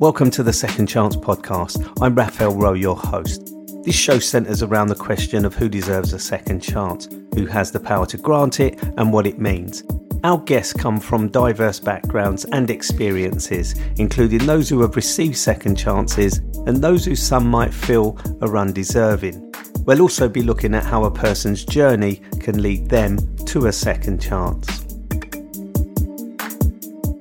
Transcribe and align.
Welcome 0.00 0.30
to 0.30 0.44
the 0.44 0.52
Second 0.52 0.86
Chance 0.86 1.16
podcast. 1.16 1.92
I'm 2.00 2.14
Raphael 2.14 2.54
Rowe, 2.54 2.74
your 2.74 2.94
host. 2.94 3.52
This 3.82 3.96
show 3.96 4.20
centres 4.20 4.62
around 4.62 4.86
the 4.86 4.94
question 4.94 5.44
of 5.44 5.56
who 5.56 5.68
deserves 5.68 6.12
a 6.12 6.20
second 6.20 6.60
chance, 6.60 7.08
who 7.34 7.46
has 7.46 7.72
the 7.72 7.80
power 7.80 8.06
to 8.06 8.16
grant 8.16 8.60
it, 8.60 8.80
and 8.96 9.12
what 9.12 9.26
it 9.26 9.40
means. 9.40 9.82
Our 10.22 10.38
guests 10.38 10.72
come 10.72 11.00
from 11.00 11.30
diverse 11.30 11.80
backgrounds 11.80 12.44
and 12.44 12.70
experiences, 12.70 13.74
including 13.96 14.46
those 14.46 14.68
who 14.68 14.82
have 14.82 14.94
received 14.94 15.36
second 15.36 15.74
chances 15.74 16.38
and 16.66 16.76
those 16.76 17.04
who 17.04 17.16
some 17.16 17.48
might 17.48 17.74
feel 17.74 18.16
are 18.40 18.56
undeserving. 18.56 19.52
We'll 19.80 20.02
also 20.02 20.28
be 20.28 20.42
looking 20.42 20.76
at 20.76 20.84
how 20.84 21.06
a 21.06 21.10
person's 21.10 21.64
journey 21.64 22.22
can 22.38 22.62
lead 22.62 22.88
them 22.88 23.18
to 23.46 23.66
a 23.66 23.72
second 23.72 24.22
chance. 24.22 24.77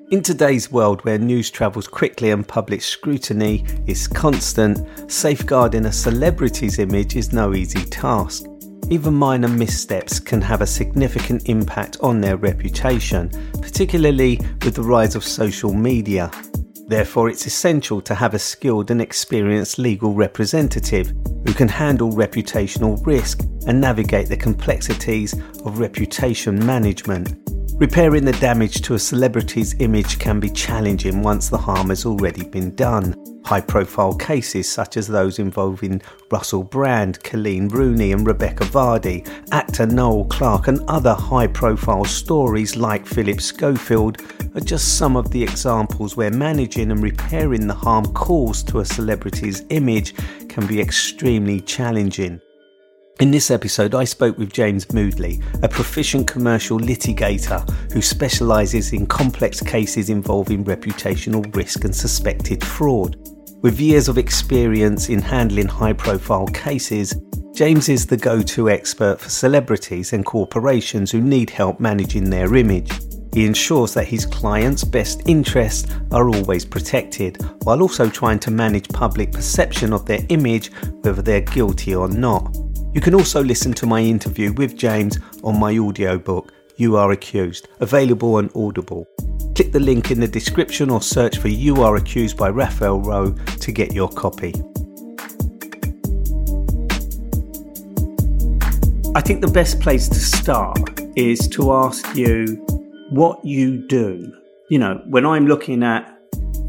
In 0.10 0.24
today's 0.24 0.72
world 0.72 1.04
where 1.04 1.18
news 1.18 1.52
travels 1.52 1.86
quickly 1.86 2.32
and 2.32 2.48
public 2.48 2.82
scrutiny 2.82 3.66
is 3.88 4.08
constant, 4.08 5.12
safeguarding 5.12 5.86
a 5.86 5.92
celebrity's 5.92 6.80
image 6.80 7.18
is 7.18 7.34
no 7.34 7.54
easy 7.54 7.84
task. 7.84 8.46
Even 8.90 9.14
minor 9.14 9.50
missteps 9.50 10.18
can 10.18 10.40
have 10.40 10.62
a 10.62 10.66
significant 10.66 11.50
impact 11.50 11.98
on 12.00 12.22
their 12.22 12.38
reputation, 12.38 13.30
particularly 13.62 14.40
with 14.64 14.76
the 14.76 14.82
rise 14.82 15.14
of 15.14 15.26
social 15.26 15.74
media. 15.74 16.32
Therefore, 16.88 17.28
it's 17.28 17.46
essential 17.46 18.00
to 18.04 18.16
have 18.16 18.34
a 18.34 18.40
skilled 18.40 18.92
and 18.92 19.02
experienced 19.02 19.78
legal 19.78 20.14
representative 20.14 21.10
who 21.46 21.54
can 21.54 21.68
handle 21.68 22.14
reputational 22.14 23.06
risk 23.06 23.42
and 23.68 23.82
navigate 23.82 24.30
the 24.30 24.38
complexities 24.38 25.34
of 25.66 25.80
reputation 25.80 26.66
management. 26.66 27.47
Repairing 27.80 28.26
the 28.26 28.32
damage 28.32 28.82
to 28.82 28.96
a 28.96 29.00
celebrity's 29.00 29.80
image 29.80 30.18
can 30.18 30.40
be 30.40 30.50
challenging 30.50 31.22
once 31.22 31.48
the 31.48 31.60
harm 31.60 31.90
has 31.90 32.08
already 32.08 32.44
been 32.44 32.74
done. 32.74 33.14
High 33.46 33.62
profile 33.62 34.16
cases 34.16 34.68
such 34.68 34.98
as 34.98 35.06
those 35.06 35.38
involving 35.38 36.02
Russell 36.32 36.64
Brand, 36.64 37.20
Coleen 37.20 37.72
Rooney, 37.72 38.14
and 38.14 38.26
Rebekah 38.26 38.66
Vardy, 38.66 39.28
actor 39.52 39.86
Noel 39.86 40.26
Clarke, 40.26 40.70
and 40.70 40.80
other 40.90 41.14
high 41.14 41.46
profile 41.46 42.04
stories 42.04 42.76
like 42.76 43.06
Philip 43.06 43.40
Schofield 43.40 44.24
are 44.56 44.62
just 44.62 44.98
some 44.98 45.16
of 45.16 45.30
the 45.30 45.44
examples 45.44 46.18
where 46.18 46.32
managing 46.32 46.90
and 46.90 47.04
repairing 47.04 47.68
the 47.68 47.76
harm 47.76 48.12
caused 48.14 48.70
to 48.70 48.80
a 48.80 48.86
celebrity's 48.86 49.64
image 49.70 50.16
can 50.50 50.66
be 50.66 50.82
extremely 50.82 51.62
challenging. 51.62 52.42
In 53.20 53.32
this 53.32 53.50
episode, 53.50 53.96
I 53.96 54.04
spoke 54.04 54.38
with 54.38 54.54
James 54.54 54.86
Moodley, 54.94 55.42
a 55.64 55.68
proficient 55.68 56.28
commercial 56.28 56.80
litigator 56.80 57.68
who 57.92 58.00
specialises 58.00 58.94
in 58.94 59.08
complex 59.08 59.60
cases 59.60 60.12
involving 60.12 60.64
reputational 60.64 61.56
risk 61.56 61.84
and 61.84 61.96
suspected 61.96 62.64
fraud. 62.64 63.18
With 63.64 63.80
years 63.80 64.08
of 64.08 64.20
experience 64.20 65.10
in 65.10 65.20
handling 65.20 65.68
high 65.68 65.94
profile 65.94 66.46
cases, 66.46 67.20
James 67.56 67.90
is 67.90 68.06
the 68.06 68.18
go 68.18 68.44
to 68.44 68.70
expert 68.70 69.20
for 69.20 69.30
celebrities 69.30 70.14
and 70.14 70.24
corporations 70.24 71.10
who 71.10 71.20
need 71.20 71.50
help 71.50 71.80
managing 71.80 72.30
their 72.30 72.54
image. 72.54 72.92
He 73.34 73.48
ensures 73.48 73.96
that 73.96 74.08
his 74.08 74.28
clients' 74.28 74.84
best 74.84 75.24
interests 75.26 75.92
are 76.12 76.30
always 76.30 76.66
protected, 76.66 77.42
while 77.64 77.82
also 77.82 78.12
trying 78.12 78.38
to 78.40 78.52
manage 78.52 78.90
public 78.90 79.32
perception 79.32 79.92
of 79.92 80.06
their 80.06 80.24
image, 80.30 80.72
whether 81.02 81.24
they're 81.24 81.42
guilty 81.42 81.96
or 81.96 82.08
not. 82.08 82.56
You 82.98 83.02
can 83.02 83.14
also 83.14 83.44
listen 83.44 83.74
to 83.74 83.86
my 83.86 84.00
interview 84.02 84.54
with 84.54 84.76
James 84.76 85.20
on 85.44 85.60
my 85.60 85.78
audiobook, 85.78 86.52
You 86.78 86.98
Are 86.98 87.12
Accused, 87.12 87.68
available 87.80 88.34
on 88.38 88.50
Audible. 88.56 89.06
Click 89.54 89.72
the 89.72 89.80
link 89.80 90.10
in 90.10 90.20
the 90.20 90.28
description 90.28 90.90
or 90.90 91.00
search 91.00 91.38
for 91.38 91.48
You 91.48 91.84
Are 91.84 91.98
Accused 91.98 92.38
by 92.38 92.50
Raphael 92.50 93.00
Rowe 93.00 93.34
to 93.34 93.72
get 93.72 93.94
your 93.94 94.10
copy. 94.10 94.52
I 99.14 99.22
think 99.22 99.42
the 99.42 99.52
best 99.54 99.80
place 99.80 100.10
to 100.10 100.20
start 100.20 101.00
is 101.16 101.48
to 101.50 101.74
ask 101.74 102.16
you 102.16 102.56
what 103.12 103.46
you 103.46 103.88
do. 103.88 104.34
You 104.72 104.80
know, 104.80 105.04
when 105.06 105.24
I'm 105.24 105.46
looking 105.46 105.84
at 105.84 106.20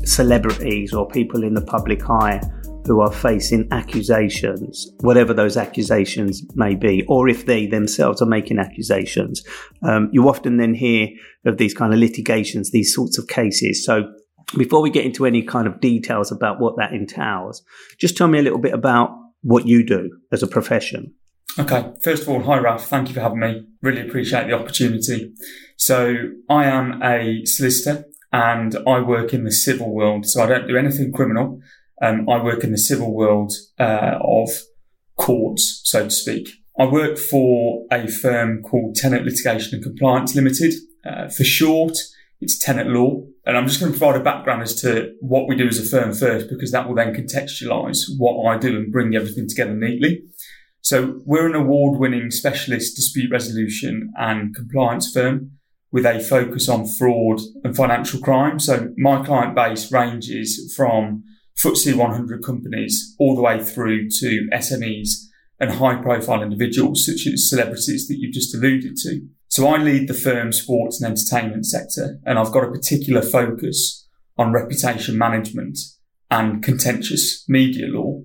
celebrities 0.05 0.93
or 0.93 1.09
people 1.09 1.43
in 1.43 1.55
the 1.55 1.63
public 1.63 2.11
eye, 2.11 2.43
who 2.89 3.01
are 3.01 3.13
facing 3.13 3.69
accusations, 3.71 4.91
whatever 5.01 5.35
those 5.35 5.57
accusations 5.57 6.43
may 6.55 6.75
be, 6.75 7.05
or 7.07 7.29
if 7.29 7.47
they 7.47 7.67
themselves 7.67 8.23
are 8.23 8.27
making 8.27 8.59
accusations. 8.59 9.45
Um, 9.83 10.09
you 10.11 10.29
often 10.29 10.57
then 10.57 10.75
hear 10.75 11.09
of 11.45 11.59
these 11.59 11.75
kind 11.75 11.93
of 11.93 12.01
litigations, 12.01 12.71
these 12.71 12.95
sorts 12.95 13.19
of 13.19 13.29
cases. 13.29 13.85
So 13.85 14.11
before 14.57 14.81
we 14.81 14.91
get 14.91 15.05
into 15.05 15.27
any 15.27 15.43
kind 15.43 15.67
of 15.67 15.81
details 15.81 16.33
about 16.33 16.61
what 16.61 16.77
that 16.79 16.93
entails, 16.93 17.63
just 17.99 18.17
tell 18.17 18.29
me 18.29 18.39
a 18.39 18.43
little 18.43 18.59
bit 18.59 18.73
about 18.73 19.11
what 19.43 19.67
you 19.67 19.85
do 19.85 20.11
as 20.33 20.43
a 20.43 20.47
profession. 20.47 21.13
Okay, 21.59 21.93
first 22.03 22.23
of 22.23 22.29
all, 22.31 22.43
hi 22.43 22.59
Ralph, 22.59 22.87
thank 22.87 23.09
you 23.09 23.15
for 23.15 23.21
having 23.21 23.41
me. 23.41 23.65
Really 23.83 24.01
appreciate 24.01 24.47
the 24.47 24.55
opportunity. 24.55 25.33
So, 25.77 26.15
I 26.49 26.65
am 26.65 27.03
a 27.03 27.45
solicitor 27.45 28.05
and 28.33 28.77
I 28.87 29.01
work 29.01 29.33
in 29.33 29.45
the 29.45 29.53
civil 29.53 29.93
world, 29.95 30.27
so 30.27 30.43
I 30.43 30.47
don't 30.47 30.69
do 30.69 30.77
anything 30.77 31.13
criminal. 31.13 31.61
Um, 32.03 32.29
I 32.29 32.43
work 32.43 32.65
in 32.65 32.73
the 32.73 32.79
civil 32.79 33.15
world 33.15 33.53
uh, 33.79 34.19
of 34.21 34.51
courts, 35.17 35.81
so 35.85 36.05
to 36.05 36.11
speak. 36.11 36.49
I 36.79 36.87
work 36.87 37.19
for 37.19 37.85
a 37.93 38.07
firm 38.07 38.63
called 38.63 38.95
Tenet 38.95 39.25
Litigation 39.25 39.75
and 39.75 39.83
Compliance 39.83 40.35
Limited. 40.37 40.75
Uh, 41.05 41.29
for 41.29 41.43
short, 41.43 41.97
it's 42.41 42.57
Tenet 42.57 42.87
Law. 42.87 43.25
And 43.47 43.57
I'm 43.57 43.67
just 43.67 43.81
going 43.81 43.93
to 43.93 43.99
provide 43.99 44.21
a 44.21 44.23
background 44.23 44.63
as 44.63 44.81
to 44.83 45.13
what 45.21 45.49
we 45.49 45.57
do 45.57 45.67
as 45.67 45.79
a 45.79 45.85
firm 45.85 46.13
first, 46.13 46.49
because 46.49 46.71
that 46.71 46.87
will 46.87 46.95
then 46.95 47.15
contextualize 47.15 47.99
what 48.17 48.45
I 48.45 48.59
do 48.59 48.77
and 48.77 48.93
bring 48.93 49.17
everything 49.17 49.49
together 49.49 49.75
neatly. 49.75 50.23
So 50.83 51.21
we're 51.25 51.49
an 51.49 51.55
award 51.55 51.99
winning 51.99 52.31
specialist 52.31 52.95
dispute 52.95 53.33
resolution 53.33 54.13
and 54.17 54.55
compliance 54.55 55.11
firm 55.13 55.53
with 55.91 56.07
a 56.07 56.21
focus 56.21 56.69
on 56.69 56.87
fraud 56.87 57.41
and 57.65 57.75
financial 57.75 58.21
crime. 58.21 58.61
So 58.61 58.93
my 58.97 59.25
client 59.25 59.57
base 59.57 59.91
ranges 59.91 60.73
from 60.77 61.25
FTSE 61.59 61.95
100 61.95 62.45
companies 62.45 63.17
all 63.19 63.35
the 63.35 63.43
way 63.43 63.63
through 63.63 64.09
to 64.09 64.49
SMEs 64.53 65.25
and 65.59 65.73
high 65.73 65.97
profile 65.97 66.43
individuals 66.43 67.05
such 67.05 67.27
as 67.27 67.51
celebrities 67.51 68.07
that 68.07 68.17
you've 68.19 68.35
just 68.35 68.55
alluded 68.55 68.97
to. 68.99 69.27
So 69.49 69.67
I 69.67 69.79
lead 69.79 70.09
the 70.09 70.15
firm's 70.15 70.63
sports 70.63 71.03
and 71.03 71.11
entertainment 71.11 71.67
sector 71.67 72.21
and 72.25 72.39
I've 72.39 72.53
got 72.53 72.65
a 72.65 72.71
particular 72.71 73.23
focus 73.23 74.07
on 74.37 74.53
reputation 74.53 75.19
management 75.19 75.79
and 76.31 76.63
contentious 76.63 77.45
media 77.49 77.89
law. 77.89 78.23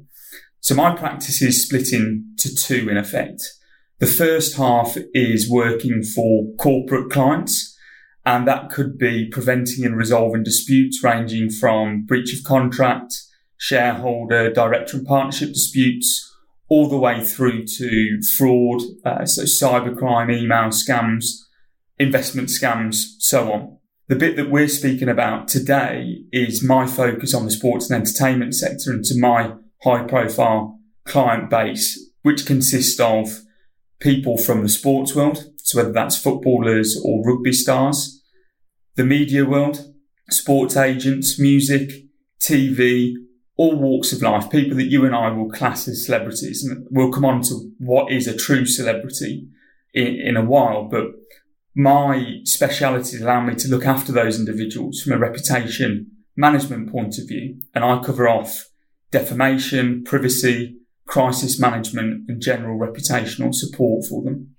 So 0.60 0.76
my 0.76 0.96
practice 0.96 1.42
is 1.42 1.66
split 1.66 1.92
into 1.92 2.56
two 2.56 2.88
in 2.88 2.98
effect. 2.98 3.42
The 4.00 4.06
first 4.06 4.58
half 4.58 4.96
is 5.14 5.50
working 5.50 6.04
for 6.04 6.54
corporate 6.60 7.10
clients 7.10 7.73
and 8.26 8.48
that 8.48 8.70
could 8.70 8.98
be 8.98 9.28
preventing 9.30 9.86
and 9.86 9.98
resolving 9.98 10.44
disputes 10.44 11.04
ranging 11.04 11.50
from 11.50 12.06
breach 12.06 12.34
of 12.38 12.44
contract, 12.44 13.14
shareholder, 13.58 14.52
director 14.52 14.98
and 14.98 15.06
partnership 15.06 15.50
disputes, 15.50 16.30
all 16.70 16.88
the 16.88 16.98
way 16.98 17.24
through 17.24 17.66
to 17.66 18.20
fraud, 18.38 18.82
uh, 19.06 19.26
so 19.26 19.44
cybercrime, 19.44 20.34
email 20.34 20.70
scams, 20.70 21.26
investment 22.00 22.50
scams, 22.50 23.06
so 23.20 23.52
on. 23.52 23.78
The 24.08 24.16
bit 24.16 24.36
that 24.36 24.50
we're 24.50 24.68
speaking 24.68 25.10
about 25.10 25.48
today 25.48 26.24
is 26.32 26.64
my 26.64 26.88
focus 26.88 27.34
on 27.34 27.46
the 27.46 27.52
sports 27.52 27.90
and 27.90 28.00
entertainment 28.00 28.56
sector 28.56 28.92
and 28.92 29.04
to 29.06 29.20
my 29.20 29.54
high 29.84 30.04
profile 30.04 30.80
client 31.06 31.50
base, 31.50 32.12
which 32.22 32.46
consists 32.46 33.00
of 33.00 33.42
people 34.00 34.38
from 34.38 34.62
the 34.62 34.70
sports 34.70 35.16
world. 35.16 35.53
So 35.64 35.80
whether 35.80 35.94
that's 35.94 36.20
footballers 36.20 37.02
or 37.04 37.24
rugby 37.26 37.54
stars, 37.54 38.22
the 38.96 39.06
media 39.06 39.46
world, 39.46 39.94
sports 40.30 40.78
agents, 40.78 41.40
music, 41.40 41.90
TV, 42.40 43.14
all 43.56 43.80
walks 43.80 44.12
of 44.12 44.22
life, 44.22 44.50
people 44.50 44.76
that 44.78 44.92
you 44.92 45.06
and 45.06 45.16
I 45.16 45.32
will 45.32 45.50
class 45.50 45.88
as 45.88 46.06
celebrities. 46.06 46.64
And 46.64 46.86
we'll 46.92 47.12
come 47.12 47.26
on 47.26 47.42
to 47.44 47.72
what 47.80 48.12
is 48.12 48.28
a 48.28 48.36
true 48.36 48.66
celebrity 48.66 49.48
in, 49.94 50.08
in 50.08 50.38
a 50.38 50.44
while. 50.44 50.90
But 50.90 51.06
my 51.74 52.40
specialities 52.44 53.22
allow 53.22 53.42
me 53.42 53.56
to 53.56 53.70
look 53.70 53.86
after 53.86 54.12
those 54.12 54.38
individuals 54.38 55.02
from 55.02 55.14
a 55.14 55.18
reputation 55.18 56.12
management 56.36 56.92
point 56.92 57.18
of 57.18 57.28
view. 57.28 57.62
And 57.74 57.86
I 57.86 58.02
cover 58.04 58.28
off 58.28 58.70
defamation, 59.12 60.04
privacy, 60.04 60.78
crisis 61.06 61.60
management 61.60 62.30
and 62.30 62.42
general 62.42 62.78
reputational 62.78 63.54
support 63.54 64.06
for 64.06 64.24
them. 64.24 64.53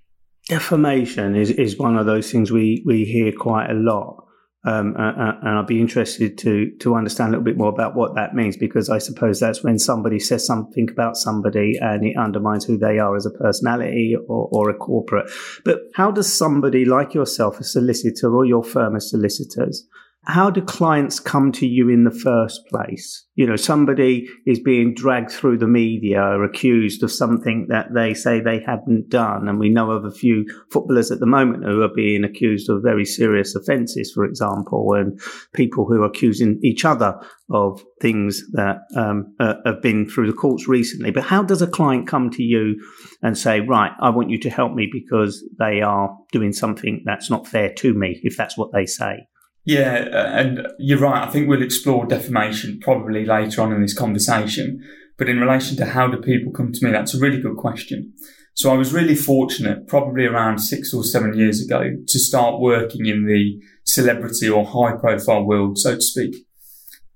Defamation 0.47 1.35
is, 1.35 1.49
is 1.51 1.77
one 1.77 1.97
of 1.97 2.05
those 2.05 2.31
things 2.31 2.51
we, 2.51 2.83
we 2.85 3.03
hear 3.03 3.31
quite 3.31 3.69
a 3.69 3.73
lot. 3.73 4.25
Um, 4.67 4.95
and 4.97 5.59
I'd 5.59 5.67
be 5.67 5.79
interested 5.79 6.39
to 6.39 6.71
to 6.79 6.95
understand 6.95 7.27
a 7.27 7.31
little 7.33 7.43
bit 7.43 7.55
more 7.55 7.69
about 7.69 7.95
what 7.95 8.15
that 8.15 8.33
means 8.33 8.57
because 8.57 8.89
I 8.89 8.97
suppose 8.97 9.39
that's 9.39 9.63
when 9.63 9.77
somebody 9.77 10.17
says 10.17 10.43
something 10.43 10.89
about 10.89 11.17
somebody 11.17 11.77
and 11.79 12.03
it 12.03 12.17
undermines 12.17 12.65
who 12.65 12.75
they 12.75 12.97
are 12.97 13.15
as 13.15 13.27
a 13.27 13.29
personality 13.29 14.15
or, 14.27 14.49
or 14.51 14.71
a 14.71 14.73
corporate. 14.73 15.29
But 15.63 15.81
how 15.93 16.09
does 16.09 16.33
somebody 16.33 16.83
like 16.83 17.13
yourself, 17.13 17.59
a 17.59 17.63
solicitor, 17.63 18.35
or 18.35 18.43
your 18.43 18.63
firm 18.63 18.95
as 18.95 19.11
solicitors, 19.11 19.85
how 20.27 20.49
do 20.49 20.61
clients 20.61 21.19
come 21.19 21.51
to 21.51 21.67
you 21.67 21.89
in 21.89 22.03
the 22.03 22.11
first 22.11 22.65
place? 22.67 23.25
You 23.35 23.45
know, 23.45 23.55
somebody 23.55 24.27
is 24.47 24.59
being 24.59 24.93
dragged 24.93 25.31
through 25.31 25.59
the 25.59 25.67
media 25.67 26.21
or 26.21 26.43
accused 26.43 27.03
of 27.03 27.11
something 27.11 27.67
that 27.69 27.93
they 27.93 28.13
say 28.13 28.39
they 28.39 28.61
hadn't 28.65 29.09
done. 29.09 29.47
And 29.47 29.59
we 29.59 29.69
know 29.69 29.91
of 29.91 30.03
a 30.03 30.11
few 30.11 30.45
footballers 30.71 31.11
at 31.11 31.19
the 31.19 31.25
moment 31.25 31.63
who 31.63 31.81
are 31.81 31.93
being 31.93 32.23
accused 32.23 32.69
of 32.69 32.81
very 32.81 33.05
serious 33.05 33.55
offences, 33.55 34.11
for 34.13 34.25
example, 34.25 34.93
and 34.93 35.19
people 35.53 35.85
who 35.85 36.01
are 36.01 36.07
accusing 36.07 36.59
each 36.63 36.85
other 36.85 37.19
of 37.51 37.83
things 38.01 38.41
that 38.53 38.77
um, 38.95 39.35
uh, 39.39 39.55
have 39.65 39.81
been 39.81 40.09
through 40.09 40.27
the 40.27 40.33
courts 40.33 40.67
recently. 40.67 41.11
But 41.11 41.25
how 41.25 41.43
does 41.43 41.61
a 41.61 41.67
client 41.67 42.07
come 42.07 42.31
to 42.31 42.43
you 42.43 42.81
and 43.21 43.37
say, 43.37 43.59
right, 43.59 43.91
I 44.01 44.09
want 44.09 44.31
you 44.31 44.39
to 44.39 44.49
help 44.49 44.73
me 44.73 44.89
because 44.91 45.43
they 45.59 45.81
are 45.81 46.17
doing 46.31 46.51
something 46.51 47.03
that's 47.05 47.29
not 47.29 47.47
fair 47.47 47.71
to 47.73 47.93
me, 47.93 48.19
if 48.23 48.35
that's 48.37 48.57
what 48.57 48.71
they 48.73 48.87
say? 48.87 49.27
Yeah, 49.65 50.07
uh, 50.13 50.27
and 50.27 50.67
you're 50.77 50.99
right. 50.99 51.27
I 51.27 51.31
think 51.31 51.49
we'll 51.49 51.63
explore 51.63 52.05
defamation 52.05 52.79
probably 52.81 53.25
later 53.25 53.61
on 53.61 53.73
in 53.73 53.81
this 53.81 53.97
conversation. 53.97 54.83
But 55.17 55.27
in 55.27 55.39
relation 55.39 55.75
to 55.77 55.85
how 55.85 56.07
do 56.07 56.17
people 56.17 56.51
come 56.51 56.71
to 56.71 56.85
me, 56.85 56.91
that's 56.91 57.15
a 57.15 57.19
really 57.19 57.41
good 57.41 57.57
question. 57.57 58.13
So 58.53 58.71
I 58.71 58.77
was 58.77 58.93
really 58.93 59.15
fortunate, 59.15 59.87
probably 59.87 60.25
around 60.25 60.59
six 60.59 60.93
or 60.93 61.03
seven 61.03 61.37
years 61.37 61.61
ago, 61.61 61.83
to 62.07 62.19
start 62.19 62.61
working 62.61 63.05
in 63.05 63.25
the 63.25 63.59
celebrity 63.83 64.49
or 64.49 64.65
high 64.65 64.95
profile 64.97 65.43
world, 65.43 65.77
so 65.77 65.95
to 65.95 66.01
speak. 66.01 66.35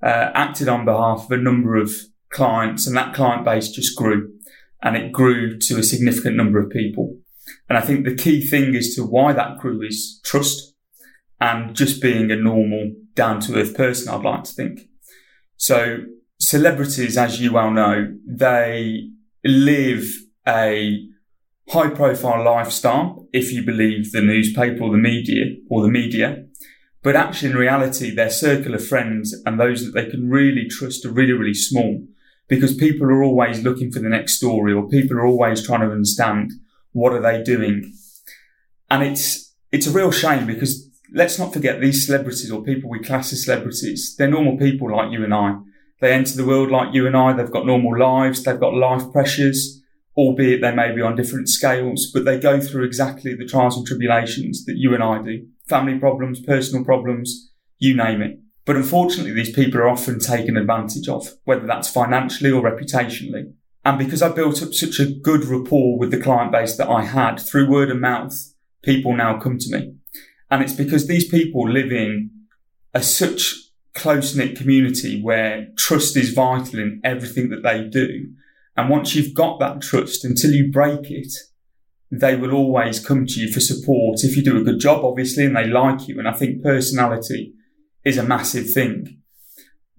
Uh, 0.01 0.31
acted 0.33 0.67
on 0.67 0.85
behalf 0.85 1.25
of 1.25 1.31
a 1.31 1.41
number 1.41 1.75
of 1.75 1.91
clients 2.31 2.87
and 2.87 2.95
that 2.95 3.13
client 3.13 3.43
base 3.43 3.69
just 3.69 3.97
grew 3.97 4.31
and 4.81 4.95
it 4.95 5.11
grew 5.11 5.57
to 5.57 5.77
a 5.77 5.83
significant 5.83 6.37
number 6.37 6.59
of 6.59 6.69
people. 6.69 7.17
And 7.67 7.77
I 7.77 7.81
think 7.81 8.05
the 8.05 8.15
key 8.15 8.45
thing 8.45 8.75
as 8.75 8.93
to 8.95 9.03
why 9.03 9.33
that 9.33 9.57
grew 9.57 9.81
is 9.81 10.21
trust 10.23 10.68
and 11.39 11.75
just 11.75 12.01
being 12.01 12.31
a 12.31 12.35
normal, 12.35 12.93
down 13.15 13.39
to 13.41 13.55
earth 13.55 13.75
person, 13.75 14.13
I'd 14.13 14.23
like 14.23 14.43
to 14.45 14.51
think. 14.51 14.81
So 15.57 15.99
celebrities, 16.39 17.17
as 17.17 17.39
you 17.39 17.53
well 17.53 17.71
know, 17.71 18.13
they 18.25 19.09
live 19.43 20.05
a 20.47 21.05
high 21.69 21.89
profile 21.89 22.43
lifestyle, 22.43 23.27
if 23.31 23.51
you 23.51 23.63
believe 23.63 24.11
the 24.11 24.21
newspaper 24.21 24.83
or 24.83 24.91
the 24.91 24.97
media 24.97 25.45
or 25.69 25.81
the 25.81 25.89
media. 25.89 26.45
But 27.01 27.15
actually, 27.15 27.51
in 27.51 27.57
reality, 27.57 28.13
their 28.13 28.29
circle 28.29 28.73
of 28.73 28.85
friends 28.85 29.35
and 29.45 29.59
those 29.59 29.85
that 29.85 29.93
they 29.93 30.09
can 30.09 30.29
really 30.29 30.67
trust 30.67 31.05
are 31.05 31.11
really, 31.11 31.31
really 31.33 31.53
small 31.53 32.05
because 32.47 32.75
people 32.75 33.07
are 33.07 33.23
always 33.23 33.63
looking 33.63 33.91
for 33.91 33.99
the 33.99 34.09
next 34.09 34.35
story 34.35 34.73
or 34.73 34.89
people 34.89 35.17
are 35.17 35.25
always 35.25 35.65
trying 35.65 35.81
to 35.81 35.91
understand 35.91 36.51
what 36.91 37.13
are 37.13 37.21
they 37.21 37.41
doing. 37.41 37.93
And 38.89 39.03
it's, 39.03 39.53
it's 39.71 39.87
a 39.87 39.91
real 39.91 40.11
shame 40.11 40.47
because 40.47 40.88
let's 41.13 41.39
not 41.39 41.53
forget 41.53 41.81
these 41.81 42.05
celebrities 42.05 42.51
or 42.51 42.63
people 42.63 42.89
we 42.89 42.99
class 42.99 43.33
as 43.33 43.45
celebrities. 43.45 44.15
They're 44.17 44.29
normal 44.29 44.57
people 44.57 44.95
like 44.95 45.11
you 45.11 45.23
and 45.23 45.33
I. 45.33 45.57
They 46.01 46.13
enter 46.13 46.35
the 46.35 46.45
world 46.45 46.71
like 46.71 46.93
you 46.93 47.07
and 47.07 47.15
I. 47.15 47.33
They've 47.33 47.51
got 47.51 47.65
normal 47.65 47.97
lives. 47.97 48.43
They've 48.43 48.59
got 48.59 48.73
life 48.73 49.11
pressures, 49.11 49.81
albeit 50.15 50.61
they 50.61 50.73
may 50.73 50.93
be 50.93 51.01
on 51.01 51.15
different 51.15 51.49
scales, 51.49 52.09
but 52.13 52.25
they 52.25 52.39
go 52.39 52.59
through 52.61 52.85
exactly 52.85 53.35
the 53.35 53.45
trials 53.45 53.77
and 53.77 53.85
tribulations 53.85 54.65
that 54.65 54.77
you 54.77 54.93
and 54.93 55.03
I 55.03 55.21
do. 55.21 55.47
Family 55.67 55.99
problems, 55.99 56.39
personal 56.41 56.85
problems, 56.85 57.51
you 57.77 57.95
name 57.95 58.21
it. 58.21 58.39
But 58.65 58.75
unfortunately, 58.75 59.33
these 59.33 59.53
people 59.53 59.79
are 59.81 59.89
often 59.89 60.19
taken 60.19 60.55
advantage 60.55 61.07
of, 61.07 61.27
whether 61.43 61.65
that's 61.65 61.89
financially 61.89 62.51
or 62.51 62.61
reputationally. 62.61 63.53
And 63.83 63.97
because 63.97 64.21
I 64.21 64.29
built 64.29 64.61
up 64.61 64.73
such 64.73 64.99
a 64.99 65.11
good 65.11 65.45
rapport 65.45 65.97
with 65.97 66.11
the 66.11 66.21
client 66.21 66.51
base 66.51 66.77
that 66.77 66.89
I 66.89 67.03
had 67.03 67.37
through 67.37 67.69
word 67.69 67.89
of 67.89 67.97
mouth, 67.97 68.33
people 68.83 69.15
now 69.15 69.39
come 69.39 69.57
to 69.57 69.77
me. 69.77 69.95
And 70.51 70.63
it's 70.63 70.73
because 70.73 71.07
these 71.07 71.27
people 71.27 71.69
live 71.69 71.91
in 71.91 72.31
a 72.93 73.03
such 73.03 73.55
close 73.93 74.35
knit 74.35 74.57
community 74.57 75.21
where 75.21 75.67
trust 75.77 76.15
is 76.17 76.33
vital 76.33 76.79
in 76.79 77.01
everything 77.03 77.49
that 77.49 77.63
they 77.63 77.83
do. 77.83 78.31
And 78.75 78.89
once 78.89 79.13
you've 79.13 79.33
got 79.33 79.59
that 79.59 79.81
trust, 79.81 80.23
until 80.23 80.51
you 80.51 80.71
break 80.71 81.11
it, 81.11 81.31
they 82.11 82.35
will 82.35 82.53
always 82.53 83.05
come 83.05 83.25
to 83.25 83.39
you 83.39 83.51
for 83.51 83.59
support 83.59 84.23
if 84.23 84.35
you 84.35 84.43
do 84.43 84.57
a 84.57 84.63
good 84.63 84.79
job, 84.79 85.03
obviously, 85.03 85.45
and 85.45 85.55
they 85.55 85.67
like 85.67 86.07
you. 86.07 86.17
And 86.17 86.27
I 86.27 86.33
think 86.33 86.63
personality 86.63 87.53
is 88.03 88.17
a 88.17 88.23
massive 88.23 88.71
thing. 88.71 89.19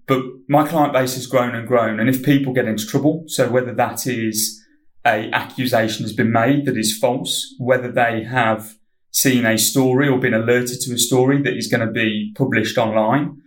But 0.07 0.23
my 0.49 0.67
client 0.67 0.93
base 0.93 1.15
has 1.15 1.27
grown 1.27 1.55
and 1.55 1.67
grown. 1.67 1.99
And 1.99 2.09
if 2.09 2.23
people 2.23 2.53
get 2.53 2.67
into 2.67 2.85
trouble, 2.85 3.23
so 3.27 3.49
whether 3.49 3.73
that 3.75 4.07
is 4.07 4.61
a 5.05 5.29
accusation 5.31 6.03
has 6.03 6.13
been 6.13 6.31
made 6.31 6.65
that 6.65 6.77
is 6.77 6.97
false, 6.97 7.55
whether 7.59 7.91
they 7.91 8.23
have 8.23 8.75
seen 9.11 9.45
a 9.45 9.57
story 9.57 10.07
or 10.07 10.19
been 10.19 10.33
alerted 10.33 10.79
to 10.81 10.93
a 10.93 10.97
story 10.97 11.41
that 11.41 11.55
is 11.55 11.67
going 11.67 11.85
to 11.85 11.91
be 11.91 12.33
published 12.35 12.77
online, 12.77 13.41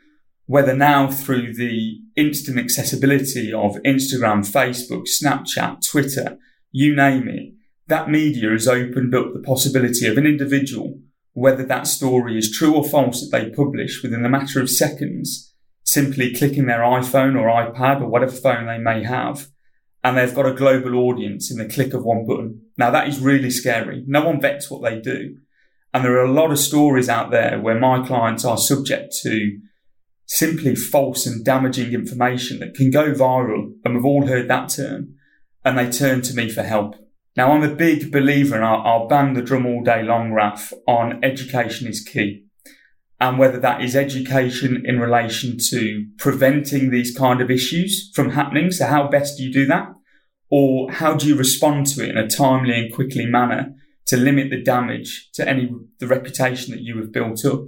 whether 0.46 0.76
now 0.76 1.10
through 1.10 1.54
the 1.54 2.00
instant 2.16 2.58
accessibility 2.58 3.52
of 3.52 3.76
Instagram, 3.84 4.46
Facebook, 4.46 5.06
Snapchat, 5.08 5.78
Twitter, 5.90 6.38
you 6.70 6.94
name 6.94 7.28
it, 7.28 7.54
that 7.86 8.10
media 8.10 8.50
has 8.50 8.68
opened 8.68 9.14
up 9.14 9.32
the 9.32 9.40
possibility 9.40 10.06
of 10.06 10.18
an 10.18 10.26
individual, 10.26 11.00
whether 11.32 11.64
that 11.64 11.86
story 11.86 12.38
is 12.38 12.50
true 12.50 12.74
or 12.74 12.84
false 12.84 13.20
that 13.20 13.36
they 13.36 13.50
publish 13.50 14.02
within 14.02 14.24
a 14.24 14.28
matter 14.28 14.60
of 14.60 14.70
seconds, 14.70 15.54
simply 15.82 16.34
clicking 16.34 16.66
their 16.66 16.80
iPhone 16.80 17.38
or 17.38 17.48
iPad 17.48 18.00
or 18.00 18.08
whatever 18.08 18.32
phone 18.32 18.66
they 18.66 18.78
may 18.78 19.02
have, 19.02 19.48
and 20.02 20.16
they've 20.16 20.34
got 20.34 20.46
a 20.46 20.52
global 20.52 20.94
audience 20.96 21.50
in 21.50 21.56
the 21.56 21.72
click 21.72 21.94
of 21.94 22.04
one 22.04 22.26
button. 22.26 22.60
Now 22.76 22.90
that 22.90 23.08
is 23.08 23.18
really 23.20 23.50
scary. 23.50 24.04
No 24.06 24.26
one 24.26 24.40
vets 24.40 24.70
what 24.70 24.82
they 24.82 25.00
do. 25.00 25.38
And 25.94 26.04
there 26.04 26.18
are 26.18 26.24
a 26.24 26.32
lot 26.32 26.50
of 26.50 26.58
stories 26.58 27.08
out 27.08 27.30
there 27.30 27.60
where 27.60 27.78
my 27.78 28.04
clients 28.04 28.44
are 28.44 28.58
subject 28.58 29.14
to 29.22 29.60
simply 30.26 30.74
false 30.74 31.24
and 31.24 31.44
damaging 31.44 31.92
information 31.92 32.58
that 32.58 32.74
can 32.74 32.90
go 32.90 33.12
viral. 33.12 33.72
And 33.84 33.94
we've 33.94 34.04
all 34.04 34.26
heard 34.26 34.48
that 34.48 34.70
term. 34.70 35.14
And 35.64 35.78
they 35.78 35.88
turn 35.88 36.20
to 36.22 36.34
me 36.34 36.50
for 36.50 36.64
help. 36.64 36.96
Now, 37.36 37.52
I'm 37.52 37.62
a 37.62 37.74
big 37.74 38.10
believer, 38.10 38.56
and 38.56 38.64
I'll, 38.64 38.82
I'll 38.82 39.08
bang 39.08 39.34
the 39.34 39.42
drum 39.42 39.66
all 39.66 39.82
day 39.82 40.02
long, 40.02 40.32
Raf, 40.32 40.72
on 40.86 41.24
education 41.24 41.86
is 41.86 42.00
key. 42.00 42.44
And 43.20 43.38
whether 43.38 43.60
that 43.60 43.80
is 43.80 43.94
education 43.94 44.82
in 44.84 44.98
relation 44.98 45.56
to 45.70 46.06
preventing 46.18 46.90
these 46.90 47.16
kind 47.16 47.40
of 47.40 47.52
issues 47.52 48.10
from 48.14 48.30
happening. 48.30 48.72
So 48.72 48.86
how 48.86 49.08
best 49.08 49.38
do 49.38 49.44
you 49.44 49.52
do 49.52 49.66
that? 49.66 49.88
Or 50.50 50.90
how 50.90 51.14
do 51.14 51.28
you 51.28 51.36
respond 51.36 51.86
to 51.88 52.02
it 52.02 52.10
in 52.10 52.18
a 52.18 52.28
timely 52.28 52.74
and 52.74 52.92
quickly 52.92 53.26
manner 53.26 53.74
to 54.06 54.16
limit 54.16 54.50
the 54.50 54.62
damage 54.62 55.30
to 55.34 55.48
any 55.48 55.70
the 55.98 56.06
reputation 56.06 56.72
that 56.72 56.82
you 56.82 56.98
have 56.98 57.12
built 57.12 57.44
up? 57.44 57.66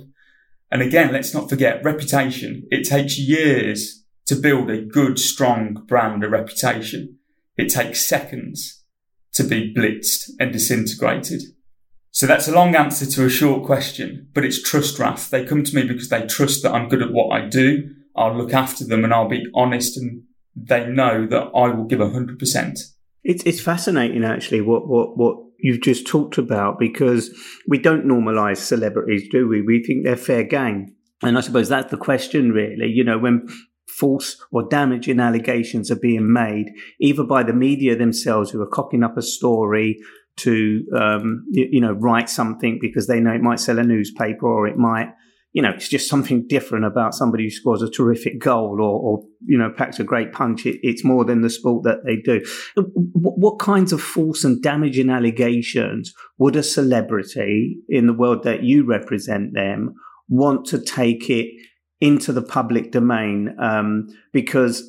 And 0.71 0.83
again, 0.83 1.12
let's 1.12 1.33
not 1.33 1.49
forget 1.49 1.85
reputation. 1.85 2.66
It 2.71 2.88
takes 2.88 3.19
years 3.19 4.05
to 4.26 4.35
build 4.35 4.71
a 4.71 4.83
good, 4.83 5.19
strong 5.19 5.85
brand, 5.87 6.25
a 6.25 6.28
reputation. 6.28 7.19
It 7.57 7.69
takes 7.69 8.05
seconds 8.05 8.85
to 9.35 9.45
be 9.45 9.73
blitzed 9.73 10.31
and 10.40 10.52
disintegrated. 10.52 11.43
So 12.11 12.26
that's 12.26 12.49
a 12.49 12.55
long 12.55 12.75
answer 12.75 13.05
to 13.07 13.26
a 13.26 13.31
short 13.31 13.64
question, 13.66 14.28
but 14.33 14.45
it's 14.45 14.62
trust, 14.62 14.99
Raf. 14.99 15.28
They 15.28 15.45
come 15.45 15.62
to 15.62 15.75
me 15.75 15.83
because 15.83 16.09
they 16.09 16.26
trust 16.26 16.62
that 16.62 16.73
I'm 16.73 16.88
good 16.88 17.02
at 17.02 17.12
what 17.12 17.31
I 17.31 17.47
do. 17.47 17.90
I'll 18.16 18.37
look 18.37 18.55
after 18.55 18.85
them 18.85 19.05
and 19.05 19.12
I'll 19.12 19.28
be 19.28 19.45
honest 19.55 19.99
and 19.99 20.23
they 20.57 20.87
know 20.87 21.26
that 21.26 21.50
I 21.55 21.69
will 21.69 21.85
give 21.85 21.99
100%. 21.99 22.78
It's, 23.23 23.43
it's 23.45 23.61
fascinating 23.61 24.25
actually 24.25 24.62
what, 24.62 24.88
what, 24.88 25.19
what 25.19 25.37
you've 25.59 25.81
just 25.81 26.07
talked 26.07 26.39
about 26.39 26.79
because 26.79 27.31
we 27.67 27.79
don't 27.79 28.07
normalize 28.07 28.59
celebrities, 28.59 29.29
do 29.31 29.49
we? 29.49 29.63
We 29.63 29.83
think 29.83 30.05
they're 30.05 30.17
fair 30.17 30.45
game. 30.45 30.95
And 31.23 31.39
I 31.39 31.41
suppose 31.41 31.69
that's 31.69 31.91
the 31.91 31.97
question 31.97 32.53
really. 32.53 32.89
You 32.89 33.05
know, 33.05 33.19
when 33.19 33.49
false 33.89 34.37
or 34.53 34.69
damaging 34.69 35.21
allegations 35.21 35.91
are 35.91 35.99
being 35.99 36.33
made, 36.33 36.67
either 37.01 37.25
by 37.25 37.43
the 37.43 37.55
media 37.55 37.97
themselves 37.97 38.51
who 38.51 38.61
are 38.61 38.67
cocking 38.67 39.03
up 39.03 39.17
a 39.17 39.23
story 39.23 39.99
to, 40.37 40.85
um, 40.95 41.47
you, 41.51 41.69
you 41.73 41.81
know, 41.81 41.93
write 41.93 42.29
something 42.29 42.79
because 42.81 43.07
they 43.07 43.21
know 43.21 43.33
it 43.33 43.41
might 43.41 43.61
sell 43.61 43.79
a 43.79 43.83
newspaper 43.83 44.47
or 44.47 44.67
it 44.67 44.77
might 44.77 45.15
you 45.53 45.62
know, 45.62 45.71
it's 45.71 45.88
just 45.88 46.11
something 46.11 46.47
different 46.47 46.85
about 46.85 47.15
somebody 47.15 47.45
who 47.45 47.50
scores 47.50 47.81
a 47.81 47.91
terrific 47.91 48.38
goal 48.38 48.79
or, 48.81 49.00
or 49.00 49.23
you 49.47 49.57
know, 49.57 49.71
packs 49.75 49.99
a 49.99 50.05
great 50.05 50.33
punch. 50.33 50.67
It, 50.67 50.79
it's 50.83 51.05
more 51.05 51.25
than 51.25 51.41
the 51.41 51.49
sport 51.49 51.85
that 51.85 52.05
they 52.05 52.17
do. 52.17 52.45
What, 53.12 53.38
what, 53.38 53.59
kinds 53.59 53.93
of 53.93 54.03
false 54.03 54.45
and 54.45 54.62
damaging 54.62 55.09
allegations 55.09 56.12
would 56.38 56.57
a 56.57 56.62
celebrity 56.62 57.79
in 57.88 58.07
the 58.07 58.12
world 58.12 58.43
that 58.43 58.65
you 58.65 58.85
represent 58.85 59.55
them 59.55 59.95
want 60.29 60.67
to 60.67 60.79
take 60.79 61.31
it 61.31 61.47
into 62.00 62.33
the 62.33 62.43
public 62.43 62.93
domain? 62.93 63.57
Um, 63.59 64.09
because 64.35 64.87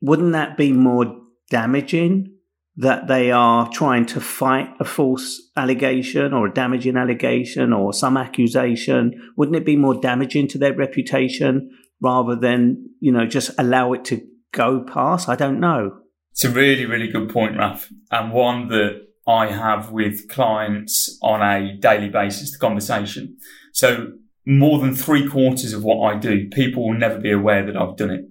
wouldn't 0.00 0.32
that 0.32 0.56
be 0.56 0.72
more 0.72 1.06
damaging 1.50 2.33
that 2.76 3.06
they 3.06 3.30
are 3.30 3.70
trying 3.70 4.04
to 4.04 4.20
fight 4.20 4.68
a 4.80 4.84
false 4.84 5.40
allegation 5.56 6.32
or 6.32 6.46
a 6.46 6.52
damaging 6.52 6.96
allegation 6.96 7.72
or 7.72 7.92
some 7.92 8.16
accusation, 8.16 9.32
wouldn't 9.36 9.56
it 9.56 9.64
be 9.64 9.76
more 9.76 10.00
damaging 10.00 10.48
to 10.48 10.58
their 10.58 10.74
reputation 10.74 11.70
rather 12.00 12.34
than, 12.34 12.88
you 13.00 13.12
know, 13.12 13.26
just 13.26 13.52
allow 13.58 13.92
it 13.92 14.04
to 14.06 14.20
go 14.52 14.84
past? 14.84 15.28
I 15.28 15.36
don't 15.36 15.60
know. 15.60 15.98
It's 16.32 16.44
a 16.44 16.50
really, 16.50 16.84
really 16.84 17.06
good 17.06 17.28
point, 17.28 17.56
Raf, 17.56 17.88
and 18.10 18.32
one 18.32 18.66
that 18.68 19.02
I 19.26 19.46
have 19.46 19.92
with 19.92 20.28
clients 20.28 21.16
on 21.22 21.42
a 21.42 21.76
daily 21.76 22.08
basis, 22.08 22.50
the 22.50 22.58
conversation. 22.58 23.36
So 23.72 24.14
more 24.44 24.80
than 24.80 24.96
three 24.96 25.28
quarters 25.28 25.72
of 25.72 25.84
what 25.84 26.12
I 26.12 26.18
do, 26.18 26.48
people 26.48 26.88
will 26.88 26.98
never 26.98 27.20
be 27.20 27.30
aware 27.30 27.64
that 27.64 27.76
I've 27.76 27.96
done 27.96 28.10
it. 28.10 28.24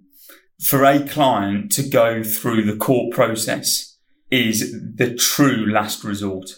For 0.59 0.83
a 0.83 0.99
client 1.07 1.71
to 1.73 1.87
go 1.87 2.23
through 2.23 2.63
the 2.63 2.75
court 2.75 3.13
process 3.13 3.92
is 4.33 4.81
the 4.95 5.13
true 5.13 5.71
last 5.71 6.03
resort. 6.03 6.49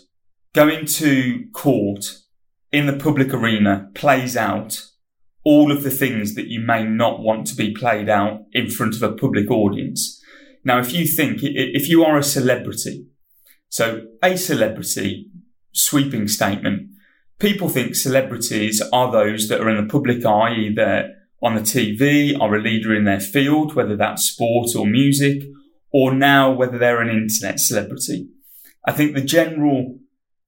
Going 0.53 0.85
to 0.85 1.45
court 1.53 2.05
in 2.71 2.85
the 2.85 2.95
public 2.95 3.33
arena 3.33 3.89
plays 3.93 4.37
out 4.37 4.85
all 5.43 5.73
of 5.73 5.83
the 5.83 5.91
things 5.91 6.35
that 6.35 6.47
you 6.47 6.61
may 6.61 6.85
not 6.85 7.19
want 7.19 7.45
to 7.47 7.55
be 7.55 7.73
played 7.73 8.07
out 8.07 8.39
in 8.53 8.69
front 8.69 8.95
of 8.95 9.03
a 9.03 9.11
public 9.11 9.51
audience. 9.51 10.21
Now, 10.63 10.79
if 10.79 10.93
you 10.93 11.05
think, 11.05 11.39
if 11.43 11.89
you 11.89 12.05
are 12.05 12.17
a 12.17 12.23
celebrity, 12.23 13.07
so 13.67 14.03
a 14.23 14.37
celebrity, 14.37 15.29
sweeping 15.73 16.29
statement, 16.29 16.89
people 17.39 17.67
think 17.67 17.93
celebrities 17.93 18.81
are 18.93 19.11
those 19.11 19.49
that 19.49 19.59
are 19.59 19.69
in 19.69 19.85
the 19.85 19.91
public 19.91 20.25
eye, 20.25 20.55
either 20.55 21.09
on 21.43 21.55
the 21.55 21.61
TV, 21.61 22.39
are 22.39 22.55
a 22.55 22.61
leader 22.61 22.95
in 22.95 23.03
their 23.03 23.19
field, 23.19 23.75
whether 23.75 23.97
that's 23.97 24.29
sport 24.29 24.69
or 24.77 24.87
music, 24.87 25.43
or 25.95 26.13
now 26.13 26.51
whether 26.51 26.77
they're 26.77 26.99
an 26.99 27.07
internet 27.07 27.57
celebrity. 27.57 28.27
I 28.85 28.91
think 28.91 29.15
the 29.15 29.21
general, 29.21 29.97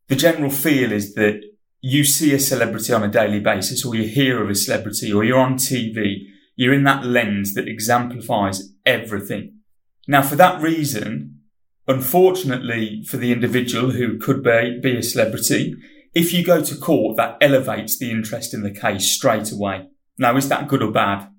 the 0.10 0.16
general 0.18 0.52
feel 0.52 0.92
is 0.92 1.14
that 1.14 1.42
you 1.80 2.04
see 2.04 2.34
a 2.34 2.40
celebrity 2.40 2.92
on 2.92 3.02
a 3.02 3.08
daily 3.08 3.40
basis 3.40 3.86
or 3.86 3.96
you 3.96 4.10
hear 4.10 4.44
of 4.44 4.50
a 4.50 4.56
celebrity 4.56 5.14
or 5.14 5.24
you're 5.24 5.40
on 5.40 5.56
TV. 5.56 6.24
You're 6.58 6.74
in 6.74 6.84
that 6.84 7.06
lens 7.06 7.54
that 7.54 7.66
exemplifies 7.66 8.74
everything. 8.86 9.60
Now, 10.06 10.22
for 10.22 10.36
that 10.36 10.62
reason, 10.62 11.40
unfortunately 11.88 13.06
for 13.08 13.16
the 13.16 13.32
individual 13.32 13.92
who 13.92 14.18
could 14.18 14.44
be, 14.44 14.82
be 14.84 14.98
a 14.98 15.02
celebrity, 15.02 15.78
if 16.14 16.34
you 16.34 16.44
go 16.44 16.62
to 16.62 16.76
court, 16.76 17.16
that 17.16 17.38
elevates 17.40 17.98
the 17.98 18.12
interest 18.12 18.54
in 18.54 18.64
the 18.64 18.72
case 18.72 19.10
straight 19.10 19.54
away. 19.54 19.88
Now, 20.18 20.36
is 20.36 20.50
that 20.50 20.68
good 20.68 20.84
or 20.84 20.92
bad? 20.92 21.30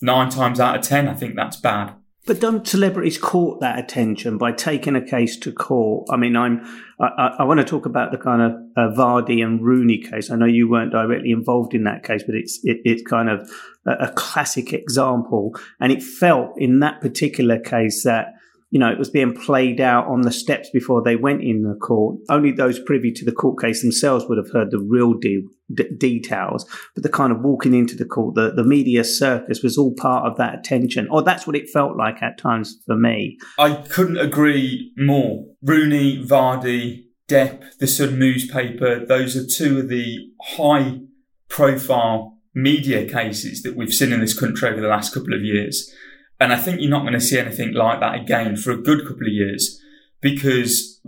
Nine 0.00 0.30
times 0.30 0.60
out 0.60 0.76
of 0.76 0.82
ten, 0.82 1.08
I 1.08 1.14
think 1.14 1.34
that's 1.34 1.56
bad. 1.56 1.96
But 2.26 2.40
don't 2.40 2.66
celebrities 2.66 3.18
court 3.18 3.60
that 3.60 3.78
attention 3.78 4.36
by 4.36 4.50
taking 4.50 4.96
a 4.96 5.00
case 5.00 5.36
to 5.38 5.52
court? 5.52 6.08
I 6.10 6.16
mean, 6.16 6.36
I'm 6.36 6.60
I, 6.98 7.36
I 7.38 7.44
want 7.44 7.60
to 7.60 7.64
talk 7.64 7.86
about 7.86 8.10
the 8.10 8.18
kind 8.18 8.42
of 8.42 8.52
uh, 8.76 8.96
Vardy 8.96 9.44
and 9.44 9.62
Rooney 9.62 9.98
case. 9.98 10.30
I 10.30 10.36
know 10.36 10.46
you 10.46 10.68
weren't 10.68 10.90
directly 10.90 11.30
involved 11.30 11.72
in 11.72 11.84
that 11.84 12.02
case, 12.02 12.24
but 12.26 12.34
it's 12.34 12.58
it, 12.64 12.78
it's 12.84 13.02
kind 13.02 13.30
of 13.30 13.48
a, 13.86 14.06
a 14.06 14.12
classic 14.12 14.72
example. 14.72 15.54
And 15.78 15.92
it 15.92 16.02
felt 16.02 16.50
in 16.56 16.80
that 16.80 17.00
particular 17.00 17.60
case 17.60 18.02
that 18.02 18.34
you 18.70 18.80
know, 18.80 18.90
it 18.90 18.98
was 18.98 19.10
being 19.10 19.34
played 19.34 19.80
out 19.80 20.06
on 20.06 20.22
the 20.22 20.32
steps 20.32 20.70
before 20.70 21.02
they 21.02 21.14
went 21.14 21.42
in 21.42 21.62
the 21.62 21.74
court. 21.74 22.18
Only 22.28 22.50
those 22.50 22.80
privy 22.80 23.12
to 23.12 23.24
the 23.24 23.32
court 23.32 23.60
case 23.60 23.80
themselves 23.80 24.24
would 24.28 24.38
have 24.38 24.50
heard 24.52 24.70
the 24.70 24.80
real 24.80 25.14
de- 25.14 25.46
d- 25.72 25.88
details. 25.96 26.66
But 26.94 27.04
the 27.04 27.08
kind 27.08 27.32
of 27.32 27.40
walking 27.42 27.74
into 27.74 27.94
the 27.94 28.04
court, 28.04 28.34
the, 28.34 28.52
the 28.52 28.64
media 28.64 29.04
circus 29.04 29.62
was 29.62 29.78
all 29.78 29.94
part 29.94 30.26
of 30.26 30.36
that 30.38 30.58
attention. 30.58 31.06
Or 31.10 31.22
that's 31.22 31.46
what 31.46 31.54
it 31.54 31.70
felt 31.70 31.96
like 31.96 32.22
at 32.22 32.38
times 32.38 32.76
for 32.86 32.96
me. 32.96 33.38
I 33.58 33.74
couldn't 33.74 34.18
agree 34.18 34.92
more. 34.96 35.44
Rooney, 35.62 36.24
Vardy, 36.24 37.04
Depp, 37.28 37.78
the 37.78 37.86
Sun 37.86 38.18
newspaper, 38.18 39.04
those 39.04 39.36
are 39.36 39.46
two 39.46 39.80
of 39.80 39.88
the 39.88 40.18
high 40.42 41.00
profile 41.48 42.38
media 42.54 43.08
cases 43.08 43.62
that 43.62 43.76
we've 43.76 43.92
seen 43.92 44.12
in 44.12 44.20
this 44.20 44.38
country 44.38 44.68
over 44.68 44.80
the 44.80 44.88
last 44.88 45.12
couple 45.12 45.34
of 45.34 45.42
years. 45.42 45.92
And 46.38 46.52
I 46.52 46.56
think 46.56 46.80
you're 46.80 46.90
not 46.90 47.02
going 47.02 47.14
to 47.14 47.20
see 47.20 47.38
anything 47.38 47.72
like 47.72 48.00
that 48.00 48.14
again 48.14 48.56
for 48.56 48.70
a 48.70 48.82
good 48.82 49.06
couple 49.06 49.26
of 49.26 49.32
years 49.32 49.80
because 50.20 51.00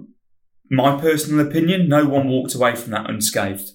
my 0.71 0.99
personal 1.01 1.47
opinion, 1.47 1.89
no 1.89 2.07
one 2.07 2.29
walked 2.29 2.55
away 2.55 2.75
from 2.75 2.93
that 2.93 3.09
unscathed. 3.09 3.71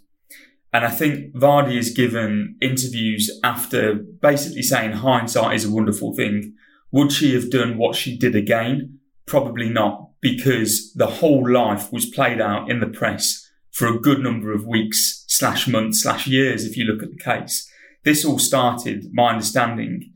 And 0.71 0.83
I 0.83 0.89
think 0.89 1.35
Vardy 1.35 1.75
has 1.75 1.91
given 1.91 2.55
interviews 2.59 3.29
after 3.43 3.93
basically 3.93 4.63
saying 4.63 4.93
hindsight 4.93 5.55
is 5.55 5.65
a 5.65 5.71
wonderful 5.71 6.15
thing. 6.15 6.55
Would 6.91 7.11
she 7.11 7.35
have 7.35 7.51
done 7.51 7.77
what 7.77 7.95
she 7.95 8.17
did 8.17 8.35
again? 8.35 8.99
Probably 9.27 9.69
not, 9.69 10.09
because 10.21 10.91
the 10.93 11.07
whole 11.07 11.47
life 11.47 11.91
was 11.91 12.07
played 12.07 12.41
out 12.41 12.71
in 12.71 12.79
the 12.79 12.87
press 12.87 13.47
for 13.71 13.87
a 13.87 13.99
good 13.99 14.19
number 14.19 14.51
of 14.51 14.65
weeks 14.65 15.25
slash 15.27 15.67
months 15.67 16.01
slash 16.01 16.27
years 16.27 16.65
if 16.65 16.75
you 16.75 16.85
look 16.85 17.03
at 17.03 17.11
the 17.11 17.17
case. 17.17 17.69
This 18.03 18.25
all 18.25 18.39
started, 18.39 19.07
my 19.13 19.31
understanding, 19.31 20.12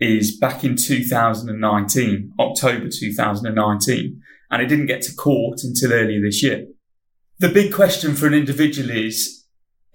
is 0.00 0.36
back 0.36 0.64
in 0.64 0.76
2019, 0.76 2.32
October 2.38 2.88
2019, 2.88 4.22
and 4.50 4.62
it 4.62 4.66
didn't 4.66 4.86
get 4.86 5.02
to 5.02 5.14
court 5.14 5.60
until 5.64 5.92
earlier 5.92 6.20
this 6.20 6.42
year. 6.42 6.66
The 7.38 7.48
big 7.48 7.72
question 7.72 8.14
for 8.14 8.26
an 8.26 8.34
individual 8.34 8.90
is, 8.90 9.44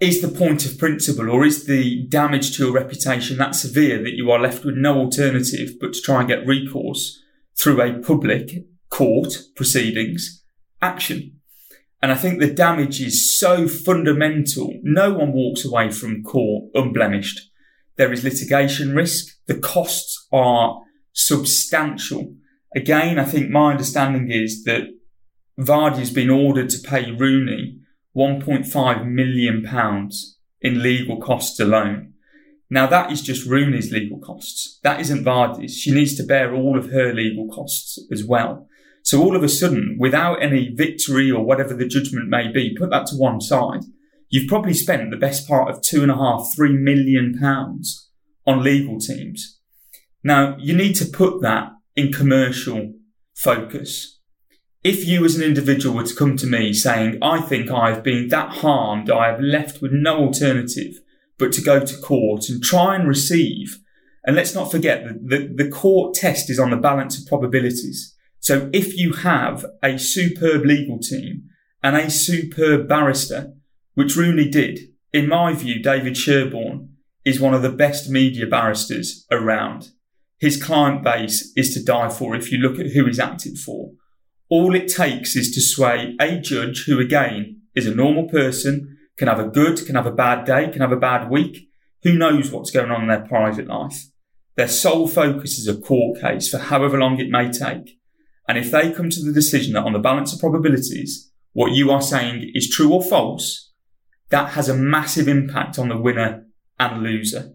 is 0.00 0.20
the 0.20 0.28
point 0.28 0.66
of 0.66 0.78
principle 0.78 1.30
or 1.30 1.44
is 1.44 1.66
the 1.66 2.06
damage 2.08 2.56
to 2.56 2.64
your 2.64 2.74
reputation 2.74 3.38
that 3.38 3.54
severe 3.54 4.02
that 4.02 4.14
you 4.14 4.30
are 4.30 4.40
left 4.40 4.64
with 4.64 4.76
no 4.76 4.98
alternative 4.98 5.74
but 5.80 5.94
to 5.94 6.00
try 6.00 6.20
and 6.20 6.28
get 6.28 6.46
recourse 6.46 7.22
through 7.58 7.80
a 7.80 7.98
public 8.00 8.64
court 8.90 9.38
proceedings 9.56 10.42
action? 10.82 11.40
And 12.02 12.12
I 12.12 12.16
think 12.16 12.38
the 12.38 12.52
damage 12.52 13.00
is 13.00 13.38
so 13.38 13.66
fundamental. 13.66 14.74
No 14.82 15.14
one 15.14 15.32
walks 15.32 15.64
away 15.64 15.90
from 15.90 16.22
court 16.22 16.70
unblemished. 16.74 17.50
There 17.96 18.12
is 18.12 18.24
litigation 18.24 18.94
risk. 18.94 19.36
The 19.46 19.58
costs 19.58 20.26
are 20.32 20.80
substantial. 21.12 22.34
Again, 22.74 23.18
I 23.18 23.24
think 23.24 23.50
my 23.50 23.72
understanding 23.72 24.30
is 24.30 24.64
that 24.64 24.88
Vardy 25.58 25.98
has 25.98 26.10
been 26.10 26.30
ordered 26.30 26.70
to 26.70 26.88
pay 26.88 27.10
Rooney 27.12 27.78
1.5 28.16 29.06
million 29.06 29.62
pounds 29.62 30.38
in 30.60 30.82
legal 30.82 31.20
costs 31.20 31.60
alone. 31.60 32.14
Now 32.70 32.86
that 32.86 33.12
is 33.12 33.22
just 33.22 33.48
Rooney's 33.48 33.92
legal 33.92 34.18
costs. 34.18 34.80
That 34.82 35.00
isn't 35.00 35.24
Vardy's. 35.24 35.76
She 35.76 35.92
needs 35.92 36.16
to 36.16 36.24
bear 36.24 36.54
all 36.54 36.76
of 36.76 36.90
her 36.90 37.12
legal 37.12 37.48
costs 37.48 37.98
as 38.10 38.24
well. 38.24 38.66
So 39.02 39.22
all 39.22 39.36
of 39.36 39.42
a 39.44 39.48
sudden, 39.48 39.96
without 40.00 40.42
any 40.42 40.70
victory 40.74 41.30
or 41.30 41.44
whatever 41.44 41.74
the 41.74 41.86
judgment 41.86 42.28
may 42.28 42.50
be, 42.50 42.74
put 42.76 42.90
that 42.90 43.06
to 43.08 43.16
one 43.16 43.40
side 43.40 43.82
you've 44.34 44.48
probably 44.48 44.74
spent 44.74 45.10
the 45.10 45.16
best 45.26 45.46
part 45.46 45.70
of 45.70 45.80
two 45.80 46.02
and 46.02 46.10
a 46.10 46.16
half, 46.16 46.50
three 46.56 46.76
million 46.90 47.38
pounds 47.38 48.10
on 48.44 48.64
legal 48.64 48.98
teams. 48.98 49.60
Now 50.24 50.56
you 50.58 50.74
need 50.74 50.94
to 50.96 51.06
put 51.06 51.40
that 51.42 51.68
in 51.94 52.12
commercial 52.12 52.94
focus. 53.34 54.18
if 54.84 55.06
you 55.06 55.24
as 55.24 55.34
an 55.34 55.42
individual 55.42 55.96
were 55.96 56.04
to 56.04 56.14
come 56.14 56.36
to 56.36 56.46
me 56.46 56.72
saying, 56.74 57.18
I 57.22 57.40
think 57.40 57.70
I've 57.70 58.02
been 58.02 58.28
that 58.28 58.50
harmed, 58.56 59.10
I 59.10 59.28
have 59.28 59.40
left 59.40 59.80
with 59.80 59.92
no 59.92 60.18
alternative 60.18 61.00
but 61.38 61.52
to 61.52 61.62
go 61.62 61.84
to 61.84 61.96
court 61.98 62.48
and 62.48 62.62
try 62.62 62.94
and 62.94 63.08
receive, 63.08 63.80
and 64.24 64.36
let's 64.36 64.54
not 64.54 64.70
forget 64.70 65.04
that 65.04 65.28
the, 65.28 65.64
the 65.64 65.70
court 65.70 66.14
test 66.14 66.48
is 66.48 66.60
on 66.60 66.70
the 66.70 66.76
balance 66.76 67.18
of 67.18 67.26
probabilities. 67.26 68.14
So 68.38 68.70
if 68.72 68.96
you 68.96 69.14
have 69.14 69.66
a 69.82 69.98
superb 69.98 70.64
legal 70.64 70.98
team 70.98 71.48
and 71.82 71.96
a 71.96 72.10
superb 72.10 72.86
barrister, 72.88 73.54
which 73.94 74.16
Rooney 74.16 74.48
did, 74.48 74.80
in 75.12 75.28
my 75.28 75.52
view, 75.52 75.82
David 75.82 76.16
Sherborne 76.16 76.90
is 77.24 77.40
one 77.40 77.54
of 77.54 77.62
the 77.62 77.70
best 77.70 78.10
media 78.10 78.46
barristers 78.46 79.26
around. 79.30 79.90
His 80.38 80.62
client 80.62 81.02
base 81.02 81.52
is 81.56 81.72
to 81.74 81.82
die 81.82 82.10
for 82.10 82.34
if 82.34 82.52
you 82.52 82.58
look 82.58 82.78
at 82.78 82.92
who 82.92 83.06
he's 83.06 83.20
acted 83.20 83.58
for. 83.58 83.92
All 84.50 84.74
it 84.74 84.88
takes 84.88 85.36
is 85.36 85.52
to 85.52 85.60
sway 85.60 86.16
a 86.20 86.38
judge 86.38 86.84
who 86.86 87.00
again 87.00 87.62
is 87.74 87.86
a 87.86 87.94
normal 87.94 88.28
person, 88.28 88.98
can 89.16 89.28
have 89.28 89.38
a 89.38 89.48
good, 89.48 89.84
can 89.86 89.94
have 89.94 90.06
a 90.06 90.12
bad 90.12 90.44
day, 90.44 90.68
can 90.68 90.80
have 90.80 90.92
a 90.92 90.96
bad 90.96 91.30
week. 91.30 91.68
Who 92.02 92.18
knows 92.18 92.50
what's 92.50 92.70
going 92.70 92.90
on 92.90 93.02
in 93.02 93.08
their 93.08 93.26
private 93.26 93.68
life? 93.68 94.04
Their 94.56 94.68
sole 94.68 95.08
focus 95.08 95.58
is 95.58 95.66
a 95.66 95.80
court 95.80 96.20
case 96.20 96.48
for 96.48 96.58
however 96.58 96.98
long 96.98 97.18
it 97.18 97.30
may 97.30 97.50
take. 97.50 97.98
And 98.46 98.58
if 98.58 98.70
they 98.70 98.92
come 98.92 99.10
to 99.10 99.22
the 99.22 99.32
decision 99.32 99.74
that 99.74 99.84
on 99.84 99.94
the 99.94 99.98
balance 99.98 100.32
of 100.32 100.40
probabilities, 100.40 101.32
what 101.52 101.72
you 101.72 101.90
are 101.90 102.02
saying 102.02 102.50
is 102.54 102.68
true 102.68 102.92
or 102.92 103.02
false, 103.02 103.72
that 104.30 104.50
has 104.50 104.68
a 104.68 104.74
massive 104.76 105.28
impact 105.28 105.78
on 105.78 105.88
the 105.88 105.96
winner 105.96 106.46
and 106.78 107.02
loser. 107.02 107.54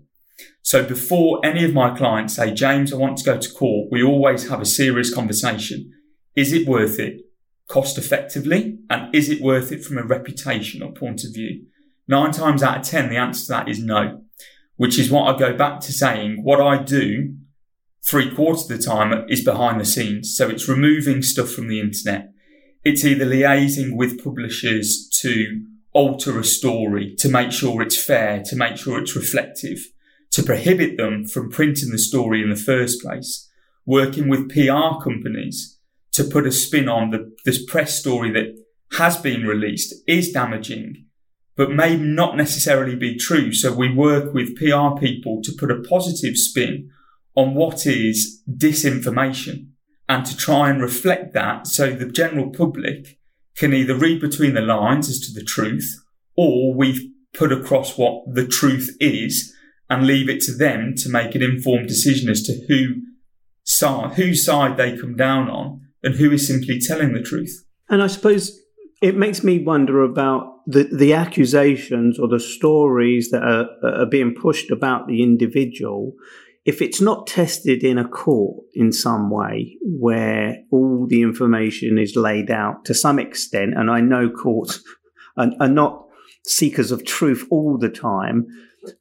So 0.61 0.83
before 0.85 1.43
any 1.43 1.63
of 1.65 1.73
my 1.73 1.95
clients 1.95 2.35
say, 2.35 2.53
James, 2.53 2.93
I 2.93 2.97
want 2.97 3.17
to 3.17 3.23
go 3.23 3.38
to 3.38 3.51
court, 3.51 3.89
we 3.91 4.03
always 4.03 4.49
have 4.49 4.61
a 4.61 4.65
serious 4.65 5.13
conversation. 5.13 5.91
Is 6.35 6.53
it 6.53 6.67
worth 6.67 6.99
it 6.99 7.21
cost 7.67 7.97
effectively? 7.97 8.79
And 8.89 9.13
is 9.13 9.29
it 9.29 9.41
worth 9.41 9.71
it 9.71 9.83
from 9.83 9.97
a 9.97 10.03
reputational 10.03 10.95
point 10.95 11.23
of 11.23 11.33
view? 11.33 11.65
Nine 12.07 12.31
times 12.31 12.63
out 12.63 12.79
of 12.79 12.83
10, 12.83 13.09
the 13.09 13.17
answer 13.17 13.45
to 13.45 13.51
that 13.51 13.69
is 13.69 13.79
no, 13.79 14.21
which 14.77 14.97
is 14.97 15.11
what 15.11 15.33
I 15.33 15.38
go 15.38 15.55
back 15.55 15.79
to 15.81 15.93
saying. 15.93 16.43
What 16.43 16.59
I 16.59 16.81
do 16.81 17.35
three 18.03 18.33
quarters 18.33 18.69
of 18.69 18.77
the 18.77 18.83
time 18.83 19.25
is 19.29 19.43
behind 19.43 19.79
the 19.79 19.85
scenes. 19.85 20.35
So 20.35 20.49
it's 20.49 20.67
removing 20.67 21.21
stuff 21.21 21.51
from 21.51 21.67
the 21.67 21.79
internet. 21.79 22.31
It's 22.83 23.05
either 23.05 23.25
liaising 23.25 23.95
with 23.95 24.23
publishers 24.23 25.09
to 25.21 25.65
alter 25.93 26.39
a 26.39 26.43
story, 26.43 27.15
to 27.17 27.29
make 27.29 27.51
sure 27.51 27.81
it's 27.81 28.01
fair, 28.01 28.41
to 28.46 28.55
make 28.55 28.77
sure 28.77 29.00
it's 29.00 29.15
reflective, 29.15 29.79
to 30.31 30.43
prohibit 30.43 30.98
them 30.98 31.25
from 31.25 31.50
printing 31.50 31.91
the 31.91 31.98
story 31.98 32.41
in 32.41 32.50
the 32.50 32.55
first 32.55 33.01
place, 33.01 33.50
working 33.86 34.29
with 34.29 34.50
PR 34.50 35.01
companies 35.03 35.79
to 36.12 36.24
put 36.24 36.48
a 36.48 36.51
spin 36.51 36.88
on 36.88 37.10
the, 37.10 37.36
this 37.46 37.63
press 37.65 38.00
story 38.00 38.31
that 38.31 38.55
has 38.98 39.17
been 39.17 39.46
released 39.46 39.93
is 40.08 40.31
damaging, 40.31 41.05
but 41.55 41.72
may 41.72 41.96
not 41.96 42.36
necessarily 42.36 42.96
be 42.96 43.15
true. 43.15 43.53
So 43.53 43.74
we 43.74 43.93
work 43.93 44.34
with 44.34 44.58
PR 44.58 45.00
people 45.00 45.41
to 45.43 45.51
put 45.58 45.72
a 45.72 45.81
positive 45.81 46.38
spin 46.38 46.89
on 47.36 47.53
what 47.53 47.86
is 47.86 48.41
disinformation 48.50 49.69
and 50.08 50.25
to 50.25 50.36
try 50.36 50.69
and 50.69 50.81
reflect 50.81 51.34
that 51.34 51.67
so 51.67 51.91
the 51.91 52.10
general 52.10 52.50
public 52.50 53.18
can 53.59 53.73
either 53.73 53.93
read 53.93 54.21
between 54.21 54.53
the 54.53 54.61
lines 54.61 55.09
as 55.09 55.19
to 55.19 55.33
the 55.33 55.45
truth 55.45 56.01
or 56.37 56.73
we've 56.73 57.01
put 57.33 57.51
across 57.51 57.97
what 57.97 58.23
the 58.33 58.47
truth 58.47 58.95
is 59.01 59.53
and 59.89 60.07
leave 60.07 60.29
it 60.29 60.41
to 60.41 60.55
them 60.55 60.93
to 60.95 61.09
make 61.09 61.35
an 61.35 61.43
informed 61.43 61.87
decision 61.87 62.29
as 62.29 62.41
to 62.43 62.65
who 62.67 63.01
side, 63.63 64.13
whose 64.13 64.45
side 64.45 64.77
they 64.77 64.97
come 64.97 65.15
down 65.15 65.49
on 65.49 65.81
and 66.01 66.15
who 66.15 66.31
is 66.31 66.47
simply 66.47 66.79
telling 66.79 67.13
the 67.13 67.21
truth. 67.21 67.65
And 67.89 68.01
I 68.01 68.07
suppose 68.07 68.57
it 69.01 69.17
makes 69.17 69.43
me 69.43 69.61
wonder 69.61 70.03
about 70.03 70.61
the, 70.65 70.83
the 70.83 71.13
accusations 71.13 72.17
or 72.17 72.29
the 72.29 72.39
stories 72.39 73.29
that 73.31 73.43
are, 73.43 73.67
are 73.84 74.05
being 74.05 74.34
pushed 74.34 74.71
about 74.71 75.07
the 75.07 75.21
individual. 75.21 76.13
If 76.65 76.82
it's 76.82 77.02
not 77.02 77.28
tested 77.28 77.84
in 77.84 77.98
a 77.98 78.08
court 78.08 78.63
in 78.74 78.91
some 78.91 79.30
way 79.30 79.78
where 79.82 80.58
all 80.72 81.08
the 81.08 81.22
information 81.22 81.98
is 81.98 82.15
laid 82.15 82.52
out 82.52 82.86
to 82.86 82.93
some 82.93 83.17
extent, 83.17 83.74
and 83.76 83.89
I 83.89 84.02
know 84.02 84.30
courts 84.30 84.84
are, 85.38 85.50
are 85.60 85.69
not 85.69 86.06
seekers 86.45 86.91
of 86.91 87.06
truth 87.06 87.45
all 87.50 87.78
the 87.78 87.89
time, 87.89 88.48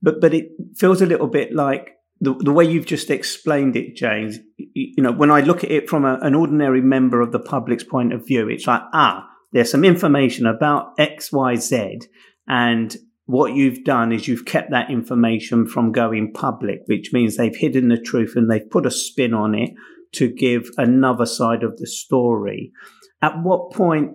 but, 0.02 0.20
but 0.20 0.34
it 0.34 0.50
feels 0.76 1.02
a 1.02 1.06
little 1.06 1.28
bit 1.28 1.54
like 1.54 1.98
the, 2.20 2.34
the 2.34 2.52
way 2.52 2.64
you've 2.64 2.86
just 2.86 3.10
explained 3.10 3.76
it, 3.76 3.94
James, 3.94 4.38
you 4.56 5.02
know, 5.02 5.12
when 5.12 5.30
I 5.30 5.40
look 5.40 5.62
at 5.62 5.70
it 5.70 5.88
from 5.88 6.04
a, 6.04 6.18
an 6.20 6.34
ordinary 6.34 6.80
member 6.80 7.20
of 7.20 7.32
the 7.32 7.38
public's 7.38 7.84
point 7.84 8.12
of 8.12 8.26
view, 8.26 8.48
it's 8.48 8.66
like, 8.66 8.82
ah, 8.92 9.28
there's 9.52 9.70
some 9.70 9.84
information 9.84 10.46
about 10.46 10.94
X, 10.98 11.32
Y, 11.32 11.54
Z. 11.56 12.00
And 12.48 12.96
what 13.28 13.54
you've 13.54 13.84
done 13.84 14.10
is 14.10 14.26
you've 14.26 14.46
kept 14.46 14.70
that 14.70 14.90
information 14.90 15.66
from 15.66 15.92
going 15.92 16.32
public, 16.32 16.78
which 16.86 17.12
means 17.12 17.36
they've 17.36 17.54
hidden 17.54 17.88
the 17.88 18.00
truth 18.00 18.32
and 18.36 18.50
they've 18.50 18.70
put 18.70 18.86
a 18.86 18.90
spin 18.90 19.34
on 19.34 19.54
it 19.54 19.68
to 20.14 20.32
give 20.32 20.70
another 20.78 21.26
side 21.26 21.62
of 21.62 21.76
the 21.76 21.86
story. 21.86 22.72
At 23.20 23.34
what 23.42 23.70
point 23.74 24.12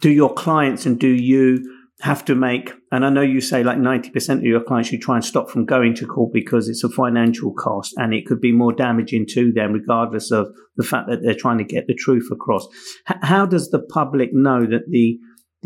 do 0.00 0.10
your 0.10 0.34
clients 0.34 0.86
and 0.86 0.98
do 0.98 1.06
you 1.06 1.72
have 2.00 2.24
to 2.24 2.34
make, 2.34 2.72
and 2.90 3.06
I 3.06 3.10
know 3.10 3.20
you 3.20 3.40
say 3.40 3.62
like 3.62 3.78
90% 3.78 4.38
of 4.38 4.42
your 4.42 4.64
clients 4.64 4.90
you 4.90 4.98
try 4.98 5.14
and 5.14 5.24
stop 5.24 5.50
from 5.50 5.64
going 5.64 5.94
to 5.94 6.06
court 6.06 6.32
because 6.32 6.68
it's 6.68 6.82
a 6.82 6.88
financial 6.88 7.54
cost 7.54 7.94
and 7.96 8.12
it 8.12 8.26
could 8.26 8.40
be 8.40 8.50
more 8.50 8.72
damaging 8.72 9.26
to 9.34 9.52
them, 9.52 9.72
regardless 9.72 10.32
of 10.32 10.48
the 10.76 10.84
fact 10.84 11.08
that 11.08 11.20
they're 11.22 11.32
trying 11.32 11.58
to 11.58 11.64
get 11.64 11.86
the 11.86 11.94
truth 11.94 12.26
across. 12.32 12.66
H- 13.08 13.18
how 13.22 13.46
does 13.46 13.70
the 13.70 13.78
public 13.80 14.30
know 14.32 14.66
that 14.66 14.90
the, 14.90 15.16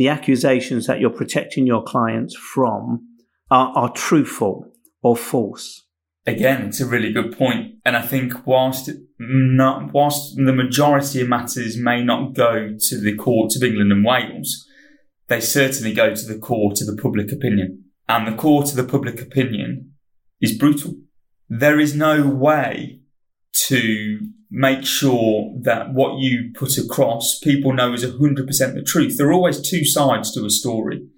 the 0.03 0.09
accusations 0.09 0.89
that 0.89 0.99
you're 0.99 1.11
protecting 1.11 1.65
your 1.65 1.85
clients 1.85 2.35
from 2.35 3.07
are, 3.53 3.73
are 3.77 3.93
truthful 3.93 4.67
or 5.01 5.17
false? 5.17 5.87
Again, 6.27 6.63
it's 6.63 6.81
a 6.81 6.87
really 6.87 7.13
good 7.13 7.39
point. 7.39 7.77
And 7.85 7.97
I 7.97 8.03
think 8.03 8.45
whilst 8.45 8.91
not, 9.21 9.93
whilst 9.93 10.35
the 10.35 10.53
majority 10.53 11.21
of 11.21 11.29
matters 11.29 11.77
may 11.79 12.03
not 12.03 12.35
go 12.35 12.75
to 12.77 13.01
the 13.01 13.17
courts 13.17 13.55
of 13.55 13.63
England 13.63 13.93
and 13.93 14.05
Wales, 14.05 14.67
they 15.29 15.39
certainly 15.39 15.95
go 15.95 16.13
to 16.13 16.27
the 16.27 16.39
court 16.39 16.81
of 16.81 16.89
the 16.89 17.01
public 17.01 17.31
opinion. 17.31 17.85
And 18.09 18.27
the 18.27 18.37
court 18.37 18.71
of 18.71 18.77
the 18.77 18.83
public 18.83 19.23
opinion 19.23 19.93
is 20.41 20.59
brutal. 20.59 20.95
There 21.49 21.79
is 21.79 21.95
no 21.95 22.27
way 22.27 23.03
to 23.69 24.19
make 24.53 24.85
sure 24.85 25.55
that 25.63 25.93
what 25.93 26.21
you 26.21 26.53
put 26.55 26.77
across 26.77 27.39
people 27.43 27.73
know 27.73 27.95
is 27.95 28.05
100% 28.05 28.47
the 28.75 28.83
truth. 28.87 29.17
There 29.17 29.29
are 29.29 29.33
always 29.33 29.61
two 29.61 29.85
sides 29.85 30.31
to 30.35 30.45
a 30.45 30.51
story, 30.51 31.09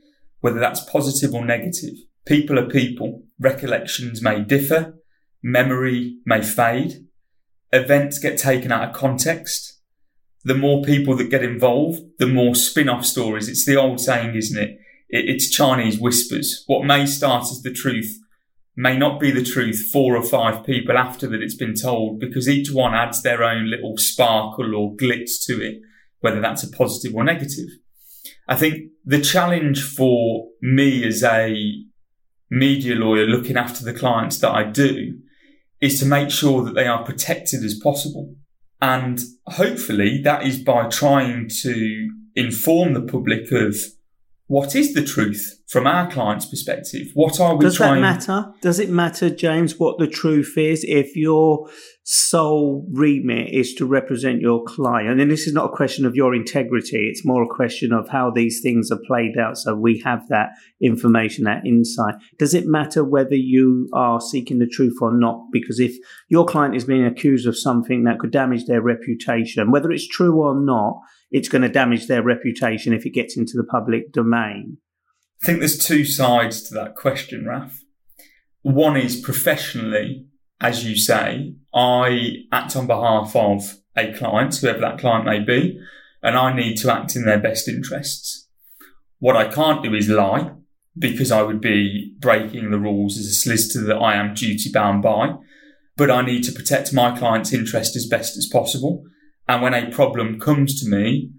whether 0.40 0.60
that's 0.60 0.88
positive 0.88 1.34
or 1.34 1.44
negative. 1.44 1.94
People 2.26 2.58
are 2.58 2.68
people. 2.68 3.24
Recollections 3.40 4.22
may 4.22 4.40
differ. 4.40 4.94
Memory 5.42 6.18
may 6.24 6.42
fade. 6.42 7.06
Events 7.72 8.18
get 8.18 8.38
taken 8.38 8.70
out 8.70 8.88
of 8.88 8.94
context 8.94 9.74
the 10.44 10.54
more 10.54 10.82
people 10.82 11.16
that 11.16 11.30
get 11.30 11.42
involved, 11.42 12.02
the 12.18 12.26
more 12.26 12.54
spin-off 12.54 13.04
stories. 13.04 13.48
It's 13.48 13.64
the 13.64 13.76
old 13.76 13.98
saying, 14.00 14.36
isn't 14.36 14.62
it? 14.62 14.78
It's 15.08 15.48
Chinese 15.48 15.98
whispers. 15.98 16.64
What 16.66 16.84
may 16.84 17.06
start 17.06 17.44
as 17.44 17.62
the 17.62 17.72
truth 17.72 18.18
may 18.76 18.96
not 18.96 19.20
be 19.20 19.30
the 19.30 19.44
truth 19.44 19.88
four 19.92 20.16
or 20.16 20.22
five 20.22 20.64
people 20.64 20.98
after 20.98 21.28
that 21.28 21.42
it's 21.42 21.56
been 21.56 21.74
told 21.74 22.18
because 22.18 22.48
each 22.48 22.72
one 22.72 22.94
adds 22.94 23.22
their 23.22 23.42
own 23.42 23.70
little 23.70 23.96
sparkle 23.96 24.74
or 24.74 24.96
glitz 24.96 25.44
to 25.46 25.62
it, 25.62 25.80
whether 26.20 26.40
that's 26.40 26.64
a 26.64 26.70
positive 26.70 27.14
or 27.14 27.24
negative. 27.24 27.68
I 28.48 28.56
think 28.56 28.90
the 29.04 29.20
challenge 29.20 29.82
for 29.82 30.48
me 30.60 31.04
as 31.04 31.22
a 31.22 31.56
media 32.50 32.94
lawyer 32.94 33.26
looking 33.26 33.56
after 33.56 33.84
the 33.84 33.94
clients 33.94 34.38
that 34.38 34.50
I 34.50 34.64
do 34.64 35.18
is 35.80 35.98
to 36.00 36.06
make 36.06 36.30
sure 36.30 36.64
that 36.64 36.74
they 36.74 36.86
are 36.86 37.04
protected 37.04 37.62
as 37.64 37.78
possible. 37.82 38.34
And 38.80 39.20
hopefully 39.46 40.20
that 40.24 40.46
is 40.46 40.58
by 40.58 40.88
trying 40.88 41.48
to 41.62 42.10
inform 42.34 42.94
the 42.94 43.02
public 43.02 43.50
of 43.52 43.76
what 44.46 44.76
is 44.76 44.92
the 44.92 45.02
truth 45.02 45.62
from 45.68 45.86
our 45.86 46.10
client's 46.10 46.44
perspective? 46.44 47.08
What 47.14 47.40
are 47.40 47.56
we 47.56 47.64
Does 47.64 47.76
trying? 47.76 48.02
Does 48.02 48.26
that 48.26 48.32
matter? 48.32 48.52
Does 48.60 48.78
it 48.78 48.90
matter, 48.90 49.30
James, 49.30 49.78
what 49.78 49.98
the 49.98 50.06
truth 50.06 50.58
is 50.58 50.84
if 50.86 51.16
your 51.16 51.70
sole 52.02 52.86
remit 52.92 53.48
is 53.48 53.72
to 53.76 53.86
represent 53.86 54.42
your 54.42 54.62
client? 54.64 55.18
And 55.18 55.30
this 55.30 55.46
is 55.46 55.54
not 55.54 55.72
a 55.72 55.76
question 55.76 56.04
of 56.04 56.14
your 56.14 56.34
integrity. 56.34 57.08
It's 57.08 57.24
more 57.24 57.42
a 57.42 57.54
question 57.54 57.90
of 57.92 58.10
how 58.10 58.30
these 58.30 58.60
things 58.60 58.90
are 58.90 59.00
played 59.06 59.38
out. 59.38 59.56
So 59.56 59.74
we 59.74 60.02
have 60.04 60.28
that 60.28 60.50
information, 60.78 61.44
that 61.44 61.64
insight. 61.64 62.16
Does 62.38 62.52
it 62.52 62.66
matter 62.66 63.02
whether 63.02 63.34
you 63.34 63.88
are 63.94 64.20
seeking 64.20 64.58
the 64.58 64.66
truth 64.66 64.98
or 65.00 65.16
not? 65.16 65.46
Because 65.52 65.80
if 65.80 65.96
your 66.28 66.44
client 66.44 66.76
is 66.76 66.84
being 66.84 67.06
accused 67.06 67.46
of 67.46 67.58
something 67.58 68.04
that 68.04 68.18
could 68.18 68.30
damage 68.30 68.66
their 68.66 68.82
reputation, 68.82 69.70
whether 69.70 69.90
it's 69.90 70.06
true 70.06 70.42
or 70.42 70.54
not, 70.54 71.00
it's 71.34 71.48
going 71.48 71.62
to 71.62 71.68
damage 71.68 72.06
their 72.06 72.22
reputation 72.22 72.92
if 72.92 73.04
it 73.04 73.10
gets 73.10 73.36
into 73.36 73.56
the 73.56 73.64
public 73.64 74.12
domain. 74.12 74.78
I 75.42 75.46
think 75.46 75.58
there's 75.58 75.84
two 75.84 76.04
sides 76.04 76.62
to 76.68 76.74
that 76.74 76.94
question, 76.94 77.44
Raf. 77.44 77.82
One 78.62 78.96
is 78.96 79.20
professionally, 79.20 80.28
as 80.60 80.84
you 80.84 80.96
say, 80.96 81.56
I 81.74 82.44
act 82.52 82.76
on 82.76 82.86
behalf 82.86 83.34
of 83.34 83.78
a 83.96 84.12
client, 84.12 84.54
whoever 84.54 84.78
that 84.78 85.00
client 85.00 85.24
may 85.24 85.40
be, 85.40 85.76
and 86.22 86.36
I 86.36 86.54
need 86.54 86.76
to 86.76 86.92
act 86.92 87.16
in 87.16 87.24
their 87.24 87.40
best 87.40 87.66
interests. 87.66 88.48
What 89.18 89.36
I 89.36 89.48
can't 89.48 89.82
do 89.82 89.92
is 89.92 90.08
lie 90.08 90.52
because 90.96 91.32
I 91.32 91.42
would 91.42 91.60
be 91.60 92.14
breaking 92.20 92.70
the 92.70 92.78
rules 92.78 93.18
as 93.18 93.26
a 93.26 93.34
solicitor 93.34 93.84
that 93.86 93.96
I 93.96 94.14
am 94.14 94.34
duty 94.34 94.70
bound 94.72 95.02
by, 95.02 95.34
but 95.96 96.12
I 96.12 96.22
need 96.22 96.44
to 96.44 96.52
protect 96.52 96.92
my 96.92 97.18
client's 97.18 97.52
interest 97.52 97.96
as 97.96 98.06
best 98.06 98.36
as 98.36 98.46
possible. 98.46 99.04
And 99.48 99.62
when 99.62 99.74
a 99.74 99.90
problem 99.90 100.40
comes 100.40 100.80
to 100.80 100.88
me, 100.88 101.30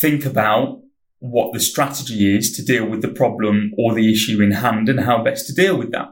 think 0.00 0.24
about 0.24 0.80
what 1.18 1.52
the 1.52 1.60
strategy 1.60 2.36
is 2.36 2.52
to 2.52 2.64
deal 2.64 2.86
with 2.86 3.02
the 3.02 3.08
problem 3.08 3.72
or 3.76 3.94
the 3.94 4.12
issue 4.12 4.40
in 4.40 4.52
hand 4.52 4.88
and 4.88 5.00
how 5.00 5.22
best 5.22 5.46
to 5.46 5.54
deal 5.54 5.76
with 5.76 5.90
that. 5.92 6.08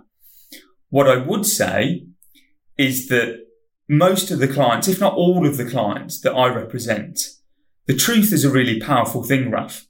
What 0.88 1.08
I 1.08 1.16
would 1.16 1.46
say 1.46 2.06
is 2.76 3.08
that 3.08 3.38
most 3.88 4.30
of 4.30 4.40
the 4.40 4.48
clients, 4.48 4.88
if 4.88 5.00
not 5.00 5.14
all 5.14 5.46
of 5.46 5.56
the 5.56 5.68
clients 5.68 6.20
that 6.20 6.32
I 6.32 6.48
represent, 6.48 7.20
the 7.86 7.94
truth 7.94 8.32
is 8.32 8.44
a 8.44 8.50
really 8.50 8.80
powerful 8.80 9.22
thing, 9.22 9.50
Raf. 9.50 9.86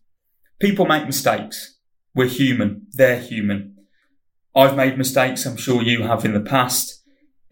People 0.59 0.85
make 0.85 1.07
mistakes. 1.07 1.79
We're 2.15 2.29
human. 2.29 2.87
They're 2.93 3.21
human. 3.21 3.77
I've 4.55 4.77
made 4.77 4.99
mistakes. 4.99 5.47
I'm 5.47 5.57
sure 5.57 5.83
you 5.83 6.03
have 6.03 6.25
in 6.25 6.35
the 6.35 6.41
past. 6.41 6.96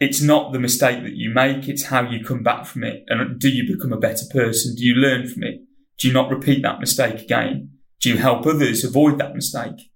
It's 0.05 0.21
not 0.21 0.53
the 0.53 0.59
mistake 0.59 1.03
that 1.03 1.17
you 1.17 1.31
make. 1.31 1.67
It's 1.67 1.85
how 1.85 2.03
you 2.03 2.23
come 2.23 2.43
back 2.43 2.67
from 2.67 2.85
it. 2.85 3.05
And 3.09 3.41
do 3.41 3.49
you 3.49 3.67
become 3.67 3.91
a 3.91 3.99
better 3.99 4.27
person? 4.31 4.75
Do 4.75 4.85
you 4.85 4.95
learn 4.95 5.27
from 5.27 5.45
it? 5.45 5.63
Do 5.99 6.09
you 6.09 6.13
not 6.13 6.29
repeat 6.29 6.63
that 6.63 6.79
mistake 6.79 7.23
again? 7.23 7.71
Do 8.03 8.11
you 8.11 8.19
help 8.19 8.45
others 8.47 8.85
avoid 8.85 9.19
that 9.19 9.35
mistake? 9.35 9.91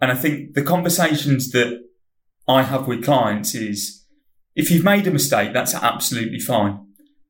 And 0.00 0.10
I 0.10 0.16
think 0.16 0.54
the 0.54 0.64
conversations 0.64 1.52
that 1.52 1.80
I 2.48 2.64
have 2.64 2.88
with 2.88 3.04
clients 3.04 3.54
is 3.54 4.04
if 4.56 4.68
you've 4.68 4.82
made 4.82 5.06
a 5.06 5.12
mistake, 5.12 5.52
that's 5.52 5.76
absolutely 5.76 6.40
fine. 6.40 6.88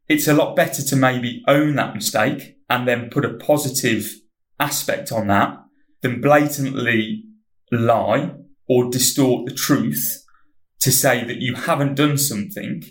It's 0.09 0.27
a 0.27 0.33
lot 0.33 0.57
better 0.57 0.83
to 0.83 0.97
maybe 0.97 1.45
own 1.47 1.75
that 1.75 1.95
mistake 1.95 2.57
and 2.71 2.89
then 2.89 3.11
put 3.11 3.27
a 3.27 3.35
positive 3.35 4.11
aspect 4.59 5.13
on 5.13 5.27
that 5.27 5.59
than 6.01 6.23
blatantly 6.23 7.25
lie 7.71 8.33
or 8.67 8.89
distort 8.89 9.47
the 9.47 9.55
truth 9.55 10.25
to 10.81 10.93
say 10.93 11.25
that 11.25 11.41
you 11.41 11.55
haven't 11.55 11.95
done 11.95 12.19
something 12.19 12.83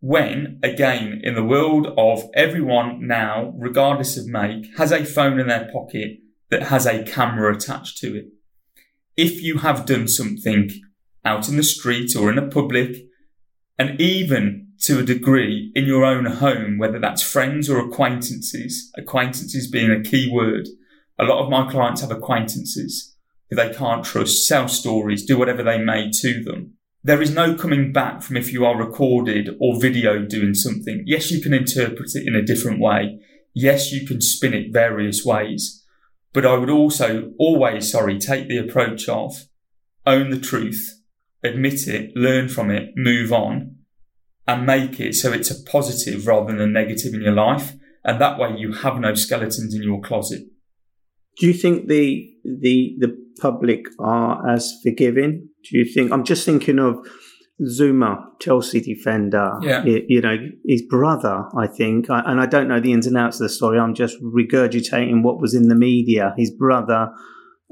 when, 0.00 0.60
again, 0.62 1.20
in 1.24 1.34
the 1.34 1.44
world 1.44 1.88
of 1.98 2.30
everyone 2.34 3.06
now, 3.06 3.52
regardless 3.56 4.16
of 4.16 4.26
make, 4.26 4.66
has 4.78 4.92
a 4.92 5.04
phone 5.04 5.40
in 5.40 5.48
their 5.48 5.68
pocket 5.72 6.18
that 6.50 6.64
has 6.64 6.86
a 6.86 7.02
camera 7.02 7.54
attached 7.54 7.98
to 7.98 8.16
it. 8.16 8.26
If 9.16 9.42
you 9.42 9.58
have 9.58 9.86
done 9.86 10.06
something 10.06 10.70
out 11.24 11.48
in 11.48 11.56
the 11.56 11.62
street 11.62 12.14
or 12.14 12.30
in 12.30 12.38
a 12.38 12.48
public, 12.48 13.06
and 13.78 14.00
even 14.00 14.68
to 14.82 15.00
a 15.00 15.02
degree 15.02 15.72
in 15.74 15.86
your 15.86 16.04
own 16.04 16.26
home, 16.26 16.78
whether 16.78 17.00
that's 17.00 17.22
friends 17.22 17.68
or 17.68 17.78
acquaintances, 17.78 18.90
acquaintances 18.96 19.70
being 19.70 19.90
a 19.90 20.02
key 20.02 20.30
word. 20.30 20.68
A 21.18 21.24
lot 21.24 21.42
of 21.42 21.50
my 21.50 21.70
clients 21.70 22.02
have 22.02 22.10
acquaintances 22.10 23.16
who 23.48 23.56
they 23.56 23.72
can't 23.72 24.04
trust, 24.04 24.46
sell 24.46 24.68
stories, 24.68 25.24
do 25.24 25.38
whatever 25.38 25.62
they 25.62 25.78
may 25.78 26.10
to 26.20 26.44
them. 26.44 26.74
There 27.06 27.22
is 27.22 27.32
no 27.32 27.54
coming 27.54 27.92
back 27.92 28.20
from 28.20 28.36
if 28.36 28.52
you 28.52 28.64
are 28.64 28.76
recorded 28.76 29.50
or 29.60 29.74
videoed 29.74 30.28
doing 30.28 30.54
something. 30.54 31.04
Yes, 31.06 31.30
you 31.30 31.40
can 31.40 31.54
interpret 31.54 32.16
it 32.16 32.26
in 32.26 32.34
a 32.34 32.42
different 32.42 32.80
way. 32.80 33.20
Yes, 33.54 33.92
you 33.92 34.04
can 34.04 34.20
spin 34.20 34.52
it 34.52 34.72
various 34.72 35.24
ways. 35.24 35.84
But 36.32 36.44
I 36.44 36.56
would 36.56 36.68
also 36.68 37.30
always, 37.38 37.92
sorry, 37.92 38.18
take 38.18 38.48
the 38.48 38.58
approach 38.58 39.08
of 39.08 39.44
own 40.04 40.30
the 40.30 40.40
truth, 40.40 41.00
admit 41.44 41.86
it, 41.86 42.10
learn 42.16 42.48
from 42.48 42.72
it, 42.72 42.94
move 42.96 43.32
on, 43.32 43.76
and 44.48 44.66
make 44.66 44.98
it 44.98 45.14
so 45.14 45.32
it's 45.32 45.52
a 45.52 45.62
positive 45.62 46.26
rather 46.26 46.50
than 46.50 46.60
a 46.60 46.66
negative 46.66 47.14
in 47.14 47.22
your 47.22 47.34
life. 47.34 47.74
And 48.02 48.20
that 48.20 48.36
way 48.36 48.56
you 48.58 48.72
have 48.72 48.98
no 48.98 49.14
skeletons 49.14 49.76
in 49.76 49.84
your 49.84 50.00
closet. 50.00 50.42
Do 51.38 51.46
you 51.46 51.52
think 51.52 51.88
the 51.88 52.32
the 52.44 52.96
the 52.98 53.16
public 53.40 53.86
are 53.98 54.48
as 54.48 54.78
forgiving? 54.82 55.48
Do 55.68 55.78
you 55.78 55.84
think 55.84 56.12
I'm 56.12 56.24
just 56.24 56.44
thinking 56.44 56.78
of 56.78 57.06
Zouma, 57.62 58.38
Chelsea 58.38 58.80
defender, 58.80 59.52
yeah. 59.62 59.82
you, 59.84 60.04
you 60.08 60.20
know, 60.20 60.36
his 60.66 60.82
brother, 60.82 61.44
I 61.56 61.66
think, 61.66 62.10
I, 62.10 62.20
and 62.26 62.38
I 62.38 62.44
don't 62.44 62.68
know 62.68 62.80
the 62.80 62.92
ins 62.92 63.06
and 63.06 63.16
outs 63.16 63.36
of 63.36 63.44
the 63.44 63.48
story. 63.48 63.78
I'm 63.78 63.94
just 63.94 64.22
regurgitating 64.22 65.22
what 65.22 65.40
was 65.40 65.54
in 65.54 65.68
the 65.68 65.74
media. 65.74 66.34
His 66.36 66.50
brother 66.50 67.10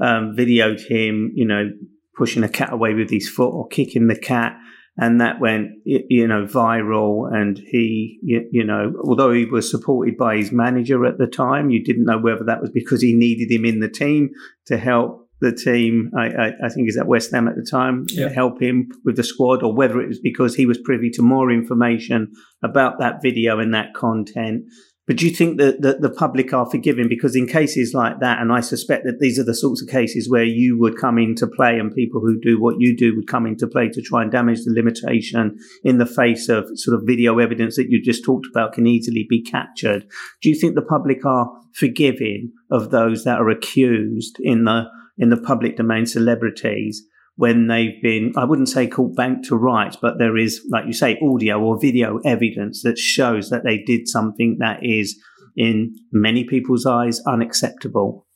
um, 0.01 0.35
videoed 0.37 0.81
him, 0.81 1.33
you 1.35 1.47
know, 1.47 1.71
pushing 2.17 2.43
a 2.45 2.49
cat 2.49 2.73
away 2.73 2.95
with 2.95 3.11
his 3.11 3.29
foot 3.29 3.51
or 3.51 3.69
kicking 3.69 4.07
the 4.07 4.19
cat. 4.19 4.57
And 4.97 5.21
that 5.21 5.41
went, 5.41 5.71
you 5.85 6.29
know, 6.29 6.47
viral. 6.47 7.33
And 7.33 7.59
he, 7.59 8.21
you 8.23 8.65
know, 8.65 8.93
although 9.05 9.33
he 9.33 9.45
was 9.45 9.69
supported 9.69 10.17
by 10.17 10.37
his 10.37 10.53
manager 10.53 11.05
at 11.05 11.19
the 11.19 11.27
time, 11.27 11.71
you 11.71 11.83
didn't 11.83 12.05
know 12.05 12.19
whether 12.19 12.45
that 12.45 12.61
was 12.61 12.71
because 12.71 13.03
he 13.03 13.13
needed 13.13 13.51
him 13.51 13.65
in 13.65 13.81
the 13.81 13.89
team 13.89 14.31
to 14.67 14.77
help 14.77 15.29
the 15.41 15.53
team. 15.53 16.11
I, 16.17 16.27
I, 16.27 16.47
I 16.65 16.69
think 16.69 16.87
he's 16.87 16.97
at 16.97 17.09
West 17.09 17.33
Ham 17.33 17.49
at 17.49 17.57
the 17.57 17.67
time 17.69 18.07
yeah. 18.11 18.29
help 18.29 18.63
him 18.63 18.89
with 19.05 19.17
the 19.17 19.25
squad, 19.25 19.63
or 19.63 19.75
whether 19.75 20.01
it 20.01 20.09
was 20.09 20.21
because 20.21 20.55
he 20.55 20.65
was 20.65 20.79
privy 20.79 21.11
to 21.11 21.23
more 21.23 21.51
information 21.51 22.33
about 22.63 23.01
that 23.01 23.21
video 23.21 23.59
and 23.59 23.75
that 23.75 23.95
content. 23.95 24.65
But 25.07 25.19
do 25.19 25.27
you 25.27 25.35
think 25.35 25.59
that, 25.59 25.83
that 25.83 26.01
the 26.01 26.09
public 26.09 26.55
are 26.55 26.69
forgiving? 26.71 27.09
Because 27.09 27.37
in 27.37 27.47
cases 27.47 27.93
like 27.93 28.21
that, 28.21 28.41
and 28.41 28.51
I 28.51 28.61
suspect 28.61 29.05
that 29.05 29.21
these 29.21 29.39
are 29.39 29.45
the 29.45 29.55
sorts 29.55 29.83
of 29.83 29.89
cases 29.89 30.31
where 30.31 30.45
you 30.45 30.79
would 30.79 30.97
come 30.97 31.19
into 31.19 31.47
play 31.47 31.79
and 31.79 31.95
people 31.95 32.23
who 32.23 32.41
do 32.41 32.59
what 32.61 32.77
you 32.79 32.97
do 32.97 33.15
would 33.15 33.27
come 33.27 33.45
into 33.45 33.67
play 33.67 33.89
to 33.91 34.01
try 34.01 34.23
and 34.23 34.33
damage 34.33 34.65
the 34.65 34.73
limitation 34.73 35.59
in 35.83 35.99
the 35.99 36.07
face 36.07 36.49
of 36.49 36.67
sort 36.75 36.97
of 36.97 37.07
video 37.07 37.39
evidence 37.39 37.77
that 37.77 37.91
you 37.91 38.03
just 38.03 38.25
talked 38.25 38.47
about 38.51 38.73
can 38.73 38.87
easily 38.87 39.27
be 39.29 39.43
captured. 39.43 40.07
Do 40.41 40.49
you 40.49 40.55
think 40.59 40.75
the 40.75 40.83
public 40.83 41.27
are 41.27 41.51
forgiving 41.75 42.53
of 42.71 42.91
those 42.91 43.25
that 43.25 43.41
are 43.41 43.51
accused 43.51 44.39
in 44.41 44.65
the, 44.65 44.85
in 45.19 45.29
the 45.29 45.37
public 45.37 45.77
domain 45.77 46.07
celebrities 46.07 47.07
when 47.37 47.67
they've 47.67 48.01
been, 48.03 48.33
I 48.37 48.45
wouldn't 48.45 48.69
say 48.69 48.87
called 48.87 49.17
bank 49.17 49.47
to 49.49 49.57
rights, 49.57 49.97
but 50.01 50.19
there 50.19 50.37
is, 50.37 50.65
like 50.71 50.87
you 50.87 50.93
say, 50.93 51.19
audio 51.21 51.61
or 51.61 51.81
video 51.81 52.19
evidence 52.25 52.83
that 52.83 52.99
shows 52.99 53.51
that 53.51 53.65
they 53.65 53.79
did 53.79 54.07
something 54.07 54.59
that 54.61 54.79
is, 54.83 55.21
in 55.57 55.95
many 56.13 56.45
people's 56.45 56.87
eyes, 56.87 57.21
unacceptable. 57.27 58.27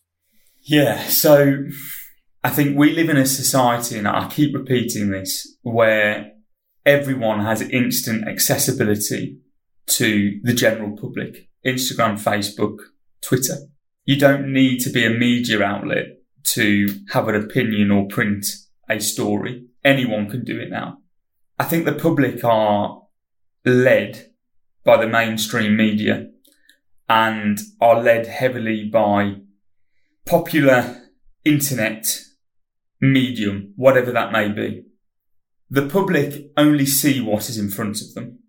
Yeah. 0.63 1.03
So 1.09 1.65
I 2.45 2.51
think 2.51 2.77
we 2.77 2.93
live 2.93 3.09
in 3.09 3.17
a 3.17 3.27
society, 3.27 3.99
and 3.99 4.09
I 4.09 4.29
keep 4.29 4.55
repeating 4.55 5.11
this, 5.11 5.57
where 5.63 6.33
everyone 6.85 7.41
has 7.41 7.61
instant 7.61 8.27
accessibility 8.27 9.39
to 9.87 10.41
the 10.43 10.55
general 10.55 10.97
public 10.97 11.49
Instagram, 11.67 12.21
Facebook, 12.21 12.77
Twitter. 13.21 13.57
You 14.05 14.19
don't 14.19 14.53
need 14.53 14.79
to 14.81 14.91
be 14.91 15.05
a 15.05 15.11
media 15.11 15.63
outlet 15.63 16.07
to 16.45 16.87
have 17.11 17.29
an 17.29 17.35
opinion 17.35 17.91
or 17.91 18.07
print 18.09 18.47
a 18.89 19.01
story. 19.01 19.67
Anyone 19.85 20.31
can 20.31 20.45
do 20.45 20.59
it 20.59 20.71
now. 20.71 20.99
I 21.59 21.65
think 21.65 21.85
the 21.85 21.93
public 21.93 22.45
are 22.45 23.03
led 23.65 24.31
by 24.85 24.97
the 24.97 25.09
mainstream 25.09 25.77
media 25.77 26.29
and 27.09 27.59
are 27.81 28.03
led 28.03 28.27
heavily 28.27 28.89
by 28.89 29.37
popular 30.27 31.03
internet 31.45 32.07
medium, 33.01 33.73
whatever 33.77 34.13
that 34.13 34.33
may 34.33 34.49
be. 34.49 34.85
The 35.71 35.89
public 35.89 36.51
only 36.57 36.87
see 36.87 37.21
what 37.21 37.49
is 37.49 37.59
in 37.59 37.71
front 37.71 38.01
of 38.01 38.15
them. 38.15 38.41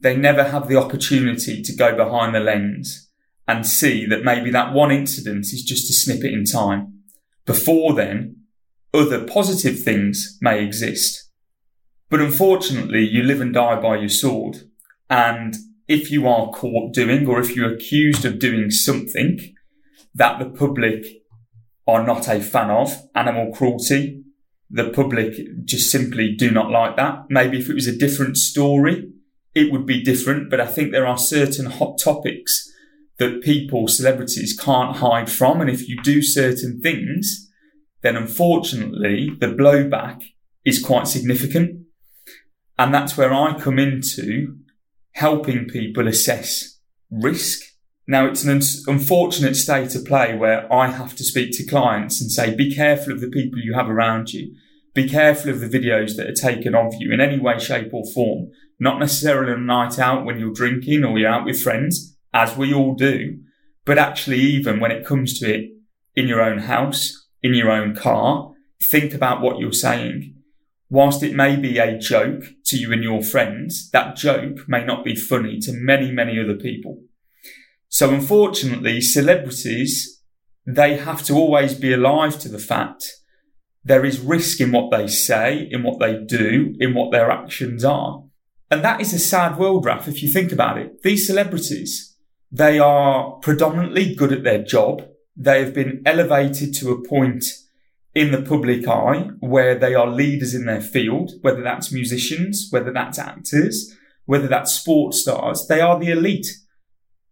They 0.00 0.16
never 0.16 0.44
have 0.44 0.68
the 0.68 0.76
opportunity 0.76 1.62
to 1.62 1.76
go 1.76 1.96
behind 1.96 2.34
the 2.34 2.40
lens 2.40 3.10
and 3.46 3.66
see 3.66 4.06
that 4.06 4.24
maybe 4.24 4.50
that 4.50 4.72
one 4.72 4.90
incident 4.90 5.46
is 5.46 5.62
just 5.62 5.90
a 5.90 5.92
snippet 5.92 6.32
in 6.32 6.44
time. 6.44 7.02
Before 7.44 7.94
then, 7.94 8.41
other 8.94 9.24
positive 9.24 9.82
things 9.82 10.38
may 10.40 10.62
exist. 10.62 11.30
But 12.10 12.20
unfortunately, 12.20 13.08
you 13.08 13.22
live 13.22 13.40
and 13.40 13.54
die 13.54 13.80
by 13.80 13.96
your 13.96 14.08
sword. 14.08 14.68
And 15.08 15.56
if 15.88 16.10
you 16.10 16.28
are 16.28 16.50
caught 16.50 16.92
doing, 16.92 17.26
or 17.26 17.40
if 17.40 17.56
you're 17.56 17.72
accused 17.72 18.24
of 18.24 18.38
doing 18.38 18.70
something 18.70 19.54
that 20.14 20.38
the 20.38 20.50
public 20.50 21.04
are 21.86 22.06
not 22.06 22.28
a 22.28 22.40
fan 22.40 22.70
of, 22.70 23.02
animal 23.14 23.52
cruelty, 23.52 24.22
the 24.70 24.90
public 24.90 25.34
just 25.64 25.90
simply 25.90 26.34
do 26.34 26.50
not 26.50 26.70
like 26.70 26.96
that. 26.96 27.24
Maybe 27.28 27.58
if 27.58 27.68
it 27.68 27.74
was 27.74 27.86
a 27.86 27.96
different 27.96 28.36
story, 28.36 29.10
it 29.54 29.70
would 29.72 29.86
be 29.86 30.02
different. 30.02 30.50
But 30.50 30.60
I 30.60 30.66
think 30.66 30.92
there 30.92 31.06
are 31.06 31.18
certain 31.18 31.66
hot 31.66 31.98
topics 31.98 32.70
that 33.18 33.42
people, 33.42 33.88
celebrities 33.88 34.58
can't 34.58 34.96
hide 34.96 35.30
from. 35.30 35.60
And 35.60 35.68
if 35.68 35.88
you 35.88 36.00
do 36.02 36.22
certain 36.22 36.80
things, 36.80 37.50
then 38.02 38.16
unfortunately 38.16 39.30
the 39.40 39.48
blowback 39.48 40.22
is 40.64 40.82
quite 40.82 41.08
significant. 41.08 41.80
And 42.78 42.92
that's 42.92 43.16
where 43.16 43.32
I 43.32 43.58
come 43.58 43.78
into 43.78 44.56
helping 45.12 45.66
people 45.66 46.08
assess 46.08 46.78
risk. 47.10 47.62
Now 48.06 48.26
it's 48.26 48.44
an 48.44 48.60
unfortunate 48.86 49.54
state 49.54 49.94
of 49.94 50.04
play 50.04 50.34
where 50.36 50.72
I 50.72 50.88
have 50.88 51.14
to 51.16 51.24
speak 51.24 51.50
to 51.52 51.66
clients 51.66 52.20
and 52.20 52.30
say, 52.30 52.54
be 52.54 52.74
careful 52.74 53.12
of 53.12 53.20
the 53.20 53.30
people 53.30 53.60
you 53.60 53.74
have 53.74 53.88
around 53.88 54.32
you. 54.32 54.54
Be 54.94 55.08
careful 55.08 55.50
of 55.50 55.60
the 55.60 55.68
videos 55.68 56.16
that 56.16 56.28
are 56.28 56.34
taken 56.34 56.74
of 56.74 56.94
you 56.98 57.12
in 57.12 57.20
any 57.20 57.38
way, 57.38 57.58
shape 57.58 57.94
or 57.94 58.04
form. 58.12 58.50
Not 58.78 58.98
necessarily 58.98 59.52
on 59.52 59.60
a 59.60 59.64
night 59.64 59.98
out 59.98 60.24
when 60.24 60.38
you're 60.38 60.52
drinking 60.52 61.04
or 61.04 61.18
you're 61.18 61.30
out 61.30 61.46
with 61.46 61.62
friends, 61.62 62.16
as 62.34 62.56
we 62.56 62.74
all 62.74 62.94
do, 62.94 63.38
But 63.84 63.98
actually, 63.98 64.38
even 64.38 64.80
when 64.80 64.90
it 64.92 65.04
comes 65.04 65.38
to 65.40 65.52
it 65.52 65.70
in 66.14 66.28
your 66.28 66.40
own 66.40 66.58
house, 66.58 67.21
in 67.42 67.54
your 67.54 67.70
own 67.70 67.94
car, 67.94 68.52
think 68.90 69.14
about 69.14 69.40
what 69.40 69.58
you're 69.58 69.72
saying. 69.72 70.34
Whilst 70.88 71.22
it 71.22 71.34
may 71.34 71.56
be 71.56 71.78
a 71.78 71.98
joke 71.98 72.44
to 72.66 72.76
you 72.76 72.92
and 72.92 73.02
your 73.02 73.22
friends, 73.22 73.90
that 73.90 74.16
joke 74.16 74.68
may 74.68 74.84
not 74.84 75.04
be 75.04 75.16
funny 75.16 75.58
to 75.60 75.72
many, 75.72 76.12
many 76.12 76.38
other 76.38 76.54
people. 76.54 77.02
So 77.88 78.12
unfortunately, 78.12 79.00
celebrities, 79.00 80.22
they 80.66 80.96
have 80.96 81.22
to 81.24 81.34
always 81.34 81.74
be 81.74 81.92
alive 81.92 82.38
to 82.40 82.48
the 82.48 82.58
fact 82.58 83.04
there 83.84 84.04
is 84.04 84.20
risk 84.20 84.60
in 84.60 84.70
what 84.70 84.90
they 84.90 85.06
say, 85.08 85.68
in 85.70 85.82
what 85.82 85.98
they 85.98 86.22
do, 86.24 86.74
in 86.78 86.94
what 86.94 87.10
their 87.10 87.30
actions 87.30 87.84
are. 87.84 88.24
And 88.70 88.84
that 88.84 89.00
is 89.00 89.12
a 89.12 89.18
sad 89.18 89.58
world, 89.58 89.84
Raf, 89.84 90.08
if 90.08 90.22
you 90.22 90.30
think 90.30 90.52
about 90.52 90.78
it. 90.78 91.02
These 91.02 91.26
celebrities, 91.26 92.16
they 92.50 92.78
are 92.78 93.32
predominantly 93.42 94.14
good 94.14 94.32
at 94.32 94.44
their 94.44 94.62
job. 94.62 95.06
They 95.36 95.64
have 95.64 95.74
been 95.74 96.02
elevated 96.04 96.74
to 96.74 96.90
a 96.90 97.02
point 97.02 97.44
in 98.14 98.30
the 98.30 98.42
public 98.42 98.86
eye 98.86 99.30
where 99.40 99.74
they 99.74 99.94
are 99.94 100.06
leaders 100.06 100.54
in 100.54 100.66
their 100.66 100.80
field, 100.80 101.32
whether 101.40 101.62
that's 101.62 101.92
musicians, 101.92 102.68
whether 102.70 102.92
that's 102.92 103.18
actors, 103.18 103.96
whether 104.26 104.48
that's 104.48 104.72
sports 104.72 105.22
stars. 105.22 105.66
They 105.66 105.80
are 105.80 105.98
the 105.98 106.10
elite. 106.10 106.46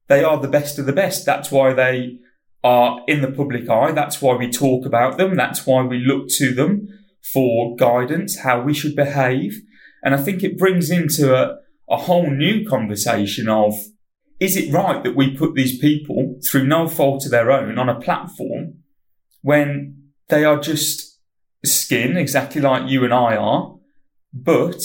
They 0.09 0.25
are 0.25 0.41
the 0.41 0.49
best 0.49 0.79
of 0.79 0.87
the 0.87 0.93
best. 0.93 1.27
That's 1.27 1.51
why 1.51 1.75
they 1.75 2.19
are 2.65 3.03
in 3.07 3.21
the 3.21 3.31
public 3.31 3.69
eye. 3.69 3.93
That's 3.93 4.21
why 4.21 4.37
we 4.37 4.51
talk 4.51 4.87
about 4.87 5.19
them. 5.19 5.37
That's 5.37 5.67
why 5.67 5.83
we 5.83 5.99
look 5.99 6.29
to 6.39 6.55
them 6.55 6.89
for 7.33 7.77
guidance, 7.77 8.41
how 8.41 8.63
we 8.63 8.75
should 8.75 8.97
behave. 8.97 9.61
And 10.03 10.15
I 10.15 10.19
think 10.19 10.43
it 10.43 10.59
brings 10.59 10.91
into 10.91 11.35
a, 11.35 11.59
a 11.89 11.99
whole 11.99 12.31
new 12.31 12.67
conversation 12.67 13.49
of, 13.49 13.75
is 14.41 14.57
it 14.57 14.73
right 14.73 15.05
that 15.05 15.15
we 15.15 15.37
put 15.37 15.55
these 15.55 15.79
people 15.79 16.39
through 16.49 16.67
no 16.67 16.89
fault 16.89 17.27
of 17.27 17.31
their 17.31 17.53
own 17.53 17.79
on 17.79 17.91
a 17.91 18.01
platform 18.01 18.79
when 19.43 20.11
they 20.29 20.45
are 20.45 20.59
just 20.59 21.19
skin, 21.65 22.17
exactly 22.17 22.61
like 22.61 22.91
you 22.91 23.05
and 23.05 23.13
I 23.13 23.37
are, 23.37 23.77
but 24.33 24.81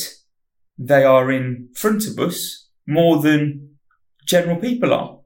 they 0.77 1.05
are 1.05 1.31
in 1.31 1.69
front 1.73 2.05
of 2.05 2.19
us 2.19 2.67
more 2.85 3.21
than 3.21 3.77
general 4.25 4.57
people 4.57 4.93
are. 4.93 5.19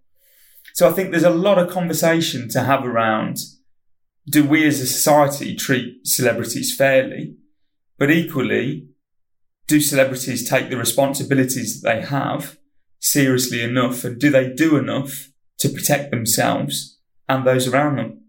So 0.75 0.87
I 0.87 0.91
think 0.91 1.09
there's 1.09 1.23
a 1.23 1.31
lot 1.31 1.57
of 1.57 1.71
conversation 1.71 2.49
to 2.49 2.61
have 2.61 2.85
around 2.85 3.37
do 4.29 4.45
we 4.45 4.67
as 4.67 4.79
a 4.79 4.85
society 4.85 5.55
treat 5.55 6.05
celebrities 6.05 6.75
fairly? 6.75 7.35
But 7.97 8.11
equally, 8.11 8.89
do 9.65 9.81
celebrities 9.81 10.47
take 10.47 10.69
the 10.69 10.77
responsibilities 10.77 11.81
that 11.81 11.89
they 11.89 12.05
have 12.05 12.58
seriously 12.99 13.61
enough? 13.61 14.03
And 14.03 14.19
do 14.19 14.29
they 14.29 14.51
do 14.51 14.77
enough 14.77 15.29
to 15.59 15.69
protect 15.69 16.11
themselves 16.11 16.99
and 17.27 17.45
those 17.45 17.67
around 17.67 17.97
them? 17.97 18.21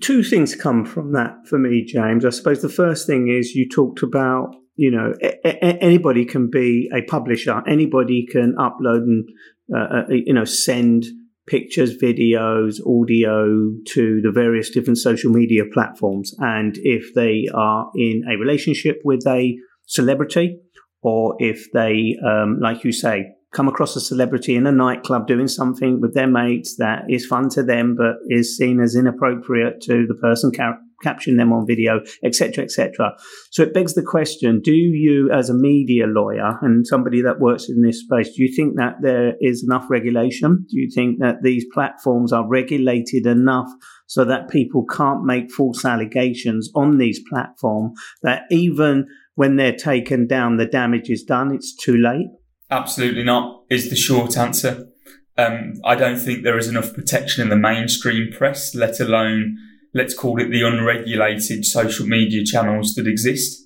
Two 0.00 0.24
things 0.24 0.56
come 0.56 0.84
from 0.84 1.12
that 1.12 1.46
for 1.46 1.58
me, 1.58 1.84
James. 1.84 2.24
I 2.24 2.30
suppose 2.30 2.62
the 2.62 2.68
first 2.68 3.06
thing 3.06 3.28
is 3.28 3.54
you 3.54 3.68
talked 3.68 4.02
about 4.02 4.54
you 4.76 4.90
know, 4.90 5.14
a- 5.22 5.38
a- 5.46 5.82
anybody 5.82 6.24
can 6.24 6.48
be 6.50 6.90
a 6.92 7.02
publisher. 7.02 7.62
Anybody 7.66 8.26
can 8.26 8.54
upload 8.58 9.02
and, 9.02 9.28
uh, 9.72 9.78
uh, 9.78 10.04
you 10.10 10.32
know, 10.32 10.44
send 10.44 11.04
pictures, 11.46 11.96
videos, 11.96 12.80
audio 12.86 13.70
to 13.86 14.20
the 14.22 14.32
various 14.32 14.70
different 14.70 14.98
social 14.98 15.30
media 15.30 15.64
platforms. 15.72 16.34
And 16.38 16.76
if 16.82 17.14
they 17.14 17.48
are 17.54 17.90
in 17.94 18.22
a 18.28 18.36
relationship 18.36 19.00
with 19.04 19.26
a 19.26 19.56
celebrity, 19.86 20.58
or 21.02 21.36
if 21.38 21.70
they, 21.72 22.16
um, 22.26 22.58
like 22.60 22.82
you 22.82 22.92
say, 22.92 23.26
come 23.54 23.68
across 23.68 23.96
a 23.96 24.00
celebrity 24.00 24.56
in 24.56 24.66
a 24.66 24.72
nightclub 24.72 25.26
doing 25.26 25.48
something 25.48 26.00
with 26.00 26.12
their 26.12 26.26
mates 26.26 26.76
that 26.76 27.04
is 27.08 27.24
fun 27.24 27.48
to 27.48 27.62
them 27.62 27.94
but 27.96 28.16
is 28.28 28.56
seen 28.56 28.80
as 28.80 28.96
inappropriate 28.96 29.80
to 29.80 30.06
the 30.06 30.14
person 30.14 30.50
ca- 30.52 30.78
capturing 31.02 31.36
them 31.36 31.52
on 31.52 31.66
video, 31.66 32.00
etc., 32.24 32.64
etc. 32.64 33.12
So 33.50 33.62
it 33.62 33.74
begs 33.74 33.94
the 33.94 34.02
question: 34.02 34.60
Do 34.60 34.72
you, 34.72 35.30
as 35.30 35.48
a 35.48 35.54
media 35.54 36.06
lawyer 36.06 36.58
and 36.62 36.86
somebody 36.86 37.22
that 37.22 37.40
works 37.40 37.68
in 37.68 37.82
this 37.82 38.00
space, 38.00 38.34
do 38.34 38.42
you 38.42 38.52
think 38.54 38.76
that 38.76 38.96
there 39.02 39.34
is 39.40 39.62
enough 39.62 39.88
regulation? 39.88 40.66
Do 40.68 40.78
you 40.78 40.90
think 40.92 41.20
that 41.20 41.42
these 41.42 41.64
platforms 41.72 42.32
are 42.32 42.48
regulated 42.48 43.26
enough 43.26 43.68
so 44.06 44.24
that 44.24 44.50
people 44.50 44.84
can't 44.84 45.24
make 45.24 45.52
false 45.52 45.84
allegations 45.84 46.70
on 46.74 46.98
these 46.98 47.20
platforms? 47.28 47.98
That 48.22 48.42
even 48.50 49.06
when 49.34 49.56
they're 49.56 49.76
taken 49.76 50.26
down, 50.26 50.56
the 50.56 50.66
damage 50.66 51.10
is 51.10 51.22
done. 51.22 51.54
It's 51.54 51.74
too 51.76 51.96
late. 51.96 52.28
Absolutely 52.70 53.24
not. 53.24 53.62
Is 53.70 53.90
the 53.90 53.96
short 53.96 54.36
answer. 54.36 54.88
Um, 55.36 55.74
I 55.84 55.94
don't 55.94 56.18
think 56.18 56.42
there 56.42 56.58
is 56.58 56.68
enough 56.68 56.94
protection 56.94 57.42
in 57.42 57.48
the 57.48 57.56
mainstream 57.56 58.32
press, 58.32 58.74
let 58.74 59.00
alone 59.00 59.56
let's 59.94 60.14
call 60.14 60.40
it 60.40 60.50
the 60.50 60.62
unregulated 60.62 61.64
social 61.64 62.06
media 62.06 62.44
channels 62.44 62.94
that 62.94 63.06
exist. 63.06 63.62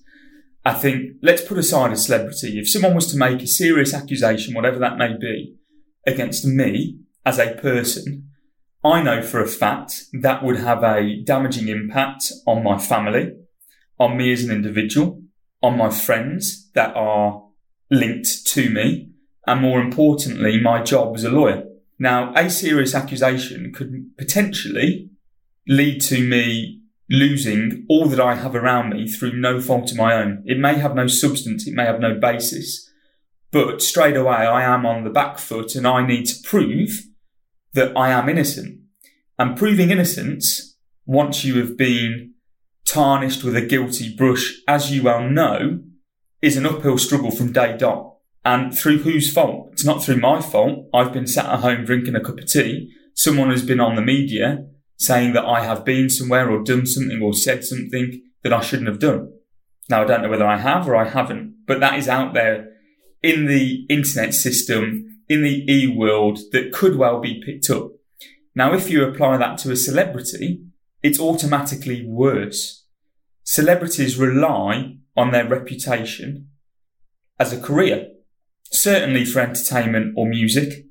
I 0.65 0.75
think 0.75 1.15
let's 1.23 1.43
put 1.43 1.59
aside 1.59 1.93
a 1.93 1.97
celebrity. 1.97 2.59
If 2.59 2.69
someone 2.69 2.95
was 2.95 3.11
to 3.13 3.17
make 3.17 3.43
a 3.43 3.47
serious 3.47 3.95
accusation, 3.95 4.55
whatever 4.55 4.79
that 4.79 4.99
may 4.99 5.17
be, 5.19 5.57
against 6.07 6.45
me 6.45 6.99
as 7.25 7.39
a 7.39 7.55
person, 7.55 8.29
I 8.85 9.03
know 9.03 9.23
for 9.23 9.41
a 9.41 9.49
fact 9.49 10.05
that 10.13 10.43
would 10.43 10.59
have 10.59 10.85
a 10.85 11.23
damaging 11.25 11.69
impact 11.69 12.31
on 12.47 12.63
my 12.63 12.79
family, 12.79 13.33
on 13.99 14.17
me 14.17 14.33
as 14.33 14.45
an 14.45 14.51
individual, 14.51 15.23
on 15.63 15.77
my 15.77 15.91
friends 15.91 16.71
that 16.75 16.95
are 16.95 17.48
linked 17.90 18.46
to 18.46 18.70
me, 18.70 19.11
and 19.46 19.61
more 19.61 19.81
importantly, 19.81 20.61
my 20.61 20.83
job 20.83 21.14
as 21.14 21.24
a 21.24 21.31
lawyer. 21.31 21.64
Now, 21.98 22.33
a 22.35 22.48
serious 22.48 22.94
accusation 22.94 23.72
could 23.72 24.16
potentially 24.16 25.11
lead 25.66 26.01
to 26.03 26.22
me 26.22 26.83
losing 27.11 27.87
all 27.88 28.07
that 28.07 28.20
I 28.20 28.35
have 28.35 28.55
around 28.55 28.90
me 28.90 29.09
through 29.09 29.33
no 29.33 29.61
fault 29.61 29.90
of 29.90 29.96
my 29.96 30.14
own. 30.14 30.42
It 30.44 30.59
may 30.59 30.74
have 30.74 30.94
no 30.94 31.07
substance, 31.07 31.66
it 31.66 31.74
may 31.74 31.85
have 31.85 32.01
no 32.01 32.14
basis, 32.14 32.90
but 33.51 33.81
straight 33.83 34.16
away 34.16 34.35
I 34.35 34.62
am 34.62 34.85
on 34.85 35.05
the 35.05 35.11
back 35.11 35.38
foot 35.38 35.74
and 35.74 35.87
I 35.87 36.07
need 36.07 36.27
to 36.27 36.42
prove 36.42 36.90
that 37.72 37.96
I 37.96 38.11
am 38.11 38.29
innocent. 38.29 38.81
And 39.38 39.57
proving 39.57 39.90
innocence, 39.90 40.77
once 41.07 41.44
you 41.44 41.59
have 41.61 41.77
been 41.77 42.35
tarnished 42.85 43.44
with 43.44 43.57
a 43.57 43.62
guilty 43.62 44.14
brush, 44.14 44.61
as 44.66 44.90
you 44.90 45.03
well 45.05 45.29
know, 45.29 45.81
is 46.42 46.57
an 46.57 46.66
uphill 46.66 46.98
struggle 46.98 47.31
from 47.31 47.53
day 47.53 47.77
dot. 47.77 48.14
And 48.44 48.77
through 48.77 48.98
whose 48.98 49.33
fault? 49.33 49.70
It's 49.72 49.85
not 49.85 50.03
through 50.03 50.20
my 50.20 50.40
fault. 50.40 50.88
I've 50.94 51.12
been 51.12 51.27
sat 51.27 51.46
at 51.46 51.61
home 51.61 51.85
drinking 51.85 52.14
a 52.14 52.20
cup 52.20 52.38
of 52.38 52.46
tea. 52.46 52.92
Someone 53.14 53.51
has 53.51 53.64
been 53.64 53.81
on 53.81 53.96
the 53.96 54.03
media 54.03 54.66
saying 54.96 55.33
that 55.33 55.44
I 55.44 55.62
have 55.62 55.85
been 55.85 56.09
somewhere 56.09 56.51
or 56.51 56.62
done 56.62 56.87
something 56.87 57.20
or 57.22 57.35
said 57.35 57.64
something 57.64 58.22
that 58.42 58.53
I 58.53 58.61
shouldn't 58.61 58.88
have 58.88 58.98
done. 58.98 59.33
Now, 59.88 60.03
I 60.03 60.07
don't 60.07 60.22
know 60.22 60.29
whether 60.29 60.46
I 60.46 60.59
have 60.59 60.88
or 60.88 60.96
I 60.96 61.09
haven't, 61.09 61.66
but 61.66 61.81
that 61.81 61.98
is 61.98 62.09
out 62.09 62.35
there 62.35 62.68
in 63.22 63.46
the 63.46 63.87
internet 63.88 64.35
system, 64.35 65.22
in 65.29 65.42
the 65.42 65.64
e 65.70 65.87
world 65.87 66.38
that 66.53 66.72
could 66.72 66.96
well 66.96 67.20
be 67.20 67.42
picked 67.44 67.70
up. 67.70 67.90
Now, 68.55 68.74
if 68.74 68.90
you 68.90 69.05
apply 69.05 69.37
that 69.38 69.59
to 69.59 69.72
a 69.72 69.77
celebrity, 69.77 70.64
it's 71.03 71.20
automatically 71.20 72.05
worse. 72.07 72.85
Celebrities 73.44 74.16
rely 74.16 74.98
on 75.18 75.33
their 75.33 75.46
reputation 75.46 76.48
as 77.38 77.52
a 77.52 77.61
career, 77.61 78.09
certainly 78.70 79.24
for 79.24 79.40
entertainment 79.40 80.14
or 80.16 80.28
music, 80.28 80.87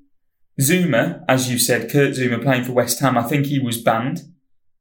Zouma, 0.59 1.23
as 1.29 1.49
you 1.49 1.57
said, 1.57 1.89
Kurt 1.89 2.13
Zouma 2.13 2.43
playing 2.43 2.65
for 2.65 2.73
West 2.73 2.99
Ham, 2.99 3.17
I 3.17 3.23
think 3.23 3.45
he 3.45 3.59
was 3.59 3.81
banned 3.81 4.21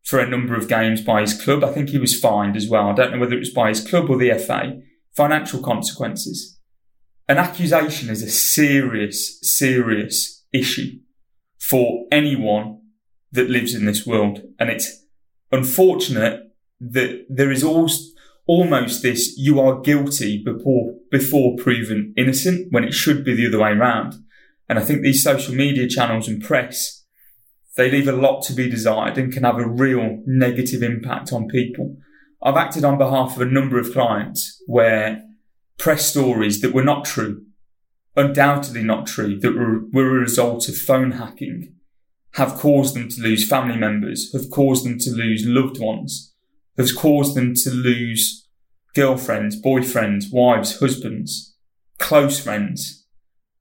for 0.03 0.19
a 0.19 0.29
number 0.29 0.57
of 0.57 0.69
games 0.69 1.01
by 1.01 1.21
his 1.21 1.41
club. 1.41 1.63
I 1.63 1.73
think 1.73 1.91
he 1.91 1.99
was 1.99 2.19
fined 2.19 2.57
as 2.57 2.69
well. 2.69 2.89
I 2.89 2.95
don't 2.95 3.13
know 3.13 3.19
whether 3.19 3.35
it 3.35 3.41
was 3.41 3.51
by 3.51 3.69
his 3.69 3.87
club 3.87 4.11
or 4.11 4.17
the 4.17 4.37
FA. 4.39 4.81
Financial 5.15 5.63
consequences. 5.63 6.59
An 7.29 7.39
accusation 7.39 8.11
is 8.11 8.23
a 8.23 8.31
serious, 8.31 9.39
serious 9.43 10.45
issue 10.53 10.99
for 11.59 12.07
anyone 12.13 12.81
that 13.33 13.51
lives 13.51 13.75
in 13.75 13.85
this 13.85 14.07
world. 14.07 14.41
And 14.59 14.71
it's 14.71 15.05
unfortunate 15.53 16.43
that 16.81 17.27
there 17.29 17.51
is 17.51 17.65
almost 18.47 19.03
this 19.03 19.37
you 19.37 19.61
are 19.61 19.81
guilty 19.81 20.43
before, 20.43 20.95
before 21.11 21.57
proven 21.57 22.15
innocent 22.17 22.69
when 22.71 22.85
it 22.85 22.95
should 22.95 23.25
be 23.25 23.35
the 23.35 23.49
other 23.49 23.59
way 23.59 23.71
around. 23.71 24.15
And 24.69 24.79
I 24.79 24.83
think 24.83 25.03
these 25.03 25.23
social 25.23 25.55
media 25.55 25.89
channels 25.89 26.29
and 26.29 26.43
press, 26.43 27.05
they 27.77 27.91
leave 27.91 28.09
a 28.09 28.13
lot 28.13 28.43
to 28.45 28.53
be 28.53 28.71
desired 28.71 29.19
and 29.19 29.33
can 29.33 29.45
have 29.45 29.59
a 29.59 29.69
real 29.69 30.23
negative 30.27 30.83
impact 30.83 31.33
on 31.33 31.49
people. 31.49 31.97
I've 32.43 32.57
acted 32.57 32.85
on 32.85 32.99
behalf 32.99 33.37
of 33.37 33.43
a 33.43 33.51
number 33.51 33.79
of 33.79 33.93
clients 33.93 34.63
where 34.67 35.23
press 35.79 36.07
stories 36.07 36.61
that 36.61 36.75
were 36.75 36.85
not 36.85 37.05
true, 37.05 37.45
undoubtedly 38.17 38.83
not 38.83 39.07
true, 39.07 39.39
that 39.41 39.55
were, 39.55 39.83
were 39.93 40.17
a 40.17 40.21
result 40.21 40.69
of 40.69 40.77
phone 40.77 41.13
hacking, 41.13 41.75
have 42.35 42.55
caused 42.55 42.95
them 42.95 43.09
to 43.09 43.21
lose 43.21 43.49
family 43.49 43.77
members, 43.77 44.33
have 44.33 44.51
caused 44.51 44.85
them 44.85 44.99
to 44.99 45.11
lose 45.11 45.45
loved 45.47 45.81
ones, 45.81 46.35
has 46.77 46.93
caused 46.93 47.35
them 47.35 47.55
to 47.55 47.71
lose 47.71 48.47
girlfriends, 48.95 49.61
boyfriends, 49.61 50.33
wives, 50.33 50.81
husbands, 50.81 51.55
close 51.99 52.41
friends, 52.41 53.07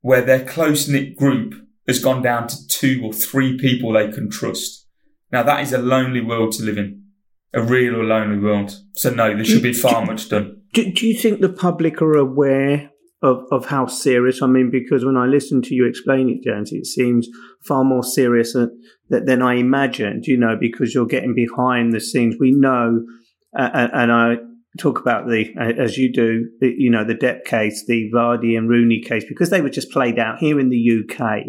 where 0.02 0.22
their 0.22 0.46
close 0.46 0.88
knit 0.88 1.16
group 1.18 1.56
has 1.88 2.00
gone 2.00 2.22
down 2.22 2.48
to 2.48 2.68
two 2.68 3.02
or 3.04 3.14
three 3.14 3.58
people 3.58 3.94
they 3.94 4.10
can 4.10 4.30
trust. 4.30 4.88
Now 5.32 5.44
that 5.44 5.62
is 5.62 5.74
a 5.74 5.78
lonely 5.78 6.22
world 6.22 6.54
to 6.54 6.64
live 6.64 6.78
in, 6.78 7.04
a 7.54 7.62
real 7.62 8.04
lonely 8.04 8.40
world. 8.40 8.80
So 8.96 9.10
no, 9.10 9.36
there 9.36 9.46
should 9.46 9.64
be 9.64 9.74
far 9.74 10.06
much 10.06 10.30
done. 10.30 10.62
Do, 10.74 10.92
do 10.92 11.08
you 11.08 11.18
think 11.18 11.42
the 11.42 11.50
public 11.50 12.02
are 12.02 12.18
aware 12.18 12.92
of, 13.26 13.44
of 13.52 13.66
how 13.66 13.88
serious? 13.88 14.42
I 14.42 14.48
mean, 14.48 14.70
because 14.70 15.04
when 15.04 15.18
I 15.18 15.26
listen 15.26 15.62
to 15.64 15.76
you 15.76 15.88
explain 15.88 16.30
it, 16.30 16.44
James, 16.44 16.72
it 16.72 16.86
seems 16.86 17.28
far 17.66 17.84
more 17.84 18.04
serious 18.04 18.54
than, 18.54 18.80
than 19.10 19.42
I 19.42 19.56
imagined, 19.56 20.28
you 20.28 20.38
know, 20.38 20.56
because 20.60 20.94
you're 20.94 21.08
getting 21.08 21.34
behind 21.34 21.92
the 21.92 22.00
scenes. 22.00 22.36
We 22.40 22.52
know, 22.52 23.04
uh, 23.58 23.88
and 23.94 24.12
I 24.12 24.36
talk 24.78 25.00
about 25.00 25.28
the, 25.28 25.54
as 25.58 25.98
you 25.98 26.14
do, 26.14 26.50
you 26.62 26.92
know, 26.92 27.04
the 27.04 27.16
Depp 27.16 27.46
case, 27.46 27.84
the 27.88 28.12
Vardy 28.14 28.58
and 28.58 28.70
Rooney 28.70 29.02
case, 29.02 29.26
because 29.28 29.50
they 29.50 29.62
were 29.62 29.70
just 29.70 29.92
played 29.92 30.20
out 30.20 30.40
here 30.40 30.60
in 30.60 30.70
the 30.70 31.02
UK. 31.02 31.46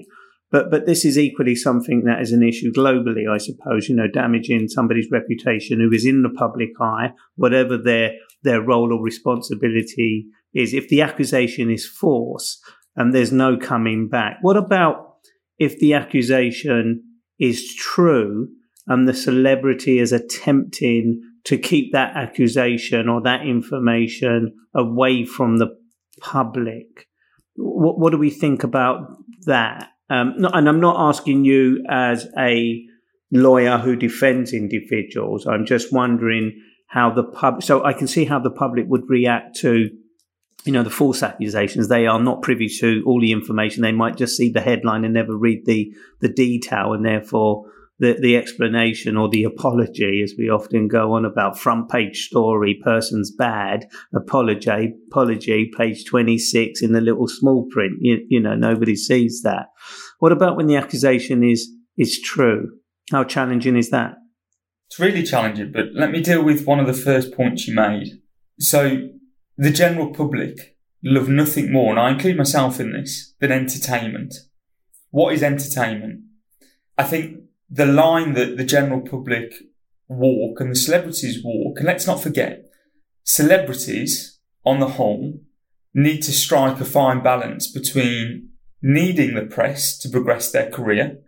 But, 0.51 0.71
but 0.71 0.87
this 0.87 1.05
is 1.05 1.19
equally 1.19 1.57
something 1.57 2.05
that 2.05 2.23
is 2.23 2.33
an 2.33 2.43
issue 2.43 2.73
globally, 2.73 3.29
I 3.31 3.37
suppose, 3.37 3.89
you 3.89 3.97
know, 3.97 4.07
damaging 4.07 4.69
somebody's 4.69 5.11
reputation 5.11 5.81
who 5.81 5.93
is 5.93 6.07
in 6.07 6.23
the 6.23 6.31
public 6.31 6.71
eye, 6.81 7.11
whatever 7.35 7.77
their, 7.77 8.13
their 8.45 8.63
role 8.63 8.95
or 8.95 9.03
responsibility 9.03 10.27
is. 10.57 10.75
If 10.75 10.89
the 10.89 11.03
accusation 11.03 11.71
is 11.71 11.87
false 11.87 12.61
and 12.97 13.13
there's 13.13 13.33
no 13.33 13.57
coming 13.57 14.09
back, 14.09 14.39
what 14.43 14.57
about 14.57 15.17
if 15.59 15.79
the 15.79 15.95
accusation 15.95 17.03
is 17.39 17.75
true 17.75 18.49
and 18.87 19.09
the 19.09 19.15
celebrity 19.15 19.99
is 19.99 20.13
attempting 20.13 21.21
to 21.45 21.59
keep 21.59 21.93
that 21.93 22.17
accusation 22.17 23.09
or 23.09 23.23
that 23.23 23.47
information 23.47 24.53
away 24.75 25.25
from 25.25 25.59
the 25.59 25.69
public. 26.21 27.07
What, 27.55 27.99
what 27.99 28.11
do 28.11 28.19
we 28.19 28.31
think 28.31 28.65
about 28.65 29.17
that? 29.47 29.91
Um, 30.09 30.35
and 30.53 30.69
I'm 30.69 30.81
not 30.81 31.09
asking 31.09 31.45
you 31.45 31.85
as 31.89 32.29
a 32.39 32.83
lawyer 33.33 33.79
who 33.79 33.97
defends 33.97 34.53
individuals. 34.53 35.47
I'm 35.47 35.67
just 35.67 35.93
wondering 35.93 36.61
how 36.89 37.11
the 37.11 37.25
pub. 37.25 37.63
So 37.63 37.85
I 37.85 37.93
can 37.93 38.07
see 38.07 38.25
how 38.25 38.39
the 38.39 38.51
public 38.51 38.87
would 38.89 39.09
react 39.09 39.57
to, 39.61 39.89
you 40.67 40.73
know, 40.73 40.83
the 40.83 40.91
false 40.91 41.23
accusations. 41.23 41.89
They 41.89 42.07
are 42.07 42.21
not 42.21 42.43
privy 42.43 42.69
to 42.81 43.03
all 43.07 43.21
the 43.21 43.33
information. 43.33 43.83
They 43.83 43.93
might 43.93 44.17
just 44.17 44.37
see 44.37 44.51
the 44.51 44.61
headline 44.61 45.05
and 45.05 45.15
never 45.15 45.37
read 45.37 45.65
the 45.65 45.93
the 46.21 46.29
detail, 46.29 46.93
and 46.93 47.05
therefore 47.05 47.65
the, 47.99 48.17
the 48.21 48.37
explanation 48.37 49.17
or 49.17 49.29
the 49.29 49.45
apology, 49.45 50.23
as 50.23 50.35
we 50.39 50.51
often 50.51 50.89
go 50.89 51.15
on 51.15 51.25
about 51.25 51.59
front 51.59 51.89
page 51.89 52.27
story, 52.27 52.79
person's 52.83 53.31
bad, 53.31 53.87
apology, 54.15 54.95
apology, 55.11 55.71
page 55.77 56.05
26 56.05 56.83
in 56.83 56.93
the 56.93 57.01
little 57.01 57.27
small 57.27 57.67
print. 57.71 57.95
You, 58.01 58.19
you 58.29 58.41
know, 58.41 58.55
nobody 58.55 58.97
sees 58.97 59.43
that. 59.43 59.69
What 60.19 60.33
about 60.33 60.57
when 60.57 60.67
the 60.67 60.77
accusation 60.77 61.43
is, 61.43 61.71
is 61.97 62.21
true? 62.21 62.71
How 63.11 63.25
challenging 63.25 63.77
is 63.77 63.91
that? 63.91 64.17
It's 64.89 65.01
really 65.01 65.23
challenging, 65.23 65.73
but 65.73 65.87
let 65.95 66.11
me 66.11 66.21
deal 66.21 66.45
with 66.45 66.67
one 66.67 66.79
of 66.79 66.87
the 66.87 66.93
first 66.93 67.35
points 67.35 67.67
you 67.67 67.75
made. 67.75 68.21
So 68.59 69.09
the 69.57 69.71
general 69.71 70.13
public 70.13 70.77
love 71.03 71.29
nothing 71.29 71.73
more, 71.73 71.91
and 71.91 72.01
I 72.01 72.11
include 72.11 72.37
myself 72.37 72.81
in 72.81 72.93
this, 72.93 73.35
than 73.41 73.53
entertainment. 73.53 74.35
What 75.11 75.33
is 75.35 75.43
entertainment? 75.43 76.21
I 76.99 77.05
think 77.05 77.41
the 77.71 77.87
line 77.87 78.35
that 78.35 78.57
the 78.57 78.65
general 78.65 79.01
public 79.01 79.55
walk 80.09 80.61
and 80.61 80.71
the 80.71 80.77
celebrities 80.77 81.43
walk, 81.43 81.79
and 81.79 81.87
let's 81.87 82.07
not 82.07 82.23
forget, 82.23 82.67
celebrities 83.23 84.39
on 84.65 84.81
the 84.81 84.89
whole 84.89 85.41
need 85.95 86.23
to 86.23 86.33
strike 86.33 86.81
a 86.81 86.85
fine 86.85 87.23
balance 87.23 87.71
between 87.71 88.51
needing 88.83 89.35
the 89.35 89.47
press 89.47 89.99
to 89.99 90.09
progress 90.09 90.51
their 90.51 90.71
career, 90.71 91.19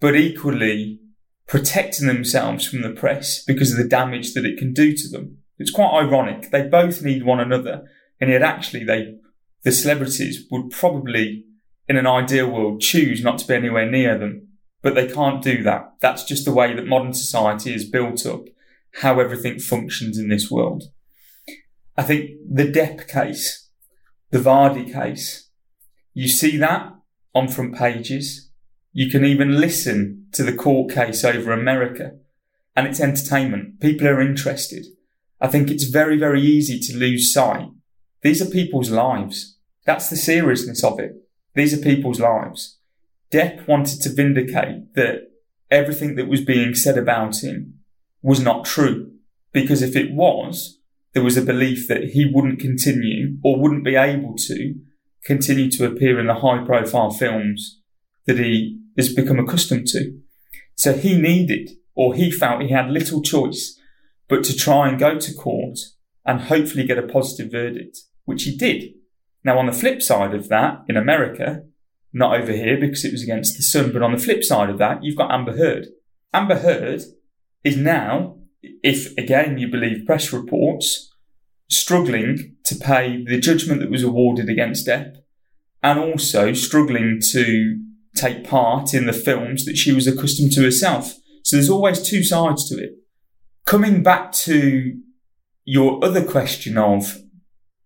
but 0.00 0.16
equally 0.16 1.00
protecting 1.46 2.06
themselves 2.06 2.66
from 2.66 2.82
the 2.82 2.90
press 2.90 3.44
because 3.44 3.70
of 3.70 3.78
the 3.78 3.88
damage 3.88 4.32
that 4.32 4.46
it 4.46 4.58
can 4.58 4.72
do 4.72 4.94
to 4.94 5.08
them. 5.08 5.38
It's 5.58 5.70
quite 5.70 5.92
ironic. 5.94 6.50
They 6.50 6.62
both 6.62 7.02
need 7.02 7.24
one 7.24 7.40
another. 7.40 7.84
And 8.20 8.30
yet 8.30 8.42
actually 8.42 8.84
they, 8.84 9.16
the 9.62 9.72
celebrities 9.72 10.46
would 10.50 10.70
probably 10.70 11.44
in 11.88 11.96
an 11.96 12.06
ideal 12.06 12.50
world 12.50 12.80
choose 12.80 13.22
not 13.22 13.38
to 13.38 13.46
be 13.46 13.54
anywhere 13.54 13.90
near 13.90 14.18
them 14.18 14.48
but 14.84 14.94
they 14.94 15.08
can't 15.08 15.42
do 15.42 15.62
that. 15.62 15.94
That's 16.00 16.24
just 16.24 16.44
the 16.44 16.52
way 16.52 16.74
that 16.74 16.86
modern 16.86 17.14
society 17.14 17.74
is 17.74 17.88
built 17.88 18.26
up, 18.26 18.44
how 19.00 19.18
everything 19.18 19.58
functions 19.58 20.18
in 20.18 20.28
this 20.28 20.50
world. 20.50 20.84
I 21.96 22.02
think 22.02 22.32
the 22.46 22.70
Depp 22.70 23.08
case, 23.08 23.70
the 24.30 24.38
Vardy 24.38 24.92
case, 24.92 25.48
you 26.12 26.28
see 26.28 26.58
that 26.58 26.92
on 27.34 27.48
front 27.48 27.74
pages. 27.74 28.50
You 28.92 29.10
can 29.10 29.24
even 29.24 29.58
listen 29.58 30.26
to 30.32 30.42
the 30.42 30.52
court 30.52 30.92
case 30.92 31.24
over 31.24 31.50
America 31.50 32.18
and 32.76 32.86
it's 32.86 33.00
entertainment. 33.00 33.80
People 33.80 34.06
are 34.06 34.20
interested. 34.20 34.84
I 35.44 35.46
think 35.46 35.70
it's 35.70 35.84
very, 35.84 36.16
very 36.16 36.40
easy 36.40 36.80
to 36.80 36.96
lose 36.96 37.30
sight. 37.30 37.68
These 38.22 38.40
are 38.40 38.46
people's 38.46 38.88
lives. 38.88 39.58
That's 39.84 40.08
the 40.08 40.16
seriousness 40.16 40.82
of 40.82 40.98
it. 40.98 41.16
These 41.54 41.74
are 41.74 41.82
people's 41.82 42.18
lives. 42.18 42.78
Depp 43.30 43.68
wanted 43.68 44.00
to 44.00 44.14
vindicate 44.14 44.94
that 44.94 45.16
everything 45.70 46.14
that 46.14 46.28
was 46.28 46.40
being 46.40 46.74
said 46.74 46.96
about 46.96 47.44
him 47.44 47.74
was 48.22 48.40
not 48.40 48.64
true. 48.64 49.12
Because 49.52 49.82
if 49.82 49.94
it 49.94 50.14
was, 50.14 50.78
there 51.12 51.22
was 51.22 51.36
a 51.36 51.42
belief 51.42 51.88
that 51.88 52.04
he 52.14 52.24
wouldn't 52.24 52.58
continue 52.58 53.36
or 53.44 53.60
wouldn't 53.60 53.84
be 53.84 53.96
able 53.96 54.36
to 54.46 54.74
continue 55.26 55.70
to 55.72 55.84
appear 55.84 56.18
in 56.18 56.26
the 56.26 56.36
high 56.36 56.64
profile 56.64 57.10
films 57.10 57.82
that 58.24 58.38
he 58.38 58.80
has 58.96 59.12
become 59.12 59.38
accustomed 59.38 59.88
to. 59.88 60.18
So 60.74 60.94
he 60.94 61.18
needed, 61.18 61.72
or 61.94 62.14
he 62.14 62.30
felt 62.30 62.62
he 62.62 62.70
had 62.70 62.88
little 62.88 63.20
choice 63.20 63.78
but 64.28 64.44
to 64.44 64.56
try 64.56 64.88
and 64.88 64.98
go 64.98 65.18
to 65.18 65.34
court 65.34 65.78
and 66.24 66.42
hopefully 66.42 66.84
get 66.84 66.98
a 66.98 67.02
positive 67.02 67.52
verdict, 67.52 67.98
which 68.24 68.44
he 68.44 68.56
did. 68.56 68.94
Now, 69.44 69.58
on 69.58 69.66
the 69.66 69.72
flip 69.72 70.00
side 70.00 70.34
of 70.34 70.48
that, 70.48 70.84
in 70.88 70.96
America, 70.96 71.64
not 72.14 72.40
over 72.40 72.52
here 72.52 72.78
because 72.78 73.04
it 73.04 73.12
was 73.12 73.22
against 73.22 73.56
the 73.56 73.62
Sun. 73.62 73.92
But 73.92 74.02
on 74.02 74.12
the 74.12 74.18
flip 74.18 74.42
side 74.44 74.70
of 74.70 74.78
that, 74.78 75.02
you've 75.02 75.16
got 75.16 75.32
Amber 75.32 75.56
Heard. 75.56 75.88
Amber 76.32 76.58
Heard 76.58 77.02
is 77.62 77.76
now, 77.76 78.38
if 78.82 79.16
again 79.18 79.58
you 79.58 79.68
believe 79.68 80.06
press 80.06 80.32
reports, 80.32 81.12
struggling 81.68 82.56
to 82.64 82.76
pay 82.76 83.24
the 83.24 83.38
judgment 83.38 83.80
that 83.80 83.90
was 83.90 84.04
awarded 84.04 84.48
against 84.48 84.86
Depp 84.86 85.16
and 85.82 85.98
also 85.98 86.52
struggling 86.52 87.20
to 87.32 87.80
take 88.16 88.48
part 88.48 88.94
in 88.94 89.06
the 89.06 89.12
films 89.12 89.64
that 89.64 89.76
she 89.76 89.92
was 89.92 90.06
accustomed 90.06 90.52
to 90.52 90.62
herself. 90.62 91.14
So 91.42 91.56
there's 91.56 91.68
always 91.68 92.00
two 92.00 92.22
sides 92.22 92.68
to 92.68 92.82
it. 92.82 92.92
Coming 93.66 94.02
back 94.02 94.32
to 94.32 95.00
your 95.64 96.04
other 96.04 96.22
question 96.22 96.76
of 96.76 97.18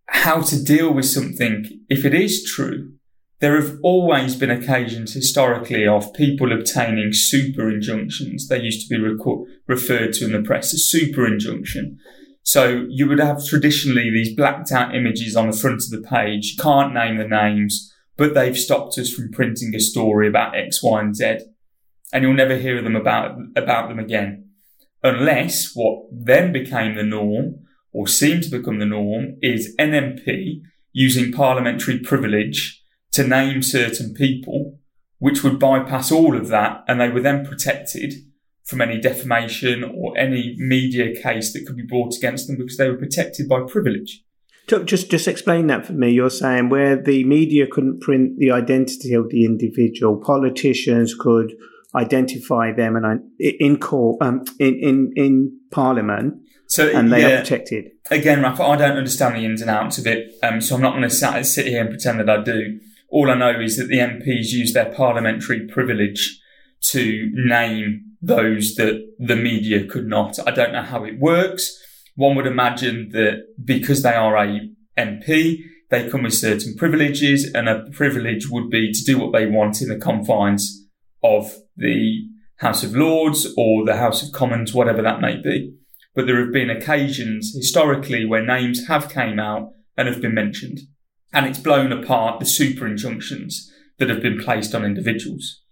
how 0.09 0.41
to 0.41 0.63
deal 0.63 0.93
with 0.93 1.07
something 1.07 1.85
if 1.89 2.05
it 2.05 2.15
is 2.15 2.45
true, 2.45 2.93
there 3.41 3.61
have 3.61 3.79
always 3.85 4.35
been 4.35 4.51
occasions 4.51 5.15
historically 5.15 5.87
of 5.87 6.13
people 6.13 6.53
obtaining 6.53 7.11
super 7.13 7.71
injunctions. 7.71 8.49
They 8.49 8.61
used 8.61 8.89
to 8.89 8.95
be 8.95 9.01
reco- 9.01 9.45
referred 9.69 10.15
to 10.15 10.25
in 10.25 10.33
the 10.33 10.43
press 10.43 10.75
as 10.75 10.91
super 10.91 11.25
injunction. 11.25 11.99
So 12.43 12.87
you 12.89 13.07
would 13.07 13.21
have 13.21 13.47
traditionally 13.47 14.11
these 14.11 14.35
blacked 14.35 14.73
out 14.73 14.97
images 14.97 15.37
on 15.37 15.49
the 15.49 15.57
front 15.57 15.83
of 15.83 15.91
the 15.91 16.03
page. 16.09 16.55
You 16.57 16.63
can't 16.63 16.95
name 16.95 17.19
the 17.19 17.29
names, 17.29 17.95
but 18.17 18.35
they've 18.35 18.59
stopped 18.59 18.99
us 18.99 19.13
from 19.13 19.31
printing 19.31 19.73
a 19.77 19.81
story 19.81 20.27
about 20.27 20.57
X, 20.57 20.83
Y, 20.83 21.01
and 21.01 21.15
Z. 21.15 21.39
And 22.13 22.25
you'll 22.25 22.35
never 22.35 22.57
hear 22.57 22.83
them 22.83 22.97
about, 22.97 23.39
about 23.55 23.89
them 23.89 24.01
again. 24.01 24.48
Unless 25.03 25.73
what 25.75 26.07
then 26.11 26.53
became 26.53 26.97
the 26.97 27.05
norm 27.05 27.67
or 27.93 28.09
seemed 28.09 28.43
to 28.45 28.51
become 28.51 28.79
the 28.79 28.87
norm 28.87 29.37
is 29.43 29.75
NMP 29.79 30.63
using 30.93 31.33
parliamentary 31.33 31.99
privilege 31.99 32.83
to 33.13 33.27
name 33.27 33.63
certain 33.63 34.15
people, 34.15 34.79
which 35.19 35.43
would 35.43 35.59
bypass 35.59 36.11
all 36.11 36.37
of 36.37 36.49
that, 36.49 36.85
and 36.89 37.01
they 37.01 37.09
were 37.09 37.21
then 37.21 37.47
protected 37.47 38.15
from 38.65 38.81
any 38.81 39.01
defamation 39.01 39.83
or 39.83 40.17
any 40.19 40.55
media 40.59 41.15
case 41.15 41.53
that 41.53 41.65
could 41.67 41.77
be 41.77 41.87
brought 41.87 42.15
against 42.17 42.47
them 42.47 42.57
because 42.59 42.77
they 42.77 42.89
were 42.89 42.99
protected 42.99 43.49
by 43.49 43.61
privilege. 43.67 44.23
Just, 44.85 45.11
just 45.11 45.27
explain 45.27 45.69
that 45.69 45.87
for 45.87 45.95
me. 45.95 46.11
You're 46.11 46.29
saying 46.29 46.69
where 46.69 46.95
the 46.95 47.25
media 47.25 47.67
couldn't 47.67 48.03
print 48.03 48.39
the 48.39 48.51
identity 48.51 49.15
of 49.15 49.31
the 49.31 49.47
individual, 49.47 50.19
politicians 50.19 51.15
could 51.15 51.55
identify 51.95 52.73
them 52.73 52.97
and 52.97 53.21
in 53.39 53.79
court, 53.79 54.19
um, 54.21 54.45
in 54.59 54.75
in 54.75 55.13
in 55.17 55.61
Parliament. 55.71 56.35
So 56.67 56.89
and 56.89 57.11
they 57.11 57.23
yeah, 57.23 57.29
are 57.29 57.41
protected. 57.41 57.93
Again, 58.11 58.43
Rafa, 58.43 58.63
I 58.63 58.77
don't 58.77 58.99
understand 58.99 59.37
the 59.37 59.45
ins 59.45 59.63
and 59.63 59.71
outs 59.71 59.97
of 59.99 60.07
it, 60.07 60.35
um, 60.43 60.61
so 60.61 60.77
I'm 60.77 60.83
not 60.83 60.91
going 60.91 61.09
to 61.09 61.45
sit 61.45 61.67
here 61.67 61.81
and 61.81 61.89
pretend 61.89 62.21
that 62.21 62.29
I 62.29 62.43
do. 62.43 62.79
All 63.09 63.31
I 63.31 63.35
know 63.35 63.59
is 63.59 63.79
that 63.79 63.89
the 63.89 63.99
MPs 63.99 64.49
use 64.51 64.75
their 64.75 64.93
parliamentary 64.93 65.67
privilege 65.67 66.39
to 66.91 67.31
name 67.33 68.05
those 68.21 68.75
that 68.75 69.01
the 69.19 69.37
media 69.37 69.87
could 69.87 70.07
not. 70.07 70.39
I 70.47 70.51
don't 70.51 70.73
know 70.73 70.83
how 70.83 71.05
it 71.05 71.19
works. 71.19 71.75
One 72.17 72.37
would 72.37 72.47
imagine 72.47 73.11
that 73.13 73.45
because 73.65 74.03
they 74.03 74.15
are 74.15 74.37
a 74.37 74.69
MP, 74.99 75.61
they 75.91 76.11
come 76.11 76.25
with 76.25 76.35
certain 76.35 76.75
privileges, 76.77 77.51
and 77.55 77.67
a 77.69 77.85
privilege 77.93 78.51
would 78.51 78.69
be 78.69 78.93
to 78.93 79.05
do 79.05 79.19
what 79.19 79.33
they 79.33 79.47
want 79.47 79.81
in 79.81 79.89
the 79.89 79.97
confines 79.97 80.87
of 81.23 81.57
the 81.79 82.27
House 82.57 82.83
of 82.83 82.95
Lords 82.95 83.47
or 83.57 83.85
the 83.85 83.97
House 83.97 84.23
of 84.23 84.33
Commons, 84.33 84.75
whatever 84.75 85.01
that 85.03 85.21
may 85.21 85.41
be. 85.41 85.75
But 86.15 86.27
there 86.27 86.41
have 86.41 86.53
been 86.53 86.71
occasions 86.71 87.55
historically 87.55 88.25
where 88.25 88.45
names 88.45 88.89
have 88.89 89.09
came 89.09 89.39
out 89.39 89.71
and 89.97 90.09
have 90.09 90.21
been 90.21 90.35
mentioned, 90.35 90.81
and 91.33 91.47
it's 91.47 91.59
blown 91.59 91.93
apart 91.93 92.41
the 92.41 92.47
super 92.47 92.87
injunctions 92.87 93.71
that 93.99 94.09
have 94.11 94.23
been 94.23 94.39
placed 94.39 94.75
on 94.75 94.85
individuals. 94.85 95.63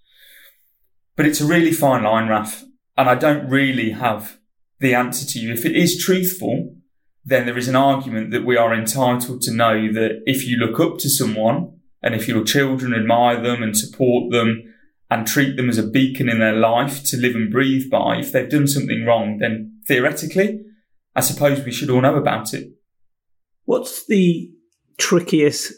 But 1.16 1.26
it's 1.26 1.40
a 1.40 1.46
really 1.46 1.72
fine 1.72 2.04
line, 2.04 2.28
Raf, 2.28 2.64
and 2.96 3.08
I 3.08 3.14
don't 3.14 3.48
really 3.48 3.90
have 3.90 4.38
the 4.78 4.94
answer 4.94 5.26
to 5.26 5.38
you. 5.38 5.52
If 5.52 5.64
it 5.64 5.74
is 5.74 6.02
truthful, 6.02 6.76
then 7.24 7.46
there 7.46 7.58
is 7.58 7.68
an 7.68 7.76
argument 7.76 8.30
that 8.30 8.44
we 8.44 8.56
are 8.56 8.72
entitled 8.72 9.42
to 9.42 9.52
know 9.52 9.92
that 9.92 10.22
if 10.26 10.46
you 10.46 10.56
look 10.56 10.78
up 10.78 10.98
to 10.98 11.10
someone 11.10 11.80
and 12.02 12.14
if 12.14 12.28
your 12.28 12.44
children 12.44 12.94
admire 12.94 13.42
them 13.42 13.62
and 13.62 13.76
support 13.76 14.30
them 14.30 14.62
and 15.10 15.26
treat 15.26 15.56
them 15.56 15.68
as 15.68 15.78
a 15.78 15.86
beacon 15.86 16.28
in 16.28 16.38
their 16.38 16.54
life 16.54 17.04
to 17.04 17.16
live 17.16 17.34
and 17.34 17.50
breathe 17.50 17.90
by, 17.90 18.18
if 18.18 18.32
they've 18.32 18.50
done 18.50 18.66
something 18.66 19.04
wrong, 19.04 19.38
then 19.38 19.80
theoretically, 19.86 20.60
I 21.14 21.20
suppose 21.20 21.64
we 21.64 21.72
should 21.72 21.90
all 21.90 22.00
know 22.00 22.16
about 22.16 22.52
it. 22.54 22.68
What's 23.64 24.06
the 24.06 24.50
trickiest 24.98 25.72